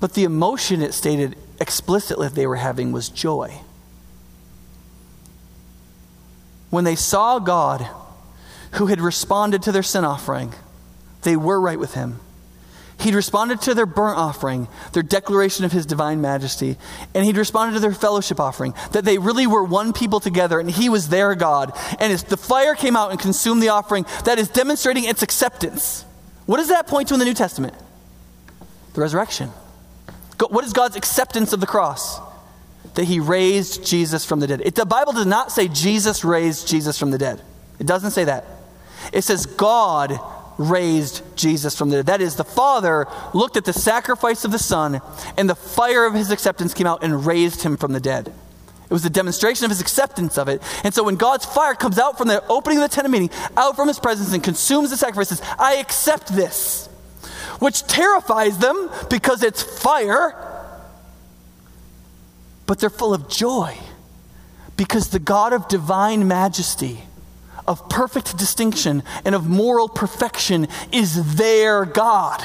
But 0.00 0.14
the 0.14 0.24
emotion 0.24 0.82
it 0.82 0.94
stated 0.94 1.36
explicitly 1.60 2.28
they 2.28 2.46
were 2.46 2.56
having 2.56 2.92
was 2.92 3.08
joy 3.08 3.60
when 6.70 6.84
they 6.84 6.96
saw 6.96 7.38
God 7.38 7.88
who 8.72 8.86
had 8.86 9.00
responded 9.00 9.62
to 9.62 9.72
their 9.72 9.82
sin 9.82 10.04
offering, 10.04 10.52
they 11.22 11.36
were 11.36 11.60
right 11.60 11.78
with 11.78 11.94
him. 11.94 12.20
He'd 13.00 13.14
responded 13.14 13.60
to 13.62 13.74
their 13.74 13.86
burnt 13.86 14.18
offering, 14.18 14.66
their 14.92 15.04
declaration 15.04 15.64
of 15.64 15.70
his 15.70 15.86
divine 15.86 16.20
majesty, 16.20 16.76
and 17.14 17.24
he'd 17.24 17.36
responded 17.36 17.74
to 17.74 17.80
their 17.80 17.94
fellowship 17.94 18.40
offering, 18.40 18.74
that 18.90 19.04
they 19.04 19.18
really 19.18 19.46
were 19.46 19.62
one 19.62 19.92
people 19.92 20.18
together 20.18 20.58
and 20.58 20.68
he 20.68 20.88
was 20.88 21.08
their 21.08 21.34
God. 21.36 21.72
And 22.00 22.12
as 22.12 22.24
the 22.24 22.36
fire 22.36 22.74
came 22.74 22.96
out 22.96 23.12
and 23.12 23.20
consumed 23.20 23.62
the 23.62 23.68
offering, 23.68 24.04
that 24.24 24.38
is 24.38 24.48
demonstrating 24.48 25.04
its 25.04 25.22
acceptance. 25.22 26.04
What 26.46 26.56
does 26.56 26.68
that 26.68 26.88
point 26.88 27.08
to 27.08 27.14
in 27.14 27.20
the 27.20 27.26
New 27.26 27.34
Testament? 27.34 27.74
The 28.94 29.00
resurrection. 29.00 29.52
What 30.38 30.64
is 30.64 30.72
God's 30.72 30.96
acceptance 30.96 31.52
of 31.52 31.60
the 31.60 31.66
cross? 31.66 32.20
that 32.98 33.04
he 33.04 33.20
raised 33.20 33.86
Jesus 33.86 34.24
from 34.24 34.40
the 34.40 34.48
dead. 34.48 34.60
It, 34.64 34.74
the 34.74 34.84
Bible 34.84 35.12
does 35.12 35.24
not 35.24 35.52
say 35.52 35.68
Jesus 35.68 36.24
raised 36.24 36.66
Jesus 36.66 36.98
from 36.98 37.12
the 37.12 37.18
dead. 37.18 37.40
It 37.78 37.86
doesn't 37.86 38.10
say 38.10 38.24
that. 38.24 38.44
It 39.12 39.22
says 39.22 39.46
God 39.46 40.18
raised 40.58 41.22
Jesus 41.36 41.78
from 41.78 41.90
the 41.90 41.98
dead. 41.98 42.06
That 42.06 42.20
is, 42.20 42.34
the 42.34 42.42
Father 42.42 43.06
looked 43.34 43.56
at 43.56 43.64
the 43.64 43.72
sacrifice 43.72 44.44
of 44.44 44.50
the 44.50 44.58
Son, 44.58 45.00
and 45.36 45.48
the 45.48 45.54
fire 45.54 46.06
of 46.06 46.14
his 46.14 46.32
acceptance 46.32 46.74
came 46.74 46.88
out 46.88 47.04
and 47.04 47.24
raised 47.24 47.62
him 47.62 47.76
from 47.76 47.92
the 47.92 48.00
dead. 48.00 48.26
It 48.26 48.92
was 48.92 49.04
a 49.04 49.10
demonstration 49.10 49.64
of 49.64 49.70
his 49.70 49.80
acceptance 49.80 50.36
of 50.36 50.48
it. 50.48 50.60
And 50.82 50.92
so 50.92 51.04
when 51.04 51.14
God's 51.14 51.44
fire 51.44 51.74
comes 51.74 52.00
out 52.00 52.18
from 52.18 52.26
the 52.26 52.44
opening 52.48 52.78
of 52.78 52.90
the 52.90 52.92
tent 52.92 53.06
of 53.06 53.12
meeting, 53.12 53.30
out 53.56 53.76
from 53.76 53.86
his 53.86 54.00
presence, 54.00 54.32
and 54.32 54.42
consumes 54.42 54.90
the 54.90 54.96
sacrifices, 54.96 55.40
I 55.56 55.74
accept 55.74 56.34
this, 56.34 56.87
which 57.58 57.86
terrifies 57.86 58.58
them 58.58 58.90
because 59.08 59.42
it's 59.42 59.62
fire 59.62 60.34
but 62.68 62.78
they're 62.78 62.90
full 62.90 63.14
of 63.14 63.28
joy 63.28 63.76
because 64.76 65.08
the 65.08 65.18
God 65.18 65.54
of 65.54 65.66
divine 65.68 66.28
majesty, 66.28 67.00
of 67.66 67.88
perfect 67.88 68.36
distinction, 68.36 69.02
and 69.24 69.34
of 69.34 69.48
moral 69.48 69.88
perfection 69.88 70.68
is 70.92 71.36
their 71.36 71.86
God. 71.86 72.42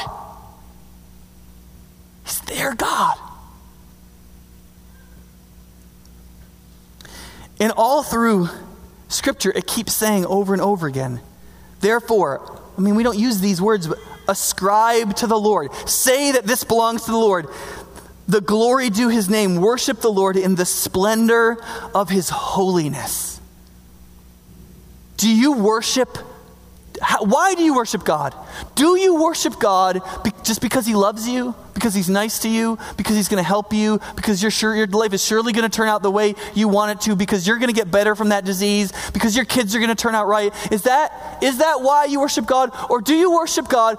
He's 2.24 2.40
their 2.42 2.74
God. 2.74 3.18
And 7.60 7.74
all 7.76 8.02
through 8.02 8.48
Scripture, 9.10 9.52
it 9.54 9.68
keeps 9.68 9.94
saying 9.94 10.26
over 10.26 10.54
and 10.54 10.62
over 10.62 10.88
again, 10.88 11.20
therefore, 11.82 12.62
I 12.78 12.82
mean, 12.82 12.96
we 12.96 13.04
don't 13.04 13.20
use 13.20 13.42
these 13.42 13.62
words, 13.62 13.88
but 13.88 14.00
ascribe 14.28 15.16
to 15.18 15.28
the 15.28 15.40
Lord. 15.40 15.74
Say 15.88 16.32
that 16.32 16.46
this 16.46 16.64
belongs 16.64 17.04
to 17.06 17.12
the 17.12 17.18
Lord 17.18 17.48
the 18.28 18.42
glory 18.42 18.90
due 18.90 19.10
his 19.10 19.30
name. 19.30 19.58
Worship 19.58 20.02
the 20.02 20.12
Lord 20.12 20.38
in 20.38 20.56
the 20.56 20.66
splendor 20.66 21.58
of 21.94 22.10
his 22.10 22.30
holiness. 22.30 23.40
Do 25.18 25.30
you 25.30 25.54
worship? 25.54 26.18
Why 27.20 27.56
do 27.56 27.64
you 27.64 27.76
worship 27.76 28.04
God? 28.04 28.36
Do 28.76 28.98
you 28.98 29.22
worship 29.22 29.60
God 29.60 30.02
be, 30.24 30.32
just 30.44 30.62
because 30.62 30.86
he 30.86 30.94
loves 30.94 31.28
you? 31.28 31.56
Because 31.74 31.94
he's 31.94 32.10
nice 32.10 32.40
to 32.40 32.50
you? 32.50 32.78
Because 32.98 33.16
he's 33.16 33.28
going 33.28 33.42
to 33.42 33.48
help 33.48 33.74
you? 33.74 34.00
Because 34.16 34.42
you're 34.42 34.52
sure 34.52 34.76
your 34.76 34.88
life 34.88 35.14
is 35.14 35.24
surely 35.24 35.54
going 35.54 35.70
to 35.70 35.76
turn 35.76 35.88
out 35.88 36.04
the 36.04 36.12
way 36.12 36.36
you 36.54 36.68
want 36.68 36.92
it 36.92 37.02
to? 37.06 37.16
Because 37.16 37.48
you're 37.48 37.58
going 37.58 37.70
to 37.70 37.76
get 37.76 37.90
better 37.90 38.16
from 38.16 38.30
that 38.30 38.46
disease? 38.46 38.94
Because 39.12 39.36
your 39.36 39.46
kids 39.46 39.76
are 39.76 39.80
going 39.80 39.90
to 39.90 39.96
turn 39.96 40.16
out 40.16 40.28
right? 40.28 40.54
Is 40.72 40.84
that, 40.84 41.40
is 41.42 41.58
that 41.58 41.82
why 41.82 42.06
you 42.06 42.20
worship 42.20 42.46
God? 42.46 42.72
Or 42.90 43.02
do 43.02 43.16
you 43.16 43.32
worship 43.32 43.68
God 43.68 43.98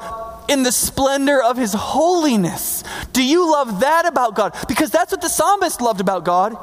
in 0.49 0.63
the 0.63 0.73
splendor 0.73 1.43
of 1.43 1.57
his 1.57 1.73
holiness. 1.73 2.85
Do 3.13 3.25
you 3.25 3.51
love 3.51 3.81
that 3.81 4.07
about 4.07 4.35
God? 4.35 4.55
Because 4.69 4.91
that's 4.91 5.13
what 5.13 5.21
the 5.21 5.29
psalmist 5.29 5.81
loved 5.81 6.01
about 6.01 6.25
God. 6.25 6.57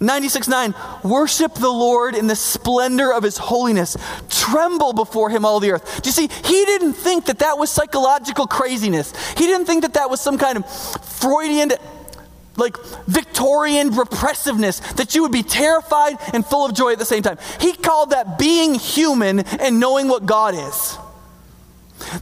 96 0.00 0.46
9, 0.46 0.74
worship 1.02 1.54
the 1.54 1.68
Lord 1.68 2.14
in 2.14 2.28
the 2.28 2.36
splendor 2.36 3.12
of 3.12 3.22
his 3.22 3.36
holiness. 3.36 3.96
Tremble 4.28 4.92
before 4.92 5.28
him, 5.30 5.44
all 5.44 5.58
the 5.58 5.72
earth. 5.72 6.02
Do 6.02 6.08
you 6.08 6.12
see? 6.12 6.28
He 6.28 6.64
didn't 6.64 6.92
think 6.92 7.26
that 7.26 7.40
that 7.40 7.58
was 7.58 7.70
psychological 7.70 8.46
craziness. 8.46 9.12
He 9.32 9.46
didn't 9.46 9.66
think 9.66 9.82
that 9.82 9.94
that 9.94 10.08
was 10.08 10.20
some 10.20 10.38
kind 10.38 10.58
of 10.58 11.04
Freudian, 11.04 11.72
like 12.56 12.76
Victorian 13.06 13.90
repressiveness, 13.90 14.78
that 14.94 15.16
you 15.16 15.22
would 15.22 15.32
be 15.32 15.42
terrified 15.42 16.16
and 16.32 16.46
full 16.46 16.64
of 16.64 16.74
joy 16.74 16.92
at 16.92 16.98
the 17.00 17.04
same 17.04 17.24
time. 17.24 17.38
He 17.60 17.72
called 17.72 18.10
that 18.10 18.38
being 18.38 18.74
human 18.74 19.40
and 19.40 19.80
knowing 19.80 20.06
what 20.06 20.26
God 20.26 20.54
is. 20.54 20.96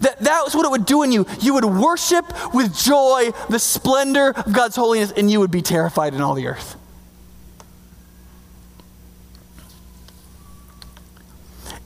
That, 0.00 0.18
that 0.20 0.42
was 0.44 0.54
what 0.54 0.64
it 0.64 0.70
would 0.70 0.86
do 0.86 1.02
in 1.02 1.12
you. 1.12 1.26
You 1.40 1.52
would 1.54 1.66
worship 1.66 2.24
with 2.54 2.74
joy 2.74 3.32
the 3.50 3.58
splendor 3.58 4.30
of 4.30 4.50
God's 4.50 4.76
holiness, 4.76 5.12
and 5.12 5.30
you 5.30 5.40
would 5.40 5.50
be 5.50 5.60
terrified 5.60 6.14
in 6.14 6.22
all 6.22 6.34
the 6.34 6.46
earth. 6.46 6.76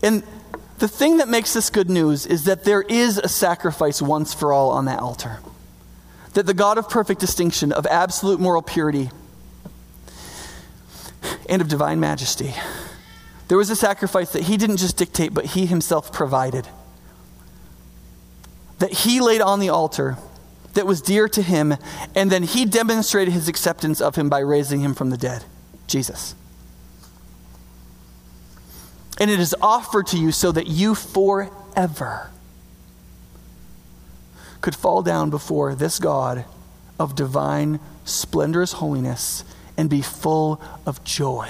And 0.03 0.23
the 0.79 0.89
thing 0.89 1.19
that 1.19 1.29
makes 1.29 1.53
this 1.53 1.71
good 1.71 1.91
news 1.91 2.27
is 2.27 2.45
that 2.45 2.65
there 2.65 2.83
is 2.83 3.19
a 3.19 3.29
sacrifice 3.29 4.01
once 4.01 4.33
for 4.33 4.53
all 4.53 4.71
on 4.71 4.87
that 4.87 5.01
altar. 5.01 5.41
That 6.35 6.47
the 6.47 6.55
God 6.55 6.79
of 6.79 6.89
perfect 6.89 7.21
distinction, 7.21 7.73
of 7.73 7.87
absolute 7.87 8.41
moral 8.41 8.63
purity, 8.63 9.11
and 11.49 11.61
of 11.61 11.69
divine 11.69 12.01
majesty, 12.01 12.55
there 13.49 13.59
was 13.59 13.69
a 13.69 13.77
sacrifice 13.77 14.33
that 14.33 14.45
he 14.45 14.57
didn't 14.57 14.79
just 14.79 14.97
dictate, 14.97 15.35
but 15.35 15.45
he 15.45 15.67
himself 15.67 16.13
provided 16.13 16.67
that 18.79 18.93
he 18.93 19.21
laid 19.21 19.41
on 19.41 19.61
the 19.61 19.69
altar 19.69 20.17
that 20.75 20.87
was 20.87 21.03
dear 21.03 21.29
to 21.29 21.43
him, 21.43 21.77
and 22.15 22.31
then 22.31 22.43
he 22.43 22.65
demonstrated 22.65 23.35
his 23.35 23.49
acceptance 23.49 24.01
of 24.01 24.17
him 24.17 24.29
by 24.29 24.39
raising 24.39 24.81
him 24.81 24.95
from 24.95 25.11
the 25.11 25.17
dead 25.17 25.45
Jesus. 25.87 26.35
And 29.21 29.31
it 29.31 29.39
is 29.39 29.55
offered 29.61 30.07
to 30.09 30.19
you 30.19 30.33
so 30.33 30.51
that 30.51 30.67
you 30.67 30.95
forever 30.95 32.31
could 34.63 34.75
fall 34.75 35.03
down 35.03 35.29
before 35.29 35.75
this 35.75 35.99
God 35.99 36.47
of 36.99 37.15
divine, 37.15 37.81
splendorous 38.05 38.73
holiness 38.73 39.45
and 39.77 39.89
be 39.89 40.01
full 40.01 40.61
of 40.87 41.05
joy. 41.05 41.49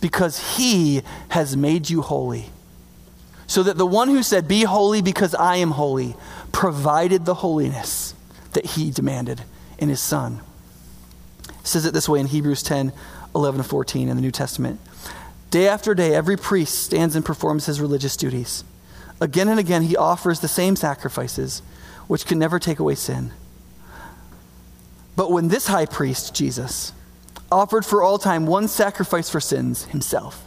Because 0.00 0.56
he 0.56 1.02
has 1.28 1.56
made 1.56 1.90
you 1.90 2.00
holy. 2.00 2.46
So 3.46 3.62
that 3.62 3.78
the 3.78 3.86
one 3.86 4.08
who 4.08 4.22
said, 4.22 4.48
Be 4.48 4.64
holy 4.64 5.02
because 5.02 5.34
I 5.34 5.56
am 5.56 5.72
holy, 5.72 6.14
provided 6.52 7.24
the 7.24 7.34
holiness 7.34 8.14
that 8.52 8.66
he 8.66 8.90
demanded 8.90 9.42
in 9.78 9.88
his 9.88 10.00
son. 10.00 10.40
It 11.48 11.66
says 11.66 11.86
it 11.86 11.94
this 11.94 12.08
way 12.08 12.20
in 12.20 12.26
Hebrews 12.26 12.62
10 12.62 12.92
11 13.34 13.62
14 13.62 14.08
in 14.08 14.16
the 14.16 14.22
New 14.22 14.30
Testament. 14.30 14.80
Day 15.50 15.68
after 15.68 15.94
day, 15.94 16.14
every 16.14 16.36
priest 16.36 16.82
stands 16.82 17.14
and 17.14 17.24
performs 17.24 17.66
his 17.66 17.80
religious 17.80 18.16
duties. 18.16 18.64
Again 19.20 19.48
and 19.48 19.58
again, 19.58 19.82
he 19.82 19.96
offers 19.96 20.40
the 20.40 20.48
same 20.48 20.76
sacrifices, 20.76 21.62
which 22.06 22.26
can 22.26 22.38
never 22.38 22.58
take 22.58 22.78
away 22.78 22.94
sin. 22.94 23.30
But 25.14 25.30
when 25.30 25.48
this 25.48 25.68
high 25.68 25.86
priest, 25.86 26.34
Jesus, 26.34 26.92
offered 27.50 27.86
for 27.86 28.02
all 28.02 28.18
time 28.18 28.46
one 28.46 28.68
sacrifice 28.68 29.30
for 29.30 29.40
sins 29.40 29.84
himself, 29.86 30.44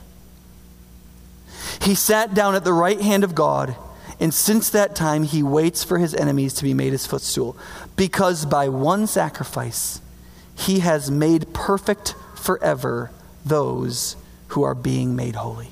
he 1.82 1.96
sat 1.96 2.34
down 2.34 2.56
at 2.56 2.64
the 2.64 2.74
right 2.74 3.02
hand 3.02 3.24
of 3.24 3.34
God, 3.34 3.76
and 4.20 4.34
since 4.34 4.70
that 4.70 4.96
time 4.96 5.24
he 5.24 5.42
waits 5.42 5.84
for 5.84 5.98
his 5.98 6.14
enemies 6.14 6.54
to 6.56 6.64
be 6.64 6.74
made 6.74 6.92
his 6.92 7.08
footstool, 7.08 7.58
because 7.96 8.46
by 8.46 8.70
one 8.70 9.08
sacrifice 9.08 10.02
he 10.56 10.80
has 10.80 11.10
made 11.10 11.54
perfect 11.54 12.16
forever 12.36 13.12
those 13.46 14.16
who 14.50 14.64
are 14.64 14.76
being 14.76 15.16
made 15.16 15.36
holy. 15.36 15.70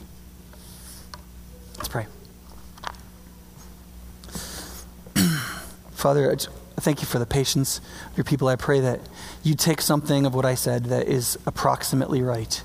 Let's 1.77 1.87
pray. 1.89 2.05
Father, 5.91 6.31
I 6.31 6.35
thank 6.81 7.01
you 7.01 7.07
for 7.07 7.19
the 7.19 7.25
patience 7.25 7.79
of 8.11 8.17
your 8.17 8.23
people. 8.23 8.47
I 8.47 8.55
pray 8.55 8.79
that 8.79 9.01
you 9.43 9.55
take 9.55 9.81
something 9.81 10.25
of 10.25 10.33
what 10.33 10.45
I 10.45 10.55
said 10.55 10.85
that 10.85 11.07
is 11.07 11.37
approximately 11.45 12.21
right 12.21 12.63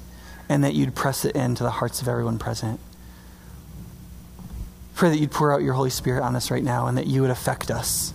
and 0.49 0.63
that 0.65 0.75
you'd 0.75 0.95
press 0.95 1.25
it 1.25 1.35
into 1.35 1.63
the 1.63 1.71
hearts 1.71 2.03
of 2.03 2.09
everyone 2.09 2.39
present. 2.39 2.79
Pray 4.95 5.09
that 5.11 5.19
you'd 5.19 5.31
pour 5.31 5.53
out 5.53 5.63
your 5.63 5.75
Holy 5.75 5.91
Spirit 5.91 6.23
on 6.23 6.37
us 6.37 6.51
right 6.51 6.63
now 6.63 6.87
and 6.87 6.99
that 6.99 7.07
you 7.07 7.23
would 7.23 7.31
affect 7.31 7.71
us. 7.71 8.13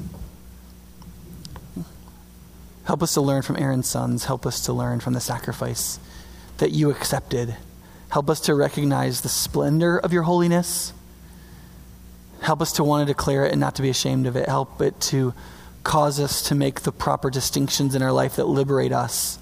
Help 2.84 3.02
us 3.02 3.14
to 3.16 3.22
learn 3.22 3.42
from 3.42 3.58
Aaron's 3.58 3.88
sons. 3.88 4.26
Help 4.26 4.46
us 4.46 4.64
to 4.66 4.72
learn 4.72 5.00
from 5.00 5.14
the 5.14 5.20
sacrifice 5.20 6.00
that 6.60 6.72
you 6.72 6.90
accepted. 6.90 7.58
Help 8.10 8.30
us 8.30 8.40
to 8.42 8.56
recognize 8.56 9.22
the 9.22 9.30
splendor 9.30 9.98
of 9.98 10.14
your 10.14 10.24
holiness 10.24 10.94
Help 12.42 12.62
us 12.62 12.72
to 12.74 12.84
want 12.84 13.06
to 13.06 13.14
declare 13.14 13.46
it 13.46 13.52
and 13.52 13.60
not 13.60 13.76
to 13.76 13.82
be 13.82 13.90
ashamed 13.90 14.26
of 14.26 14.36
it. 14.36 14.48
Help 14.48 14.82
it 14.82 15.00
to 15.02 15.34
cause 15.84 16.20
us 16.20 16.44
to 16.44 16.56
make 16.56 16.82
the 16.82 16.92
proper 16.92 17.30
distinctions 17.30 17.96
in 17.96 18.02
our 18.02 18.12
life 18.12 18.36
that 18.36 18.46
liberate 18.46 18.92
us 18.92 19.40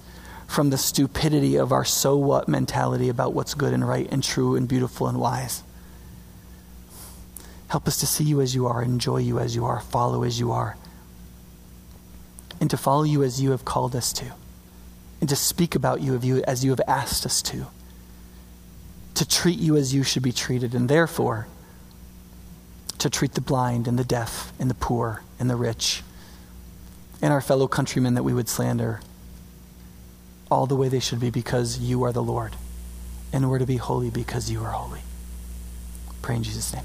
from 0.48 0.70
the 0.70 0.76
stupidity 0.78 1.56
of 1.56 1.72
our 1.72 1.84
so 1.84 2.16
what 2.16 2.48
mentality 2.48 3.08
about 3.08 3.32
what's 3.32 3.54
good 3.54 3.72
and 3.72 3.86
right 3.86 4.08
and 4.10 4.22
true 4.22 4.56
and 4.56 4.68
beautiful 4.68 5.06
and 5.06 5.20
wise. 5.20 5.62
Help 7.68 7.86
us 7.86 7.98
to 7.98 8.06
see 8.06 8.24
you 8.24 8.40
as 8.40 8.54
you 8.54 8.66
are, 8.66 8.82
enjoy 8.82 9.18
you 9.18 9.38
as 9.38 9.54
you 9.54 9.64
are, 9.64 9.80
follow 9.80 10.22
as 10.22 10.38
you 10.38 10.52
are, 10.52 10.76
and 12.60 12.70
to 12.70 12.76
follow 12.76 13.02
you 13.02 13.22
as 13.22 13.40
you 13.40 13.50
have 13.50 13.64
called 13.64 13.94
us 13.94 14.12
to, 14.12 14.32
and 15.20 15.28
to 15.28 15.36
speak 15.36 15.74
about 15.74 16.00
you 16.00 16.14
of 16.14 16.24
you 16.24 16.42
as 16.44 16.64
you 16.64 16.70
have 16.70 16.80
asked 16.86 17.26
us 17.26 17.42
to, 17.42 17.66
to 19.16 19.26
treat 19.26 19.58
you 19.58 19.76
as 19.76 19.92
you 19.92 20.02
should 20.02 20.22
be 20.22 20.32
treated, 20.32 20.74
and 20.74 20.88
therefore, 20.88 21.48
to 22.98 23.10
treat 23.10 23.34
the 23.34 23.40
blind 23.40 23.88
and 23.88 23.98
the 23.98 24.04
deaf 24.04 24.52
and 24.58 24.70
the 24.70 24.74
poor 24.74 25.22
and 25.38 25.50
the 25.50 25.56
rich 25.56 26.02
and 27.22 27.32
our 27.32 27.40
fellow 27.40 27.66
countrymen 27.66 28.14
that 28.14 28.22
we 28.22 28.32
would 28.32 28.48
slander 28.48 29.00
all 30.50 30.66
the 30.66 30.76
way 30.76 30.88
they 30.88 31.00
should 31.00 31.20
be 31.20 31.30
because 31.30 31.78
you 31.78 32.02
are 32.04 32.12
the 32.12 32.22
Lord. 32.22 32.54
And 33.32 33.50
we're 33.50 33.58
to 33.58 33.66
be 33.66 33.76
holy 33.76 34.10
because 34.10 34.50
you 34.50 34.62
are 34.62 34.70
holy. 34.70 35.00
Pray 36.22 36.36
in 36.36 36.42
Jesus' 36.42 36.72
name. 36.72 36.84